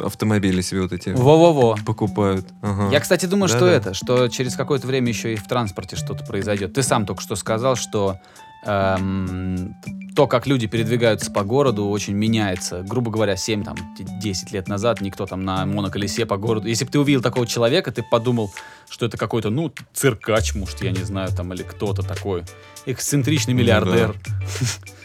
автомобили 0.00 0.60
себе 0.60 0.82
вот 0.82 0.92
эти 0.92 1.10
Во-во-во. 1.10 1.76
покупают. 1.84 2.46
Ага. 2.62 2.90
Я, 2.92 3.00
кстати, 3.00 3.26
думаю, 3.26 3.48
да, 3.48 3.56
что 3.56 3.66
да. 3.66 3.72
это, 3.72 3.94
что 3.94 4.28
через 4.28 4.54
какое-то 4.56 4.86
время 4.86 5.08
еще 5.08 5.34
и 5.34 5.36
в 5.36 5.46
транспорте 5.46 5.96
что-то 5.96 6.24
произойдет. 6.24 6.74
Ты 6.74 6.82
сам 6.82 7.06
только 7.06 7.22
что 7.22 7.36
сказал, 7.36 7.76
что 7.76 8.18
эм, 8.64 9.74
то, 10.14 10.26
как 10.26 10.46
люди 10.46 10.66
передвигаются 10.66 11.30
по 11.30 11.44
городу, 11.44 11.88
очень 11.88 12.14
меняется. 12.14 12.82
Грубо 12.82 13.10
говоря, 13.10 13.36
7, 13.36 13.64
там, 13.64 13.76
10 13.98 14.52
лет 14.52 14.68
назад 14.68 15.00
никто 15.00 15.26
там 15.26 15.44
на 15.44 15.64
моноколесе 15.64 16.26
по 16.26 16.36
городу... 16.36 16.68
Если 16.68 16.84
бы 16.84 16.90
ты 16.90 16.98
увидел 16.98 17.22
такого 17.22 17.46
человека, 17.46 17.92
ты 17.92 18.02
подумал, 18.02 18.52
что 18.90 19.06
это 19.06 19.16
какой-то, 19.16 19.50
ну, 19.50 19.72
циркач, 19.92 20.54
может, 20.54 20.82
я 20.82 20.90
не 20.90 21.04
знаю, 21.04 21.30
там, 21.30 21.52
или 21.52 21.62
кто-то 21.62 22.02
такой. 22.02 22.42
Эксцентричный 22.86 23.54
миллиардер. 23.54 24.08
Ну, 24.08 24.14
да. 24.26 24.92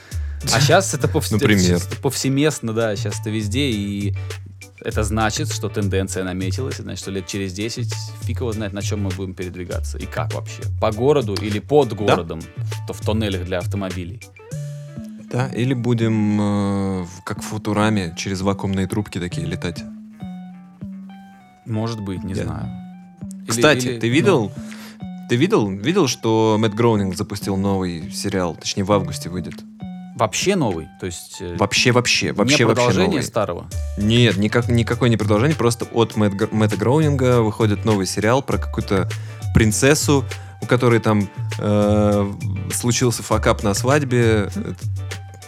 А 0.52 0.60
сейчас 0.60 0.94
это 0.94 1.08
повс... 1.08 1.32
Например. 1.32 1.80
повсеместно, 2.02 2.74
да, 2.74 2.96
сейчас 2.98 3.20
это 3.22 3.30
везде, 3.30 3.70
и 3.70 4.14
это 4.86 5.04
значит, 5.04 5.52
что 5.52 5.70
тенденция 5.70 6.24
наметилась, 6.24 6.78
значит, 6.78 7.00
что 7.00 7.12
лет 7.12 7.28
через 7.28 7.54
10 7.54 7.94
фиг 8.22 8.40
его 8.40 8.52
знает, 8.52 8.74
на 8.74 8.82
чем 8.82 9.04
мы 9.04 9.10
будем 9.10 9.34
передвигаться 9.34 9.98
и 9.98 10.06
как 10.06 10.34
вообще. 10.34 10.64
По 10.82 10.92
городу 10.92 11.36
или 11.36 11.60
под 11.60 11.94
городом, 11.94 12.42
да. 12.88 12.94
в, 12.94 12.98
в 12.98 13.06
тоннелях 13.06 13.46
для 13.46 13.60
автомобилей. 13.60 14.22
Да, 15.32 15.48
или 15.48 15.74
будем, 15.74 16.40
э, 16.40 17.06
как 17.26 17.42
в 17.42 17.46
Футураме, 17.46 18.14
через 18.18 18.42
вакуумные 18.42 18.86
трубки 18.88 19.20
такие 19.20 19.48
летать. 19.48 19.84
Может 21.66 22.02
быть, 22.02 22.24
не 22.24 22.34
Я- 22.34 22.44
знаю. 22.44 22.70
Или- 23.44 23.50
Кстати, 23.50 23.88
или- 23.88 24.00
ты 24.00 24.08
ну, 24.08 24.14
видел? 24.14 24.52
Ты 25.30 25.38
видел, 25.38 25.70
видел, 25.70 26.08
что 26.08 26.58
Мэтт 26.60 26.76
Гроунинг 26.76 27.16
запустил 27.16 27.56
новый 27.58 28.12
сериал, 28.12 28.56
точнее 28.56 28.84
в 28.84 28.92
августе 28.92 29.30
выйдет. 29.30 29.56
Вообще 30.16 30.56
новый? 30.56 30.88
То 31.00 31.06
есть 31.06 31.38
э, 31.42 31.56
Вообще, 31.58 31.92
вообще, 31.92 32.28
не 32.28 32.32
вообще, 32.34 32.66
вообще 32.66 32.66
продолжение 32.66 33.08
новый. 33.08 33.24
старого? 33.24 33.68
Нет, 33.98 34.38
никак, 34.38 34.70
никакой 34.70 35.10
не 35.10 35.18
продолжение, 35.18 35.56
просто 35.56 35.86
от 35.86 36.16
Мэтт 36.16 36.52
Мэтта 36.52 36.78
Гроунинга 36.78 37.42
выходит 37.42 37.86
новый 37.86 38.06
сериал 38.06 38.42
про 38.42 38.58
какую-то 38.58 39.10
принцессу, 39.54 40.26
у 40.62 40.66
которой 40.66 41.00
там 41.00 41.30
э, 41.60 42.34
случился 42.74 43.24
факап 43.24 43.64
на 43.64 43.74
свадьбе. 43.74 44.50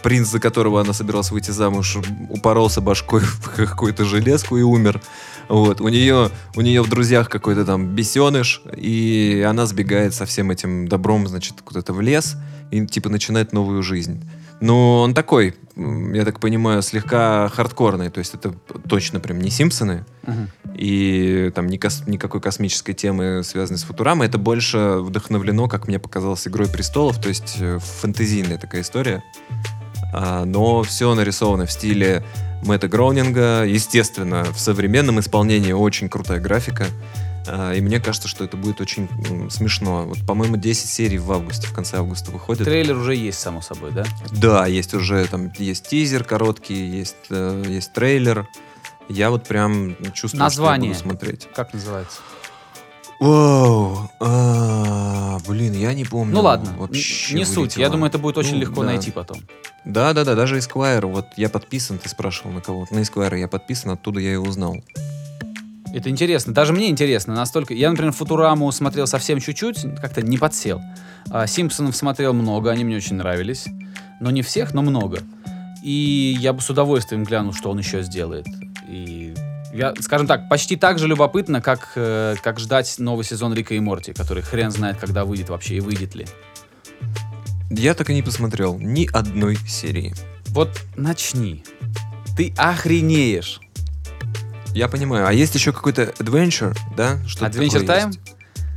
Принц, 0.02 0.28
за 0.28 0.38
которого 0.38 0.80
она 0.80 0.92
собиралась 0.92 1.32
выйти 1.32 1.50
замуж, 1.50 1.96
упоролся 2.30 2.80
башкой 2.80 3.20
в 3.24 3.56
какую-то 3.56 4.04
железку 4.04 4.56
и 4.56 4.62
умер. 4.62 5.00
Вот. 5.48 5.80
У 5.80 5.88
нее, 5.88 6.30
у 6.54 6.60
нее 6.60 6.82
в 6.82 6.88
друзьях 6.88 7.28
какой-то 7.28 7.64
там 7.64 7.88
бесеныш, 7.88 8.62
и 8.76 9.44
она 9.48 9.66
сбегает 9.66 10.14
со 10.14 10.24
всем 10.26 10.50
этим 10.50 10.86
добром, 10.86 11.26
значит, 11.26 11.60
куда-то 11.64 11.92
в 11.92 12.00
лес 12.00 12.36
и 12.70 12.86
типа 12.86 13.08
начинает 13.08 13.52
новую 13.52 13.82
жизнь. 13.82 14.22
Но 14.60 15.02
он 15.02 15.12
такой, 15.14 15.54
я 15.76 16.24
так 16.24 16.40
понимаю, 16.40 16.82
слегка 16.82 17.48
хардкорный. 17.48 18.08
То 18.08 18.18
есть 18.18 18.34
это 18.34 18.54
точно 18.88 19.20
прям 19.20 19.38
не 19.40 19.50
Симпсоны. 19.50 20.04
Мгм. 20.26 20.50
И 20.74 21.52
там 21.54 21.66
ни 21.66 21.76
кос- 21.76 22.04
никакой 22.06 22.40
космической 22.40 22.94
темы, 22.94 23.42
связанной 23.44 23.78
с 23.78 23.84
Футурамой. 23.84 24.28
Это 24.28 24.38
больше 24.38 24.98
вдохновлено, 25.00 25.68
как 25.68 25.88
мне 25.88 25.98
показалось, 25.98 26.46
Игрой 26.46 26.68
престолов. 26.68 27.20
То 27.20 27.28
есть 27.28 27.56
э, 27.60 27.78
фэнтезийная 27.78 28.58
такая 28.58 28.82
история. 28.82 29.22
А, 30.14 30.44
но 30.44 30.82
все 30.82 31.14
нарисовано 31.14 31.66
в 31.66 31.72
стиле 31.72 32.24
Мэтта 32.64 32.88
Гроунинга. 32.88 33.64
Естественно, 33.64 34.44
в 34.44 34.58
современном 34.58 35.20
исполнении 35.20 35.72
очень 35.72 36.08
крутая 36.08 36.40
графика. 36.40 36.86
А, 37.48 37.72
и 37.72 37.80
мне 37.80 38.00
кажется, 38.00 38.28
что 38.28 38.44
это 38.44 38.56
будет 38.56 38.80
очень 38.80 39.08
смешно. 39.50 40.04
Вот, 40.04 40.24
по-моему, 40.26 40.56
10 40.56 40.88
серий 40.88 41.18
в 41.18 41.30
августе, 41.32 41.66
в 41.66 41.72
конце 41.72 41.98
августа 41.98 42.30
выходит. 42.30 42.64
Трейлер 42.64 42.96
уже 42.96 43.14
есть, 43.14 43.38
само 43.38 43.60
собой, 43.60 43.92
да? 43.92 44.04
Да, 44.32 44.66
есть 44.66 44.94
уже 44.94 45.26
там 45.26 45.52
есть 45.58 45.88
тизер 45.88 46.24
короткий, 46.24 46.74
есть, 46.74 47.16
э, 47.30 47.64
есть 47.68 47.92
трейлер. 47.92 48.48
Я 49.08 49.30
вот 49.30 49.44
прям 49.46 49.96
чувствую, 50.12 50.40
Название. 50.40 50.94
что 50.94 51.04
я 51.04 51.08
буду 51.08 51.18
смотреть. 51.24 51.48
Как 51.54 51.72
называется? 51.72 52.18
Вау, 53.18 54.10
а, 54.20 55.38
блин, 55.48 55.72
я 55.72 55.94
не 55.94 56.04
помню. 56.04 56.34
Ну 56.34 56.42
ладно, 56.42 56.74
вообще 56.76 57.34
не 57.34 57.44
суть. 57.46 57.56
вылетело. 57.56 57.82
Я 57.82 57.88
думаю, 57.88 58.08
это 58.10 58.18
будет 58.18 58.36
очень 58.36 58.54
Ну, 58.56 58.60
легко 58.60 58.82
да. 58.82 58.88
найти 58.88 59.10
потом. 59.10 59.38
Да, 59.86 60.12
да, 60.12 60.24
да, 60.24 60.34
даже 60.34 60.58
Esquire. 60.58 61.06
Вот 61.06 61.26
я 61.36 61.48
подписан, 61.48 61.98
ты 61.98 62.08
спрашивал 62.10 62.50
на 62.50 62.60
кого-то. 62.60 62.92
На 62.94 62.98
Esquire 62.98 63.38
я 63.38 63.48
подписан, 63.48 63.92
оттуда 63.92 64.20
я 64.20 64.34
и 64.34 64.36
узнал. 64.36 64.76
Это 65.96 66.10
интересно. 66.10 66.52
Даже 66.52 66.74
мне 66.74 66.90
интересно. 66.90 67.34
Настолько. 67.34 67.72
Я, 67.72 67.88
например, 67.88 68.12
Футураму 68.12 68.70
смотрел 68.70 69.06
совсем 69.06 69.40
чуть-чуть, 69.40 69.78
как-то 69.98 70.20
не 70.20 70.36
подсел. 70.36 70.82
А 71.30 71.46
Симпсонов 71.46 71.96
смотрел 71.96 72.34
много, 72.34 72.70
они 72.70 72.84
мне 72.84 72.98
очень 72.98 73.16
нравились. 73.16 73.64
Но 74.20 74.30
не 74.30 74.42
всех, 74.42 74.74
но 74.74 74.82
много. 74.82 75.20
И 75.82 76.36
я 76.38 76.52
бы 76.52 76.60
с 76.60 76.68
удовольствием 76.68 77.24
глянул, 77.24 77.54
что 77.54 77.70
он 77.70 77.78
еще 77.78 78.02
сделает. 78.02 78.46
И 78.86 79.32
я, 79.72 79.94
скажем 80.00 80.26
так, 80.26 80.50
почти 80.50 80.76
так 80.76 80.98
же 80.98 81.08
любопытно, 81.08 81.62
как, 81.62 81.92
э, 81.94 82.34
как 82.42 82.60
ждать 82.60 82.94
новый 82.98 83.24
сезон 83.24 83.54
Рика 83.54 83.74
и 83.74 83.80
Морти, 83.80 84.12
который 84.12 84.42
хрен 84.42 84.70
знает, 84.70 84.98
когда 84.98 85.24
выйдет 85.24 85.48
вообще 85.48 85.76
и 85.76 85.80
выйдет 85.80 86.14
ли. 86.14 86.26
Я 87.70 87.94
так 87.94 88.10
и 88.10 88.14
не 88.14 88.22
посмотрел 88.22 88.78
ни 88.78 89.08
одной 89.10 89.56
серии. 89.66 90.12
Вот 90.48 90.78
начни. 90.94 91.64
Ты 92.36 92.52
охренеешь. 92.58 93.62
Я 94.76 94.88
понимаю. 94.88 95.26
А 95.26 95.32
есть 95.32 95.54
еще 95.54 95.72
какой-то 95.72 96.02
Adventure, 96.18 96.76
да? 96.96 97.16
Что 97.26 97.46
Adventure 97.46 97.86
Time? 97.86 98.14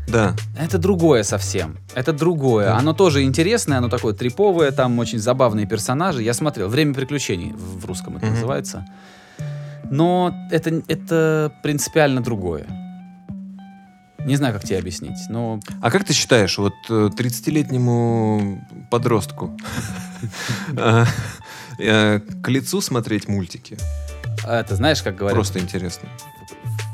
Да. 0.08 0.34
Это 0.58 0.78
другое 0.78 1.24
совсем. 1.24 1.78
Это 1.94 2.14
другое. 2.14 2.68
Да. 2.68 2.78
Оно 2.78 2.94
тоже 2.94 3.24
интересное, 3.24 3.80
оно 3.80 3.90
такое 3.90 4.14
триповое, 4.14 4.72
там 4.72 4.98
очень 4.98 5.20
забавные 5.20 5.68
персонажи. 5.68 6.24
Я 6.24 6.34
смотрел. 6.34 6.70
Время 6.70 6.94
приключений 6.94 7.52
в 7.52 7.86
русском 7.86 8.16
это 8.16 8.28
Мгм. 8.28 8.36
называется. 8.36 8.86
Но 9.92 10.34
это, 10.52 10.82
это 10.88 11.52
принципиально 11.64 12.22
другое. 12.24 12.66
Не 14.26 14.38
знаю, 14.38 14.54
как 14.54 14.64
тебе 14.64 14.80
объяснить, 14.80 15.18
но 15.30 15.60
А 15.82 15.92
как 15.92 16.06
ты 16.06 16.14
считаешь, 16.14 16.58
вот 16.58 16.74
э, 16.90 17.10
30-летнему 17.18 18.66
подростку 18.90 19.58
э, 20.78 21.06
э, 21.78 22.20
к 22.42 22.48
лицу 22.50 22.80
смотреть 22.82 23.28
мультики? 23.28 23.78
Это 24.58 24.76
знаешь, 24.76 25.02
как 25.02 25.16
говорят, 25.16 25.36
Просто 25.36 25.60
интересно. 25.60 26.08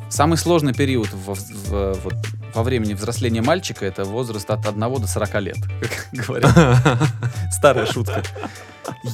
самый 0.10 0.38
сложный 0.38 0.74
период 0.74 1.10
во, 1.14 1.34
в- 1.36 1.93
вот, 2.03 2.14
во 2.53 2.64
времени 2.64 2.93
взросления 2.93 3.41
мальчика 3.41 3.86
это 3.86 4.03
возраст 4.06 4.49
от 4.49 4.66
1 4.66 4.80
до 4.80 5.08
40 5.08 5.41
лет, 5.41 5.58
как 6.14 6.26
говорят. 6.26 6.51
Старая 7.51 7.86
шутка. 7.86 8.24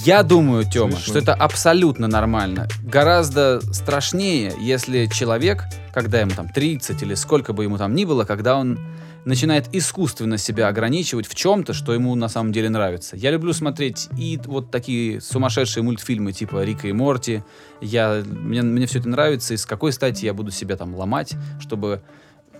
Я 0.03 0.23
думаю, 0.23 0.65
Тёма, 0.65 0.93
Смешно. 0.93 1.05
что 1.07 1.19
это 1.19 1.33
абсолютно 1.33 2.07
нормально. 2.07 2.67
Гораздо 2.83 3.61
страшнее, 3.73 4.53
если 4.59 5.05
человек, 5.07 5.63
когда 5.93 6.19
ему 6.19 6.31
там 6.31 6.49
30 6.49 7.01
или 7.03 7.13
сколько 7.15 7.53
бы 7.53 7.63
ему 7.63 7.77
там 7.77 7.95
ни 7.95 8.03
было, 8.05 8.25
когда 8.25 8.57
он 8.57 8.79
начинает 9.25 9.73
искусственно 9.73 10.37
себя 10.37 10.67
ограничивать 10.67 11.27
в 11.27 11.35
чем-то, 11.35 11.73
что 11.73 11.93
ему 11.93 12.15
на 12.15 12.27
самом 12.27 12.51
деле 12.51 12.69
нравится. 12.69 13.15
Я 13.15 13.31
люблю 13.31 13.53
смотреть 13.53 14.09
и 14.17 14.39
вот 14.45 14.71
такие 14.71 15.21
сумасшедшие 15.21 15.83
мультфильмы 15.83 16.33
типа 16.33 16.63
Рика 16.63 16.87
и 16.87 16.91
Морти. 16.91 17.43
Я, 17.81 18.23
мне, 18.25 18.61
мне 18.63 18.87
все 18.87 18.99
это 18.99 19.09
нравится, 19.09 19.53
и 19.53 19.57
с 19.57 19.65
какой 19.65 19.91
стати 19.93 20.25
я 20.25 20.33
буду 20.33 20.51
себя 20.51 20.75
там 20.75 20.95
ломать, 20.95 21.33
чтобы 21.59 22.01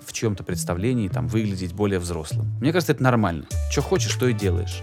в 0.06 0.14
чьем-то 0.14 0.44
представлении 0.44 1.08
там 1.08 1.28
выглядеть 1.28 1.74
более 1.74 2.00
взрослым. 2.00 2.48
Мне 2.60 2.72
кажется, 2.72 2.94
это 2.94 3.04
нормально. 3.04 3.46
Что 3.72 3.82
хочешь, 3.82 4.14
то 4.16 4.28
и 4.28 4.34
делаешь. 4.34 4.82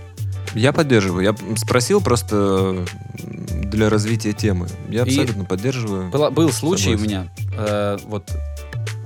Я 0.54 0.72
поддерживаю. 0.72 1.22
Я 1.24 1.56
спросил 1.56 2.00
просто 2.00 2.84
для 3.64 3.90
развития 3.90 4.32
темы. 4.32 4.66
Я 4.88 5.00
И 5.00 5.02
абсолютно 5.02 5.44
поддерживаю. 5.44 6.10
Была- 6.10 6.30
был 6.30 6.50
случай 6.50 6.94
у 6.94 6.98
Согласен. 6.98 7.06
меня, 7.06 7.32
э, 7.58 7.98
вот, 8.06 8.30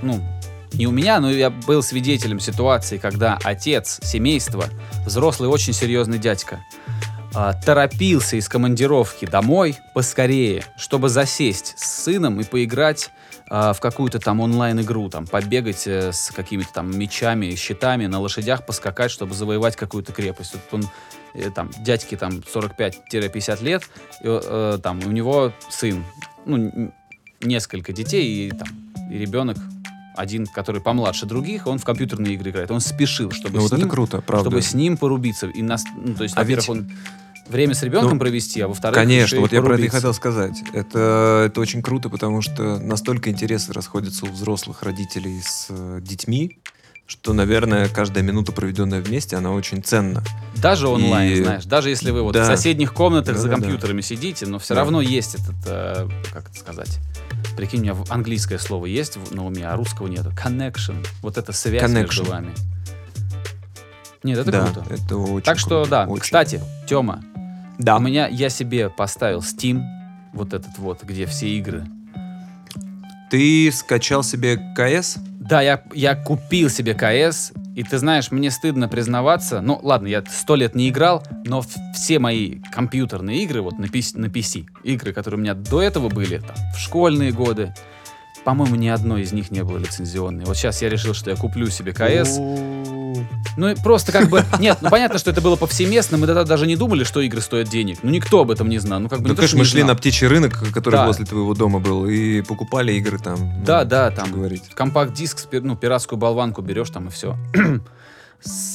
ну, 0.03 0.23
не 0.75 0.87
у 0.87 0.91
меня, 0.91 1.21
но 1.21 1.31
я 1.31 1.51
был 1.51 1.83
свидетелем 1.83 2.41
ситуации, 2.41 2.99
когда 2.99 3.39
отец 3.43 4.01
семейства, 4.03 4.65
взрослый 5.07 5.49
очень 5.49 5.73
серьезный 5.73 6.19
дядька, 6.19 6.65
а, 7.35 7.55
торопился 7.55 8.37
из 8.37 8.49
командировки 8.49 9.25
домой 9.25 9.77
поскорее, 9.95 10.65
чтобы 10.77 11.09
засесть 11.09 11.75
с 11.79 12.03
сыном 12.05 12.41
и 12.41 12.45
поиграть 12.45 13.11
а, 13.49 13.73
в 13.73 13.81
какую-то 13.81 14.19
там 14.19 14.41
онлайн-игру, 14.41 15.09
там, 15.09 15.27
побегать 15.27 15.87
э, 15.87 16.13
с 16.13 16.31
какими-то 16.31 16.73
там 16.73 16.99
мечами, 16.99 17.55
щитами, 17.55 18.07
на 18.07 18.21
лошадях 18.21 18.65
поскакать, 18.65 19.11
чтобы 19.11 19.35
завоевать 19.35 19.77
какую-то 19.77 20.13
крепость. 20.13 20.55
Вот 20.55 20.63
он, 20.81 20.89
э, 21.35 21.51
там, 21.51 21.71
дядьке 21.81 22.17
там 22.17 22.43
45-50 22.55 23.63
лет, 23.63 23.83
и, 24.23 24.27
э, 24.27 24.79
там, 24.83 25.01
у 25.05 25.11
него 25.11 25.53
сын, 25.69 26.05
ну, 26.47 26.93
несколько 27.43 27.93
детей, 27.93 28.49
и 28.49 28.51
там, 28.53 28.69
и 29.11 29.19
ребенок 29.19 29.59
один, 30.15 30.47
который 30.47 30.81
помладше 30.81 31.27
других, 31.27 31.67
он 31.67 31.79
в 31.79 31.85
компьютерные 31.85 32.35
игры 32.35 32.51
играет. 32.51 32.71
Он 32.71 32.81
спешил, 32.81 33.31
чтобы 33.31 33.57
Ну 33.59 33.67
с 33.67 33.71
вот 33.71 33.77
ним 33.79 33.87
это 33.87 33.95
круто, 33.95 34.21
правда. 34.21 34.49
чтобы 34.51 34.63
с 34.63 34.75
ним 34.75 34.97
порубиться. 34.97 35.47
И 35.49 35.63
нас, 35.63 35.85
ну, 35.97 36.15
то 36.15 36.23
есть, 36.25 36.37
А 36.37 36.41
во-первых, 36.41 36.69
ведь- 36.69 36.77
он 36.77 36.91
время 37.49 37.75
с 37.75 37.83
ребенком 37.83 38.13
Ну, 38.15 38.19
провести, 38.19 38.61
а 38.61 38.69
во-вторых, 38.69 38.95
Конечно, 38.95 39.41
вот 39.41 39.53
я 39.53 39.63
про 39.63 39.75
это 39.75 39.85
и 39.85 39.89
хотел 39.89 40.15
сказать. 40.15 40.63
Это, 40.73 41.45
это 41.47 41.61
очень 41.61 41.83
круто, 41.83 42.09
потому 42.09 42.41
что 42.43 42.79
настолько 42.79 43.31
интересы 43.31 43.73
расходятся 43.73 44.27
у 44.27 44.29
взрослых 44.31 44.83
родителей 44.83 45.41
с 45.43 45.67
э, 45.71 46.01
детьми, 46.03 46.59
что, 47.05 47.33
наверное, 47.35 47.89
каждая 47.89 48.23
минута, 48.23 48.53
проведенная 48.53 49.03
вместе, 49.03 49.37
она 49.37 49.51
очень 49.53 49.83
ценна. 49.83 50.23
Даже 50.57 50.87
онлайн, 50.89 51.33
И- 51.33 51.43
знаешь, 51.43 51.65
даже 51.65 51.91
если 51.91 52.11
вы 52.11 52.23
вот 52.23 52.33
Да. 52.33 52.45
в 52.45 52.47
соседних 52.47 52.95
комнатах 52.95 53.37
за 53.37 53.49
Да-да-да. 53.49 53.63
компьютерами 53.63 54.01
сидите, 54.03 54.47
но 54.47 54.59
все 54.59 54.75
Да. 54.75 54.81
равно 54.81 55.01
есть 55.03 55.35
этот, 55.35 55.55
э, 55.67 56.09
как 56.33 56.49
это 56.49 56.59
сказать, 56.59 57.01
прикинь, 57.57 57.81
у 57.81 57.83
меня 57.95 58.05
английское 58.09 58.59
слово 58.59 58.87
есть 58.87 59.19
на 59.33 59.47
уме, 59.47 59.67
а 59.67 59.77
русского 59.77 60.07
нету. 60.09 60.31
Connection. 60.31 61.07
Вот 61.23 61.39
эта 61.39 61.53
связь 61.53 61.91
между 61.91 62.23
Connection. 62.23 62.29
вами. 62.29 62.53
Нет, 64.23 64.39
это 64.39 64.53
да, 64.53 64.67
круто. 64.67 64.95
это 64.95 65.17
очень 65.17 65.45
Так 65.45 65.59
что, 65.59 65.69
круто, 65.83 65.91
да. 65.91 66.07
очень. 66.07 66.23
Кстати, 66.23 66.61
Тёма, 66.87 67.23
да. 67.79 67.97
у 67.97 68.01
меня, 68.01 68.29
я 68.29 68.49
себе 68.51 68.89
поставил 68.89 69.41
Steam, 69.41 69.83
вот 70.33 70.55
этот 70.55 70.79
вот, 70.79 71.03
где 71.03 71.27
все 71.27 71.49
игры. 71.49 71.85
Ты 73.31 73.71
скачал 73.73 74.23
себе 74.23 74.59
КС? 74.77 75.17
Да, 75.43 75.61
я, 75.61 75.83
я 75.93 76.15
купил 76.15 76.71
себе 76.71 76.95
КС, 76.95 77.53
и 77.75 77.83
ты 77.83 77.99
знаешь, 77.99 78.31
мне 78.31 78.51
стыдно 78.51 78.89
признаваться. 78.89 79.61
Ну, 79.61 79.79
ладно, 79.83 80.07
я 80.07 80.23
сто 80.31 80.55
лет 80.55 80.77
не 80.77 80.89
играл, 80.89 81.25
но 81.45 81.65
все 81.95 82.21
мои 82.21 82.61
компьютерные 82.73 83.43
игры, 83.43 83.61
вот 83.61 83.77
на 83.77 83.87
PC, 83.87 84.19
на 84.19 84.27
PC, 84.27 84.67
игры, 84.85 85.13
которые 85.13 85.41
у 85.41 85.43
меня 85.43 85.55
до 85.55 85.83
этого 85.83 86.09
были, 86.09 86.39
там, 86.39 86.55
в 86.75 86.79
школьные 86.79 87.33
годы, 87.33 87.75
по-моему, 88.45 88.77
ни 88.77 88.87
одной 88.87 89.23
из 89.23 89.33
них 89.33 89.51
не 89.51 89.65
было 89.65 89.79
лицензионной. 89.79 90.45
Вот 90.45 90.57
сейчас 90.57 90.81
я 90.81 90.89
решил, 90.89 91.13
что 91.13 91.31
я 91.31 91.37
куплю 91.37 91.69
себе 91.71 91.93
КС, 91.93 92.39
Ну, 93.57 93.75
просто 93.83 94.13
как 94.13 94.29
бы... 94.29 94.45
Нет, 94.59 94.79
ну 94.81 94.91
понятно, 94.91 95.19
что 95.19 95.31
это 95.31 95.41
было 95.41 95.57
повсеместно. 95.57 96.17
Мы 96.19 96.27
тогда 96.27 96.45
даже 96.45 96.67
не 96.67 96.77
думали, 96.77 97.05
что 97.05 97.21
игры 97.21 97.41
стоят 97.41 97.69
денег. 97.69 97.99
Ну, 98.03 98.11
никто 98.11 98.41
об 98.41 98.51
этом 98.51 98.69
не 98.69 98.79
знал. 98.79 99.01
Ну, 99.01 99.09
как 99.09 99.21
бы 99.21 99.29
Ну, 99.29 99.35
конечно, 99.37 99.59
мы 99.59 99.65
шли 99.65 99.83
на 99.83 99.95
птичий 99.95 100.27
рынок, 100.27 100.59
который 100.73 100.97
Да. 100.97 101.07
возле 101.07 101.27
твоего 101.27 101.55
дома 101.55 101.79
был, 101.81 102.07
и 102.07 102.41
покупали 102.43 102.93
игры 102.95 103.19
там. 103.19 103.39
Ну, 103.39 103.65
Да, 103.65 103.85
да, 103.85 104.11
там 104.11 104.33
говорить. 104.33 104.63
компакт-диск, 104.75 105.49
ну, 105.53 105.77
пиратскую 105.77 106.19
болванку 106.19 106.63
берешь 106.63 106.91
там 106.91 107.09
и 107.09 107.11
все. 107.11 107.37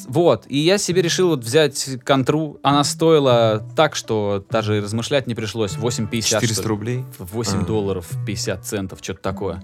Вот, 0.08 0.46
и 0.48 0.58
я 0.60 0.78
себе 0.78 1.02
решил 1.02 1.28
вот 1.30 1.44
взять 1.44 1.98
контру. 2.06 2.58
Она 2.64 2.86
стоила 2.86 3.68
так, 3.76 3.98
что 3.98 4.46
даже 4.50 4.80
размышлять 4.82 5.28
не 5.28 5.36
пришлось. 5.36 5.76
8,50 5.76 6.22
что 6.22 6.40
400 6.40 6.62
ли. 6.62 6.68
рублей. 6.70 7.06
8 7.20 7.60
А. 7.62 7.66
долларов 7.66 8.08
50 8.26 8.66
центов, 8.66 9.00
что-то 9.02 9.22
такое. 9.22 9.62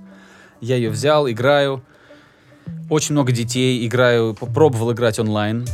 Я 0.59 0.75
ее 0.75 0.89
взял, 0.89 1.29
играю. 1.29 1.83
Очень 2.89 3.13
много 3.13 3.31
детей, 3.31 3.85
играю, 3.87 4.33
попробовал 4.33 4.91
играть 4.91 5.19
онлайн. 5.19 5.65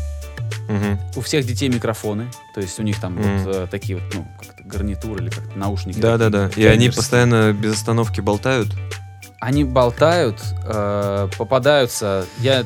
Мгм. 0.67 0.99
У 1.15 1.21
всех 1.21 1.45
детей 1.45 1.67
микрофоны, 1.67 2.27
то 2.53 2.61
есть 2.61 2.79
у 2.79 2.83
них 2.83 2.99
там 3.01 3.15
Мгм. 3.15 3.43
вот 3.43 3.55
э, 3.55 3.67
такие 3.69 3.97
вот, 3.97 4.13
ну, 4.13 4.27
как-то 4.39 4.63
гарнитуры 4.63 5.23
или 5.23 5.29
как-то 5.31 5.57
наушники. 5.57 5.99
Да, 5.99 6.17
да, 6.17 6.29
да. 6.29 6.49
И 6.55 6.63
они 6.65 6.89
постоянно 6.89 7.53
без 7.53 7.73
остановки 7.73 8.21
болтают. 8.21 8.69
Они 9.39 9.63
болтают, 9.63 10.37
э, 10.65 11.27
попадаются. 11.37 12.25
Я 12.39 12.65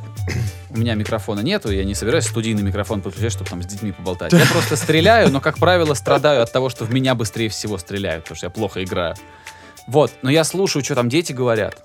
у 0.69 0.78
меня 0.78 0.95
микрофона 0.95 1.41
нету, 1.41 1.71
я 1.71 1.84
не 1.84 1.93
собираюсь 1.93 2.26
студийный 2.26 2.63
микрофон 2.63 3.01
подключать, 3.01 3.32
чтобы 3.32 3.49
там 3.49 3.61
с 3.61 3.65
детьми 3.65 3.91
поболтать. 3.91 4.34
Я 4.34 4.45
просто 4.51 4.76
стреляю, 4.76 5.30
но, 5.32 5.39
как 5.39 5.59
правило, 5.59 5.93
страдаю 5.93 6.41
от 6.41 6.51
того, 6.51 6.69
что 6.69 6.84
в 6.86 6.91
меня 6.93 7.13
быстрее 7.15 7.49
всего 7.49 7.78
стреляют, 7.78 8.24
потому 8.24 8.38
что 8.38 8.47
я 8.47 8.49
плохо 8.49 8.84
играю. 8.84 9.15
Вот, 9.88 10.11
но 10.24 10.32
я 10.32 10.43
слушаю, 10.43 10.84
что 10.84 10.95
там 10.95 11.09
дети 11.09 11.32
говорят. 11.32 11.84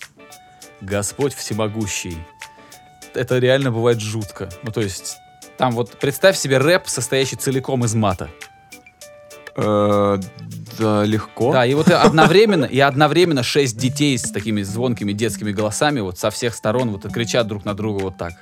Господь 0.80 1.34
всемогущий. 1.34 2.18
Это 3.14 3.38
реально 3.38 3.70
бывает 3.70 4.00
жутко. 4.00 4.48
Ну, 4.62 4.70
то 4.70 4.80
есть, 4.80 5.16
там 5.56 5.72
вот 5.72 5.98
представь 5.98 6.36
себе 6.36 6.58
рэп, 6.58 6.86
состоящий 6.88 7.36
целиком 7.36 7.84
из 7.84 7.94
мата. 7.94 8.28
Э, 9.56 10.18
Да, 10.78 11.04
легко. 11.04 11.52
Да, 11.52 11.66
и 11.66 11.74
вот 11.74 11.88
одновременно, 11.90 12.64
и 12.64 12.78
одновременно 12.78 13.42
шесть 13.42 13.76
детей 13.76 14.16
с 14.16 14.30
такими 14.30 14.62
звонкими 14.62 15.12
детскими 15.12 15.50
голосами 15.50 16.00
вот 16.00 16.18
со 16.18 16.30
всех 16.30 16.54
сторон 16.54 16.90
вот 16.90 17.12
кричат 17.12 17.48
друг 17.48 17.64
на 17.64 17.74
друга 17.74 18.02
вот 18.04 18.16
так. 18.16 18.34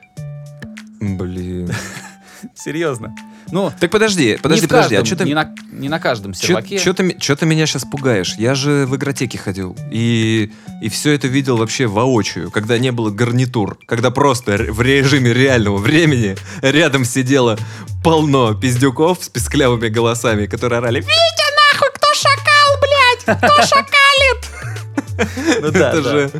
Блин. 1.01 1.73
Серьезно. 2.55 3.15
Ну, 3.53 3.73
Так 3.79 3.91
подожди, 3.91 4.39
подожди, 4.43 4.63
не 4.63 4.69
подожди. 4.69 4.97
каждом, 4.97 5.03
А 5.03 5.07
что 5.07 5.17
ты 5.17 5.25
не, 5.25 5.35
на, 5.35 5.55
не 5.73 5.89
на 5.89 5.99
каждом 6.01 6.35
серваке. 6.35 6.79
Что 6.79 6.95
ты, 6.95 7.17
чё 7.19 7.37
ты 7.37 7.47
меня 7.47 7.67
сейчас 7.67 7.85
пугаешь? 7.85 8.35
Я 8.39 8.55
же 8.55 8.87
в 8.87 8.97
игротеке 8.97 9.39
ходил. 9.39 9.77
И, 9.91 10.53
и 10.83 10.89
все 10.89 11.13
это 11.13 11.29
видел 11.29 11.57
вообще 11.57 11.87
воочию, 11.87 12.51
когда 12.51 12.79
не 12.79 12.91
было 12.93 13.11
гарнитур. 13.11 13.79
Когда 13.87 14.11
просто 14.11 14.57
в 14.69 14.81
режиме 14.81 15.33
реального 15.33 15.79
времени 15.79 16.37
рядом 16.61 17.05
сидело 17.05 17.59
полно 18.03 18.55
пиздюков 18.55 19.23
с 19.23 19.29
писклявыми 19.29 19.89
голосами, 19.89 20.47
которые 20.47 20.79
орали 20.79 21.01
«Витя, 21.01 21.73
нахуй, 21.73 21.89
кто 21.95 22.07
шакал, 22.15 22.81
блядь? 22.81 23.39
Кто 23.39 23.63
шакалит?» 23.67 25.63
Ну 25.63 25.71
да, 25.71 25.91
Это 25.91 26.03
же... 26.03 26.31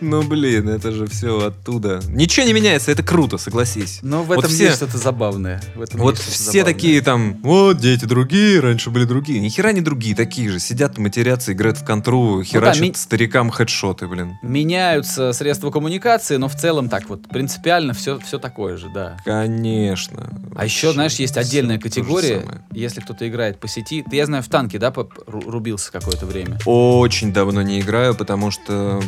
Ну, 0.00 0.22
блин, 0.22 0.68
это 0.68 0.92
же 0.92 1.06
все 1.06 1.38
оттуда. 1.46 2.00
Ничего 2.08 2.46
не 2.46 2.52
меняется, 2.52 2.90
это 2.92 3.02
круто, 3.02 3.38
согласись. 3.38 4.00
Но 4.02 4.22
в 4.22 4.26
Вот 4.26 4.38
этом 4.38 4.50
все- 4.50 4.64
есть 4.64 4.76
что-то 4.76 4.98
забавное. 4.98 5.60
В 5.74 5.82
этом 5.82 6.00
Вот 6.00 6.18
все 6.18 6.52
забавное. 6.52 6.74
такие 6.74 7.00
там, 7.00 7.40
вот 7.42 7.78
дети 7.78 8.04
другие, 8.04 8.60
раньше 8.60 8.90
были 8.90 9.04
другие. 9.04 9.40
Ни 9.40 9.48
хера 9.48 9.72
не 9.72 9.80
другие, 9.80 10.14
такие 10.14 10.48
же. 10.50 10.58
Сидят, 10.60 10.98
матерятся, 10.98 11.52
играют 11.52 11.78
в 11.78 11.84
контру, 11.84 12.42
херачат 12.42 12.82
ми- 12.82 12.92
старикам 12.94 13.50
хедшоты, 13.50 14.06
блин. 14.06 14.38
Меняются 14.42 15.32
средства 15.32 15.70
коммуникации, 15.70 16.36
но 16.36 16.48
в 16.48 16.54
целом 16.54 16.88
так 16.88 17.08
вот 17.08 17.28
принципиально 17.28 17.92
все, 17.94 18.18
все 18.20 18.38
такое 18.38 18.76
же, 18.76 18.88
да. 18.94 19.16
Конечно. 19.24 20.30
А 20.54 20.64
еще, 20.64 20.92
знаешь, 20.92 21.14
есть 21.14 21.36
отдельная 21.36 21.78
категория, 21.78 22.44
если 22.72 23.00
кто-то 23.00 23.28
играет 23.28 23.58
по 23.58 23.68
сети. 23.68 24.04
Ты, 24.08 24.16
я 24.16 24.26
знаю, 24.26 24.42
в 24.42 24.48
танке, 24.48 24.78
да, 24.78 24.92
рубился 25.26 25.90
какое-то 25.92 26.26
время. 26.26 26.58
Очень 26.66 27.32
давно 27.32 27.62
не 27.62 27.80
играю, 27.80 28.14
потому 28.14 28.50
что 28.50 29.02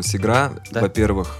испортилась 0.00 0.16
игра, 0.16 0.52
Да? 0.70 0.80
во-первых. 0.80 1.38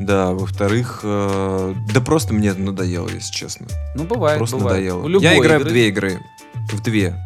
Да, 0.00 0.30
во-вторых, 0.32 1.00
э, 1.02 1.74
да 1.92 2.00
просто 2.00 2.32
мне 2.32 2.52
надоело, 2.54 3.08
если 3.08 3.32
честно. 3.32 3.66
Ну, 3.96 4.04
бывает, 4.04 4.38
Просто 4.38 4.56
бывает. 4.56 4.92
надоело. 4.94 5.18
Я 5.20 5.36
играю 5.38 5.60
игры- 5.60 5.64
в 5.64 5.68
две 5.68 5.88
игры. 5.88 6.20
В 6.72 6.82
две. 6.82 7.16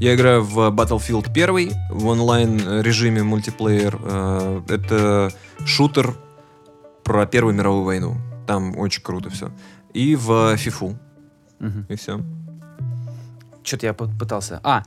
Я 0.00 0.14
играю 0.14 0.44
в 0.44 0.58
Battlefield 0.70 1.30
1 1.32 1.72
в 1.90 2.06
онлайн 2.06 2.58
режиме 2.82 3.22
мультиплеер. 3.22 3.98
Э, 4.02 4.62
Это 4.68 5.32
шутер 5.64 6.14
про 7.02 7.24
Первую 7.26 7.54
мировую 7.54 7.84
войну. 7.84 8.16
Там 8.46 8.76
очень 8.78 9.02
круто 9.02 9.30
все. 9.30 9.50
И 9.94 10.14
в 10.14 10.30
FIFA. 10.54 10.96
Мгм. 11.60 11.86
И 11.88 11.96
все. 11.96 12.20
Что-то 13.64 13.86
я 13.86 13.92
пы- 13.92 14.16
пытался. 14.18 14.60
А, 14.62 14.82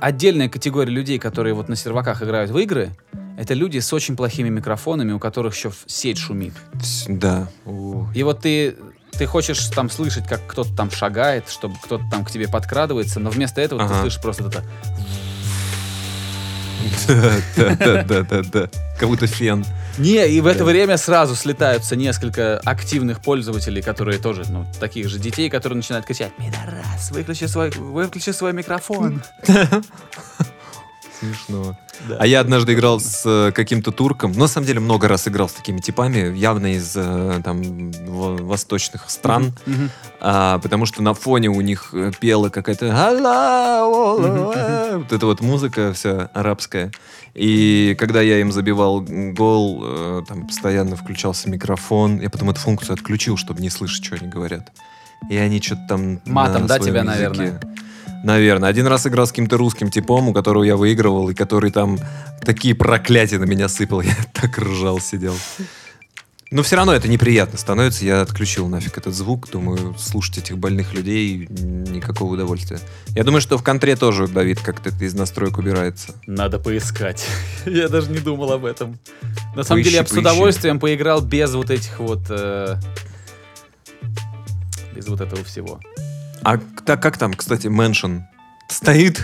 отдельная 0.00 0.48
категория 0.48 0.90
людей, 0.92 1.18
которые 1.18 1.54
вот 1.54 1.68
на 1.68 1.76
серваках 1.76 2.22
играют 2.22 2.50
в 2.50 2.58
игры, 2.58 2.90
это 3.38 3.54
люди 3.54 3.78
с 3.78 3.92
очень 3.92 4.16
плохими 4.16 4.48
микрофонами, 4.48 5.12
у 5.12 5.18
которых 5.18 5.56
еще 5.56 5.72
сеть 5.86 6.18
шумит. 6.18 6.52
Да. 7.08 7.48
И 8.14 8.22
вот 8.22 8.40
ты, 8.40 8.76
ты 9.12 9.26
хочешь 9.26 9.66
там 9.68 9.90
слышать, 9.90 10.26
как 10.28 10.40
кто-то 10.46 10.74
там 10.74 10.90
шагает, 10.90 11.48
чтобы 11.48 11.76
кто-то 11.82 12.04
там 12.10 12.24
к 12.24 12.30
тебе 12.30 12.48
подкрадывается, 12.48 13.20
но 13.20 13.30
вместо 13.30 13.60
этого 13.60 13.80
ты 13.86 13.92
Ага. 13.92 14.02
слышишь 14.02 14.20
просто 14.20 14.44
это. 14.44 14.64
Да, 17.08 17.76
да, 17.78 18.02
да, 18.04 18.22
да, 18.22 18.42
да. 18.42 18.68
Как 18.98 19.08
будто 19.08 19.26
фен. 19.26 19.64
Не, 19.98 20.28
и 20.28 20.40
в 20.40 20.46
это 20.46 20.64
время 20.64 20.96
сразу 20.96 21.34
слетаются 21.34 21.96
несколько 21.96 22.58
активных 22.58 23.20
пользователей, 23.20 23.82
которые 23.82 24.18
тоже, 24.18 24.44
ну, 24.48 24.66
таких 24.80 25.08
же 25.08 25.18
детей, 25.18 25.50
которые 25.50 25.76
начинают 25.78 26.06
кричать 26.06 26.32
«Пидорас, 26.36 26.81
выключи 27.10 27.46
свой, 27.46 27.70
выключи 27.70 28.30
свой 28.30 28.52
микрофон». 28.52 29.22
Смешно. 31.22 31.76
Да. 32.08 32.16
А 32.18 32.26
я 32.26 32.40
однажды 32.40 32.74
играл 32.74 32.98
с 32.98 33.22
э, 33.24 33.52
каким-то 33.52 33.92
турком. 33.92 34.32
Ну, 34.32 34.40
на 34.40 34.46
самом 34.48 34.66
деле, 34.66 34.80
много 34.80 35.06
раз 35.06 35.28
играл 35.28 35.48
с 35.48 35.52
такими 35.52 35.78
типами, 35.78 36.36
явно 36.36 36.74
из 36.74 36.94
э, 36.96 37.40
там 37.44 37.92
во- 37.92 38.36
восточных 38.36 39.08
стран. 39.08 39.52
А, 40.20 40.58
потому 40.58 40.84
что 40.84 41.00
на 41.00 41.14
фоне 41.14 41.48
у 41.48 41.60
них 41.60 41.90
э, 41.92 42.10
пела 42.18 42.48
какая-то 42.48 42.86
вот 44.98 45.12
эта 45.12 45.26
вот 45.26 45.40
музыка 45.40 45.92
вся 45.92 46.28
арабская. 46.34 46.90
И 47.34 47.94
когда 47.98 48.20
я 48.20 48.40
им 48.40 48.50
забивал 48.50 49.00
гол, 49.00 50.24
там 50.26 50.48
постоянно 50.48 50.96
включался 50.96 51.48
микрофон. 51.48 52.20
Я 52.20 52.30
потом 52.30 52.50
эту 52.50 52.60
функцию 52.60 52.94
отключил, 52.94 53.36
чтобы 53.36 53.62
не 53.62 53.70
слышать, 53.70 54.04
что 54.04 54.16
они 54.16 54.28
говорят. 54.28 54.72
И 55.30 55.36
они 55.36 55.60
что-то 55.60 55.82
там... 55.88 56.20
Матом, 56.26 56.62
на 56.62 56.68
да, 56.68 56.78
тебя, 56.78 57.00
языке. 57.00 57.04
наверное? 57.04 57.60
Наверное. 58.24 58.68
Один 58.68 58.86
раз 58.86 59.06
играл 59.06 59.26
с 59.26 59.30
каким-то 59.30 59.56
русским 59.56 59.90
типом, 59.90 60.28
у 60.28 60.32
которого 60.32 60.62
я 60.62 60.76
выигрывал, 60.76 61.30
и 61.30 61.34
который 61.34 61.70
там 61.70 61.98
такие 62.44 62.74
проклятия 62.74 63.38
на 63.38 63.44
меня 63.44 63.68
сыпал. 63.68 64.00
Я 64.02 64.16
так 64.32 64.58
ржал, 64.58 65.00
сидел. 65.00 65.34
Но 66.52 66.62
все 66.62 66.76
равно 66.76 66.94
это 66.94 67.08
неприятно 67.08 67.58
становится. 67.58 68.04
Я 68.04 68.20
отключил 68.20 68.68
нафиг 68.68 68.98
этот 68.98 69.14
звук. 69.14 69.48
Думаю, 69.50 69.96
слушать 69.98 70.36
этих 70.38 70.58
больных 70.58 70.92
людей 70.92 71.48
никакого 71.48 72.34
удовольствия. 72.34 72.78
Я 73.14 73.24
думаю, 73.24 73.40
что 73.40 73.56
в 73.56 73.64
контре 73.64 73.96
тоже, 73.96 74.28
Давид, 74.28 74.60
как-то 74.60 74.90
это 74.90 75.02
из 75.02 75.14
настроек 75.14 75.56
убирается. 75.56 76.14
Надо 76.26 76.58
поискать. 76.58 77.26
Я 77.64 77.88
даже 77.88 78.10
не 78.10 78.18
думал 78.18 78.52
об 78.52 78.66
этом. 78.66 78.98
На 79.56 79.64
самом 79.64 79.78
Поищи, 79.78 79.84
деле 79.84 79.96
я 79.96 80.02
бы 80.02 80.08
с 80.08 80.12
удовольствием 80.12 80.78
поиграл 80.78 81.22
без 81.22 81.54
вот 81.54 81.70
этих 81.70 81.98
вот... 81.98 82.20
э, 82.28 82.76
без 84.94 85.08
вот 85.08 85.20
этого 85.20 85.42
всего. 85.44 85.80
А 86.42 86.58
так 86.84 87.00
как 87.02 87.18
там, 87.18 87.34
кстати, 87.34 87.68
Mansion 87.68 88.18
стоит? 88.68 89.22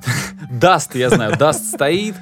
Dust, 0.50 0.94
я 0.94 1.10
знаю, 1.10 1.36
Dust 1.36 1.64
стоит. 1.74 2.14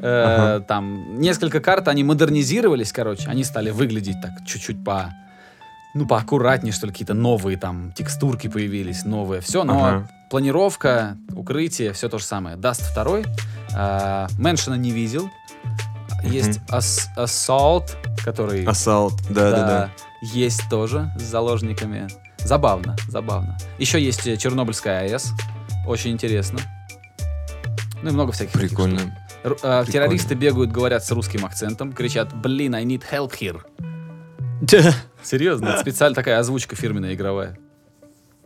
э, 0.00 0.24
Ага. 0.56 0.64
Там 0.66 1.20
несколько 1.20 1.60
карт, 1.60 1.88
они 1.88 2.04
модернизировались, 2.04 2.92
короче. 2.92 3.28
Они 3.28 3.44
стали 3.44 3.70
выглядеть 3.70 4.20
так 4.22 4.32
чуть-чуть 4.46 4.84
по... 4.84 5.12
Ну, 5.96 6.06
поаккуратнее, 6.08 6.72
что 6.72 6.86
ли, 6.86 6.92
какие-то 6.92 7.14
новые 7.14 7.56
там 7.56 7.92
текстурки 7.92 8.48
появились, 8.48 9.04
новые. 9.04 9.40
Все, 9.40 9.62
но 9.62 9.84
Ага. 9.84 10.08
планировка, 10.28 11.16
укрытие, 11.36 11.92
все 11.92 12.08
то 12.08 12.18
же 12.18 12.24
самое. 12.24 12.56
Dust 12.56 12.82
второй. 12.82 13.24
э, 13.74 14.26
Mansion 14.38 14.68
'а 14.68 14.76
не 14.76 14.90
видел. 14.90 15.30
Есть 16.24 16.58
Ас- 16.68 17.08
Assault, 17.16 17.90
который... 18.24 18.64
Ассалт, 18.64 19.14
да-да-да. 19.30 19.90
Есть 20.22 20.62
тоже 20.68 21.12
с 21.18 21.22
заложниками. 21.22 22.08
Забавно, 22.44 22.94
забавно. 23.08 23.56
Еще 23.78 24.00
есть 24.02 24.26
э, 24.26 24.36
Чернобыльская 24.36 25.00
АЭС. 25.00 25.32
Очень 25.86 26.12
интересно. 26.12 26.60
Ну 28.02 28.10
и 28.10 28.12
много 28.12 28.32
всяких 28.32 28.50
штук. 28.50 28.60
Прикольно. 28.68 29.00
Ру- 29.44 29.54
э, 29.54 29.56
Прикольно. 29.56 29.86
террористы 29.86 30.34
бегают, 30.34 30.70
говорят 30.70 31.04
с 31.04 31.10
русским 31.10 31.44
акцентом, 31.46 31.92
кричат 31.92 32.34
«Блин, 32.34 32.74
I 32.74 32.84
need 32.84 33.02
help 33.10 33.32
here». 33.38 33.62
Серьезно, 35.22 35.68
это 35.68 35.80
специально 35.80 36.14
такая 36.14 36.38
озвучка 36.38 36.76
фирменная 36.76 37.14
игровая. 37.14 37.58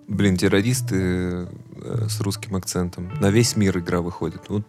Блин, 0.06 0.36
террористы 0.36 1.48
э, 1.76 2.06
с 2.08 2.20
русским 2.20 2.56
акцентом. 2.56 3.12
На 3.20 3.30
весь 3.30 3.56
мир 3.56 3.76
игра 3.78 4.00
выходит. 4.00 4.42
Вот 4.48 4.62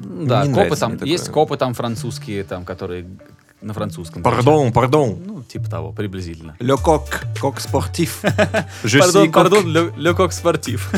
Да, 0.00 0.44
копы 0.46 0.76
там, 0.76 0.92
такое. 0.92 1.08
есть 1.08 1.28
копы 1.30 1.56
там 1.56 1.72
французские, 1.74 2.44
там, 2.44 2.64
которые 2.64 3.06
на 3.62 3.72
французском. 3.74 4.22
Пардон, 4.22 4.72
пардон. 4.72 5.18
Ну, 5.24 5.42
типа 5.44 5.70
того, 5.70 5.92
приблизительно. 5.92 6.56
Le 6.58 6.76
coq, 6.76 7.02
coq 7.40 7.56
sportif. 7.60 8.22
Je 8.84 8.98
пардон, 8.98 9.28
coq. 9.28 9.32
пардон, 9.32 9.94
ле 9.96 10.14
кок 10.14 10.32
спортив. 10.32 10.90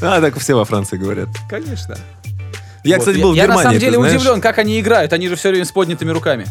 А, 0.00 0.20
так 0.20 0.38
все 0.38 0.54
во 0.54 0.64
Франции 0.64 0.96
говорят. 0.96 1.28
Конечно. 1.48 1.96
Я, 2.82 2.96
Вот. 2.96 3.00
кстати, 3.06 3.20
был 3.20 3.32
в 3.32 3.34
я, 3.34 3.42
Германии, 3.42 3.58
на 3.58 3.68
самом 3.70 3.78
деле 3.78 3.98
знаешь? 3.98 4.14
удивлен, 4.14 4.40
как 4.40 4.58
они 4.58 4.80
играют. 4.80 5.12
Они 5.12 5.28
же 5.28 5.36
все 5.36 5.50
время 5.50 5.64
с 5.66 5.70
поднятыми 5.72 6.10
руками. 6.10 6.46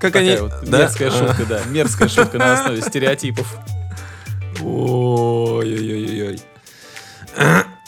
Как 0.00 0.12
Такая 0.14 0.32
они... 0.32 0.40
вот 0.40 0.52
да? 0.68 0.78
мерзкая 0.78 1.10
шутка, 1.12 1.44
да. 1.48 1.60
Мерзкая 1.68 2.08
шутка 2.08 2.38
на 2.38 2.54
основе 2.54 2.82
стереотипов. 2.88 3.56
Ой-ой-ой-ой. 4.60 6.40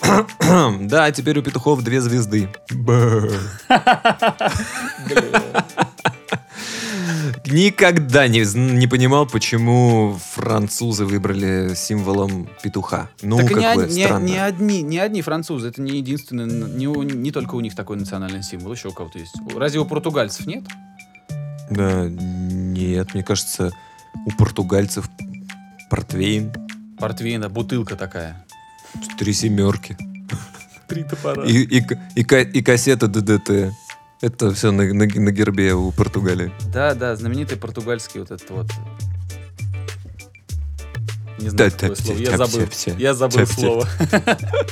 Да, 0.81 1.11
теперь 1.13 1.39
у 1.39 1.43
петухов 1.43 1.83
две 1.83 2.01
звезды. 2.01 2.49
Никогда 7.47 8.27
не, 8.29 8.45
не 8.55 8.87
понимал, 8.87 9.27
почему 9.27 10.19
французы 10.35 11.05
выбрали 11.05 11.75
символом 11.75 12.49
петуха. 12.63 13.09
Ну, 13.23 13.37
так 13.39 13.51
не, 13.51 13.55
какое 13.63 13.87
не- 13.87 14.05
странно. 14.05 14.25
не 14.25 14.39
одни, 14.39 14.83
не 14.83 14.99
одни 14.99 15.23
французы, 15.23 15.69
это 15.69 15.81
не 15.83 15.99
единственный, 15.99 16.47
не, 16.47 16.87
не 16.87 17.31
только 17.31 17.55
у 17.55 17.61
них 17.61 17.75
такой 17.75 17.97
национальный 17.97 18.43
символ, 18.43 18.73
еще 18.73 18.89
у 18.89 18.93
кого-то 18.93 19.19
есть. 19.19 19.35
Разве 19.57 19.81
у 19.81 19.85
португальцев 19.85 20.47
нет? 20.47 20.65
Да, 21.71 22.07
нет, 22.09 23.15
мне 23.15 23.23
кажется, 23.23 23.73
у 24.27 24.31
португальцев 24.33 25.09
портвейн, 25.91 26.53
Портвейна, 26.99 27.49
бутылка 27.49 27.97
такая. 27.97 28.45
Три 29.19 29.33
семерки 29.33 29.97
Три 30.89 31.03
топора. 31.05 31.45
и, 31.45 31.53
и, 31.63 31.83
и, 32.17 32.21
и 32.23 32.63
кассета 32.63 33.07
ДДТ. 33.09 33.73
Это 34.21 34.55
все 34.55 34.71
на, 34.71 34.85
на, 34.85 35.07
на 35.07 35.31
гербе 35.33 35.75
у 35.75 35.91
Португалии. 35.93 36.53
Да, 36.73 36.95
да, 36.95 37.17
знаменитый 37.17 37.57
португальский 37.59 38.21
вот 38.21 38.31
этот 38.31 38.49
вот. 38.51 38.67
Не 41.39 41.51
Да, 41.51 41.69
знаю, 41.69 41.71
да, 41.73 41.77
какое 41.89 41.97
слово. 41.97 42.17
все, 42.19 42.25
Я 42.25 42.37
забыл. 42.37 42.69
Я 42.99 43.15
забыл 43.15 43.47
слово. 43.47 43.89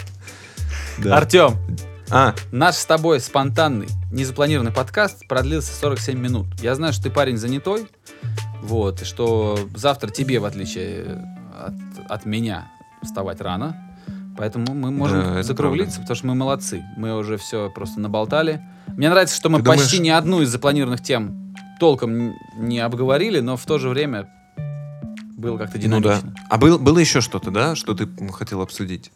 Да. 0.99 1.17
Артем, 1.17 1.57
А, 2.11 2.35
наш 2.53 2.75
с 2.77 2.85
тобой 2.85 3.19
спонтанный, 3.19 3.89
незапланированный 4.13 4.73
подкаст 4.73 5.27
продлился 5.27 5.73
47 5.75 6.19
минут. 6.19 6.47
Я 6.61 6.75
знаю, 6.75 6.93
что 6.93 7.05
ты 7.05 7.11
парень 7.11 7.39
занятой, 7.39 7.87
вот, 8.63 9.01
и 9.01 9.05
что 9.07 9.59
завтра 9.75 10.11
тебе, 10.11 10.39
в 10.39 10.45
отличие 10.45 11.25
от, 11.59 11.73
от 12.11 12.27
меня, 12.27 12.71
вставать 13.03 13.41
рано. 13.41 13.92
Поэтому 14.37 14.75
мы 14.75 14.91
можем 14.91 15.21
Да, 15.21 15.43
закруглиться, 15.43 16.01
потому 16.01 16.17
что 16.17 16.27
мы 16.27 16.35
молодцы. 16.35 16.83
Мы 16.97 17.17
уже 17.17 17.37
все 17.37 17.71
просто 17.71 18.01
наболтали. 18.01 18.63
Мне 18.97 19.11
нравится, 19.11 19.37
что 19.37 19.49
мы 19.49 19.59
Ты 19.59 19.65
почти 19.65 19.97
думаешь- 19.97 20.01
ни 20.01 20.09
одну 20.11 20.41
из 20.43 20.49
запланированных 20.49 21.03
тем 21.03 21.55
толком 21.79 22.33
не 22.57 22.79
обговорили, 22.79 23.41
но 23.41 23.57
в 23.57 23.65
то 23.67 23.79
же 23.79 23.89
время 23.89 24.29
было 25.37 25.59
как-то 25.59 25.79
ну 25.79 26.01
да. 26.01 26.17
динамично. 26.21 26.35
А 26.49 26.57
был, 26.57 26.79
было 26.79 26.99
еще 26.99 27.21
что-то, 27.21 27.51
да, 27.51 27.75
что 27.75 27.95
ты 27.95 28.09
хотел 28.33 28.63
обсудить? 28.63 29.11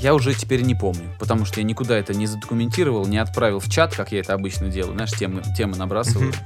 Я 0.00 0.14
уже 0.14 0.34
теперь 0.34 0.62
не 0.62 0.74
помню, 0.74 1.14
потому 1.18 1.44
что 1.44 1.60
я 1.60 1.64
никуда 1.64 1.96
это 1.96 2.14
не 2.14 2.26
задокументировал, 2.26 3.06
не 3.06 3.18
отправил 3.18 3.60
в 3.60 3.68
чат, 3.70 3.94
как 3.94 4.12
я 4.12 4.20
это 4.20 4.34
обычно 4.34 4.68
делаю. 4.68 4.94
Знаешь, 4.94 5.12
темы, 5.12 5.42
темы 5.56 5.76
набрасываю. 5.76 6.28
Мгм. 6.28 6.36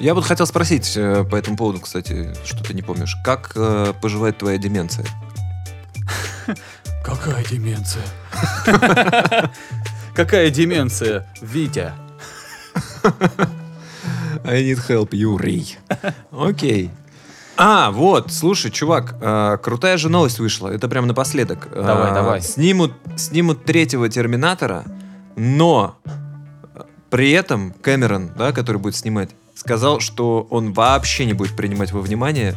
Я 0.00 0.14
вот 0.14 0.24
хотел 0.24 0.46
спросить 0.46 0.96
э, 0.96 1.24
по 1.24 1.36
этому 1.36 1.56
поводу, 1.56 1.80
кстати, 1.80 2.34
что 2.44 2.64
ты 2.64 2.74
не 2.74 2.82
помнишь. 2.82 3.16
Как 3.24 3.52
э, 3.54 3.92
поживает 4.00 4.38
твоя 4.38 4.56
деменция? 4.58 5.06
Какая 7.02 7.44
деменция? 7.44 8.02
Какая 10.14 10.50
деменция, 10.50 11.26
Витя? 11.40 11.92
I 14.44 14.62
need 14.62 14.78
help, 14.88 15.08
Юрий. 15.12 15.76
Окей. 16.30 16.90
А, 17.56 17.90
вот, 17.90 18.32
слушай, 18.32 18.70
чувак, 18.70 19.16
э, 19.20 19.58
крутая 19.62 19.98
же 19.98 20.08
новость 20.08 20.38
вышла. 20.38 20.68
Это 20.68 20.88
прям 20.88 21.06
напоследок. 21.06 21.68
Э, 21.72 21.82
Давай, 21.84 22.14
давай. 22.14 22.40
Снимут, 22.40 22.92
снимут 23.16 23.64
третьего 23.64 24.08
Терминатора, 24.08 24.84
но 25.36 25.96
э, 26.04 26.80
при 27.10 27.32
этом 27.32 27.72
Кэмерон, 27.82 28.30
да, 28.36 28.52
который 28.52 28.78
будет 28.78 28.96
снимать, 28.96 29.30
сказал, 29.54 30.00
что 30.00 30.46
он 30.50 30.72
вообще 30.72 31.26
не 31.26 31.34
будет 31.34 31.54
принимать 31.54 31.92
во 31.92 32.00
внимание 32.00 32.54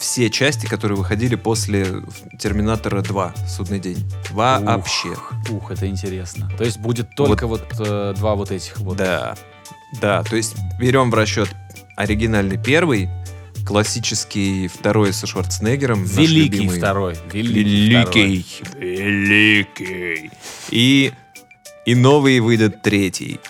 все 0.00 0.30
части, 0.30 0.66
которые 0.66 0.96
выходили 0.96 1.36
после 1.36 1.86
Терминатора 2.38 3.02
2, 3.02 3.34
Судный 3.46 3.78
день. 3.78 4.10
Вообще. 4.30 5.14
Ух, 5.50 5.70
это 5.70 5.86
интересно. 5.86 6.50
То 6.56 6.64
есть 6.64 6.78
будет 6.78 7.14
только 7.14 7.46
вот, 7.46 7.62
э, 7.78 8.14
два 8.16 8.34
вот 8.34 8.50
этих 8.50 8.78
вот. 8.78 8.96
Да. 8.96 9.36
Да, 10.00 10.22
то 10.22 10.36
есть 10.36 10.56
берем 10.80 11.10
в 11.10 11.14
расчет 11.14 11.48
оригинальный 11.96 12.56
первый, 12.56 13.08
классический 13.66 14.68
второй 14.68 15.12
со 15.12 15.26
Шварценеггером. 15.26 16.04
Великий 16.04 16.58
любимый. 16.58 16.78
второй. 16.78 17.16
Великий. 17.32 18.00
второй. 18.00 18.44
Великий. 18.78 20.30
И, 20.70 21.12
и 21.84 21.94
новый 21.94 22.40
выйдет 22.40 22.82
третий. 22.82 23.40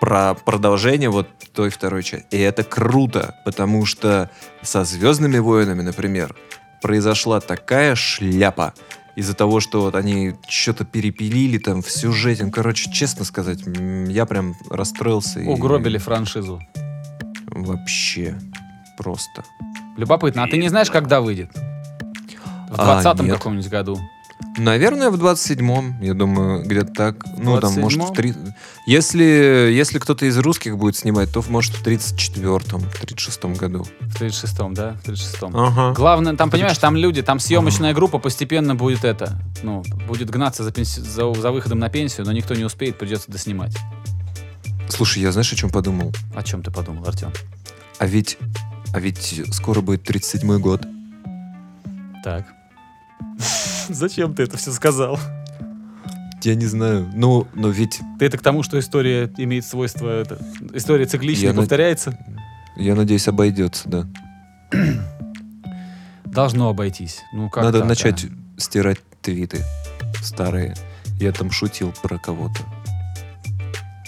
Про 0.00 0.34
продолжение 0.34 1.08
вот 1.10 1.28
той 1.52 1.70
второй 1.70 2.02
части. 2.02 2.26
И 2.30 2.38
это 2.38 2.62
круто, 2.64 3.34
потому 3.44 3.86
что 3.86 4.30
со 4.62 4.84
Звездными 4.84 5.38
войнами, 5.38 5.82
например, 5.82 6.36
произошла 6.82 7.40
такая 7.40 7.94
шляпа 7.94 8.74
из-за 9.16 9.34
того, 9.34 9.60
что 9.60 9.80
вот 9.80 9.94
они 9.94 10.34
что-то 10.48 10.84
перепилили 10.84 11.56
там 11.58 11.80
в 11.82 11.90
сюжете. 11.90 12.44
Ну, 12.44 12.50
короче, 12.50 12.92
честно 12.92 13.24
сказать, 13.24 13.60
я 14.08 14.26
прям 14.26 14.54
расстроился. 14.70 15.40
и 15.40 15.46
Угробили 15.46 15.96
франшизу. 15.98 16.60
Вообще. 17.46 18.38
Просто. 18.98 19.44
Любопытно. 19.96 20.44
А 20.44 20.48
ты 20.48 20.58
не 20.58 20.68
знаешь, 20.68 20.90
когда 20.90 21.20
выйдет? 21.22 21.50
В 22.70 22.74
А, 22.78 23.00
20-м 23.02 23.26
нет. 23.26 23.36
каком-нибудь 23.36 23.68
году. 23.70 23.98
Наверное, 24.58 25.10
в 25.10 25.16
27-м, 25.16 26.00
я 26.00 26.14
думаю, 26.14 26.64
где-то 26.64 26.92
так. 26.92 27.24
Ну, 27.38 27.60
там, 27.60 27.74
может, 27.74 28.00
27-м? 28.00 28.06
в 28.06 28.16
три... 28.16 28.34
Если, 28.86 29.22
если 29.24 29.98
кто-то 29.98 30.24
из 30.26 30.38
русских 30.38 30.78
будет 30.78 30.96
снимать, 30.96 31.30
то, 31.32 31.44
может, 31.48 31.74
в 31.74 31.86
34-м, 31.86 32.80
36-м 32.80 33.54
году. 33.54 33.86
В 34.00 34.20
36-м, 34.20 34.74
да? 34.74 34.96
В 35.04 35.08
36-м. 35.08 35.56
Ага. 35.56 35.92
Главное, 35.94 36.34
там, 36.36 36.50
понимаешь, 36.50 36.78
там 36.78 36.96
люди, 36.96 37.22
там 37.22 37.38
съемочная 37.38 37.92
группа 37.92 38.18
постепенно 38.18 38.74
будет 38.74 39.04
это, 39.04 39.38
ну, 39.62 39.82
будет 40.06 40.30
гнаться 40.30 40.64
за, 40.64 40.70
пенси- 40.70 41.00
за, 41.00 41.32
за 41.34 41.50
выходом 41.50 41.78
на 41.78 41.90
пенсию, 41.90 42.24
но 42.26 42.32
никто 42.32 42.54
не 42.54 42.64
успеет, 42.64 42.98
придется 42.98 43.30
доснимать. 43.30 43.76
Слушай, 44.88 45.22
я 45.22 45.32
знаешь, 45.32 45.52
о 45.52 45.56
чем 45.56 45.70
подумал? 45.70 46.12
О 46.34 46.42
чем 46.42 46.62
ты 46.62 46.70
подумал, 46.70 47.06
Артем? 47.06 47.32
А 47.98 48.06
ведь, 48.06 48.38
а 48.94 49.00
ведь 49.00 49.42
скоро 49.52 49.80
будет 49.80 50.08
37-й 50.08 50.58
год. 50.58 50.86
Так. 52.22 52.46
Зачем 53.88 54.34
ты 54.34 54.44
это 54.44 54.56
все 54.56 54.72
сказал? 54.72 55.18
Я 56.42 56.54
не 56.54 56.66
знаю. 56.66 57.10
Ну, 57.14 57.46
но 57.54 57.68
ведь 57.70 58.00
Ты 58.18 58.26
это 58.26 58.38
к 58.38 58.42
тому, 58.42 58.62
что 58.62 58.78
история 58.78 59.30
имеет 59.36 59.64
свойство... 59.64 60.08
это, 60.08 60.38
история 60.74 61.06
цикличная, 61.06 61.48
Я 61.48 61.52
на- 61.54 61.62
повторяется? 61.62 62.16
я 62.76 62.94
надеюсь, 62.94 63.26
обойдется, 63.26 63.88
да. 63.88 64.06
Должно 66.24 66.68
обойтись. 66.68 67.20
Ну, 67.32 67.48
как 67.48 67.64
Надо 67.64 67.78
так, 67.78 67.86
а? 67.86 67.88
начать 67.88 68.26
стирать 68.58 68.98
твиты 69.22 69.62
старые. 70.22 70.74
Я 71.18 71.32
там 71.32 71.50
шутил 71.50 71.92
про 72.02 72.18
кого-то. 72.18 72.60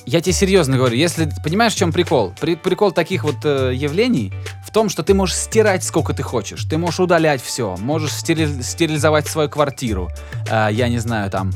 Я 0.04 0.20
тебе 0.20 0.32
серьезно 0.32 0.76
говорю, 0.76 0.96
если 0.96 1.28
понимаешь, 1.44 1.74
в 1.74 1.78
чем 1.78 1.92
прикол? 1.92 2.34
При- 2.40 2.56
прикол 2.56 2.92
таких 2.92 3.24
вот 3.24 3.36
э, 3.44 3.72
явлений 3.74 4.32
в 4.68 4.70
том, 4.70 4.90
что 4.90 5.02
ты 5.02 5.14
можешь 5.14 5.34
стирать 5.34 5.82
сколько 5.82 6.12
ты 6.12 6.22
хочешь, 6.22 6.64
ты 6.64 6.76
можешь 6.76 7.00
удалять 7.00 7.40
все, 7.42 7.74
можешь 7.78 8.12
стерили- 8.12 8.60
стерилизовать 8.62 9.26
свою 9.26 9.48
квартиру, 9.48 10.10
Э, 10.50 10.68
я 10.70 10.88
не 10.90 10.98
знаю, 10.98 11.30
там, 11.30 11.52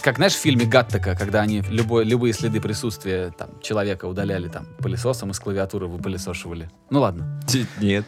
как 0.00 0.16
знаешь 0.16 0.32
в 0.32 0.38
фильме 0.40 0.64
Гаттека, 0.64 1.14
когда 1.14 1.42
они 1.42 1.60
любой, 1.68 2.04
любые 2.04 2.32
следы 2.32 2.58
присутствия 2.58 3.30
там 3.36 3.50
человека 3.60 4.06
удаляли 4.06 4.48
там 4.48 4.64
пылесосом 4.78 5.30
из 5.32 5.38
клавиатуры 5.38 5.86
выпылесошивали. 5.86 6.70
Ну 6.88 7.00
ладно. 7.00 7.42
Нет. 7.78 8.06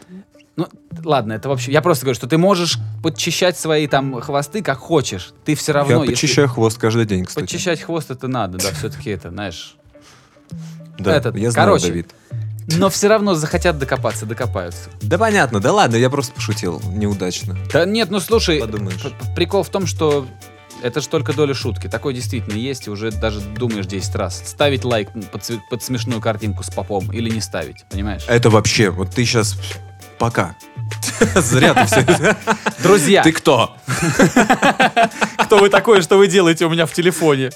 Ну, 0.56 0.66
ладно, 1.04 1.34
это 1.34 1.48
вообще... 1.50 1.70
Я 1.72 1.82
просто 1.82 2.04
говорю, 2.06 2.14
что 2.16 2.26
ты 2.26 2.38
можешь 2.38 2.78
подчищать 3.02 3.58
свои 3.58 3.86
там 3.86 4.18
хвосты 4.22 4.62
как 4.62 4.78
хочешь. 4.78 5.32
Ты 5.44 5.54
все 5.54 5.72
равно... 5.72 5.92
Я 5.96 6.00
если- 6.00 6.12
подчищаю 6.12 6.48
хвост 6.48 6.78
каждый 6.78 7.04
день, 7.04 7.24
кстати. 7.26 7.44
Подчищать 7.44 7.82
хвост 7.82 8.10
это 8.10 8.28
надо, 8.28 8.56
да, 8.58 8.70
все-таки 8.72 9.10
это, 9.10 9.28
знаешь. 9.30 9.76
Да, 10.98 11.14
Этот, 11.16 11.36
я 11.36 11.50
знаю, 11.50 11.68
короче. 11.68 11.88
Давид. 11.88 12.14
Но 12.68 12.90
все 12.90 13.08
равно 13.08 13.34
захотят 13.34 13.78
докопаться, 13.78 14.26
докопаются. 14.26 14.90
Да 15.02 15.18
понятно, 15.18 15.60
да 15.60 15.72
ладно, 15.72 15.96
я 15.96 16.10
просто 16.10 16.32
пошутил. 16.32 16.80
Неудачно. 16.86 17.56
Да 17.72 17.84
нет, 17.84 18.10
ну 18.10 18.20
слушай, 18.20 18.60
Подумаешь. 18.60 19.04
прикол 19.34 19.62
в 19.62 19.68
том, 19.68 19.86
что 19.86 20.26
это 20.82 21.00
же 21.00 21.08
только 21.08 21.32
доля 21.32 21.54
шутки. 21.54 21.86
Такое 21.88 22.14
действительно 22.14 22.56
есть, 22.56 22.86
и 22.86 22.90
уже 22.90 23.10
даже 23.10 23.40
думаешь 23.40 23.86
10 23.86 24.14
раз. 24.16 24.42
Ставить 24.44 24.84
лайк 24.84 25.10
под, 25.30 25.42
под 25.70 25.82
смешную 25.82 26.20
картинку 26.20 26.62
с 26.62 26.70
попом 26.70 27.10
или 27.12 27.30
не 27.30 27.40
ставить, 27.40 27.84
понимаешь? 27.90 28.24
Это 28.28 28.50
вообще, 28.50 28.90
вот 28.90 29.10
ты 29.10 29.24
сейчас... 29.24 29.56
Пока. 30.18 30.54
Зря 31.34 31.74
ты 31.74 31.84
все. 31.86 32.36
Друзья, 32.82 33.24
Ты 33.24 33.32
кто? 33.32 33.76
кто 35.38 35.58
вы 35.58 35.68
такой, 35.68 36.00
что 36.02 36.16
вы 36.16 36.28
делаете 36.28 36.66
у 36.66 36.70
меня 36.70 36.86
в 36.86 36.92
телефоне? 36.92 37.50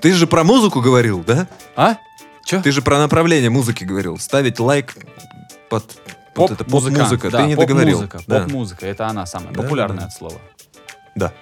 Ты 0.00 0.12
же 0.12 0.26
про 0.26 0.44
музыку 0.44 0.80
говорил, 0.80 1.24
да? 1.26 1.46
А? 1.76 1.96
Чё? 2.50 2.60
Ты 2.62 2.72
же 2.72 2.82
про 2.82 2.98
направление 2.98 3.48
музыки 3.48 3.84
говорил. 3.84 4.18
Ставить 4.18 4.58
лайк 4.58 4.96
под 5.68 5.84
вот 6.34 6.50
это 6.50 6.64
поп-музыка. 6.64 7.30
да, 7.30 7.42
Ты 7.42 7.46
не 7.46 7.54
договорил. 7.54 8.00
Поп-музыка, 8.00 8.22
Да. 8.26 8.40
поп-музыка, 8.40 8.86
это 8.86 9.06
она 9.06 9.24
самая 9.24 9.52
Да, 9.52 9.62
популярная 9.62 10.00
да. 10.00 10.06
от 10.06 10.12
слова. 10.12 10.40
Да. 11.14 11.32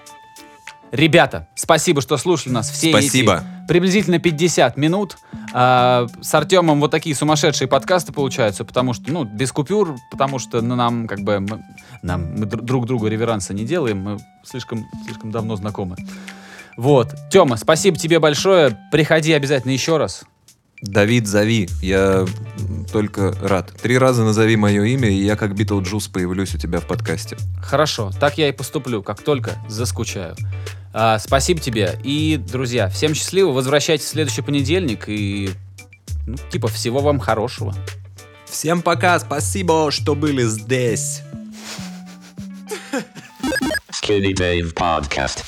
Ребята, 0.93 1.49
спасибо, 1.55 2.03
что 2.03 2.17
слушали 2.19 2.53
нас 2.53 2.69
все 2.71 2.91
Спасибо. 2.91 3.37
эти 3.37 3.69
приблизительно 3.69 4.19
50 4.19 4.77
минут. 4.77 5.17
А, 5.55 6.07
с 6.21 6.35
Артемом 6.35 6.79
вот 6.81 6.91
такие 6.91 7.15
сумасшедшие 7.17 7.69
подкасты 7.69 8.13
получаются, 8.13 8.67
потому 8.67 8.93
что, 8.93 9.11
ну, 9.11 9.25
без 9.25 9.51
купюр, 9.51 9.97
потому 10.11 10.39
что 10.39 10.61
ну, 10.61 10.77
нам, 10.77 11.07
как 11.07 11.21
бы, 11.21 11.41
мы, 11.41 11.63
нам, 12.03 12.35
мы 12.39 12.45
дру- 12.47 12.61
друг 12.63 12.87
другу 12.87 13.07
реверанса 13.07 13.55
не 13.55 13.65
делаем, 13.65 13.99
мы 13.99 14.19
слишком, 14.45 14.87
слишком 15.07 15.31
давно 15.31 15.57
знакомы. 15.57 15.97
Вот. 16.77 17.15
Тема, 17.31 17.57
спасибо 17.57 17.97
тебе 17.99 18.19
большое. 18.19 18.79
Приходи 18.93 19.33
обязательно 19.33 19.73
еще 19.73 19.97
раз. 19.99 20.25
Давид, 20.81 21.27
зови. 21.27 21.69
Я 21.83 22.27
только 22.93 23.35
рад. 23.43 23.73
Три 23.83 23.99
раза 23.99 24.25
назови 24.25 24.57
мое 24.57 24.85
имя, 24.85 25.11
и 25.11 25.25
я 25.25 25.37
как 25.37 25.55
Битлджус 25.55 26.09
появлюсь 26.09 26.55
у 26.55 26.59
тебя 26.59 26.81
в 26.81 26.87
подкасте. 26.87 27.37
Хорошо, 27.61 28.11
так 28.19 28.39
я 28.39 28.49
и 28.49 28.53
поступлю, 28.53 29.03
как 29.03 29.23
только 29.23 29.57
заскучаю. 29.69 30.37
А, 30.93 31.19
спасибо 31.19 31.61
тебе. 31.61 31.99
И, 32.05 32.37
друзья, 32.37 32.89
всем 32.89 33.15
счастливо. 33.15 33.51
Возвращайтесь 33.53 34.07
в 34.07 34.09
следующий 34.09 34.43
понедельник. 34.43 35.05
И, 35.09 35.51
ну, 36.27 36.37
типа, 36.51 36.69
всего 36.69 37.01
вам 37.01 37.19
хорошего. 37.19 37.75
Всем 38.47 38.81
пока, 38.81 39.19
спасибо, 39.19 39.91
что 39.91 40.15
были 40.15 40.45
здесь. 40.45 41.23
Skinny 43.93 44.33
Dave 44.33 44.73
Podcast. 44.75 45.45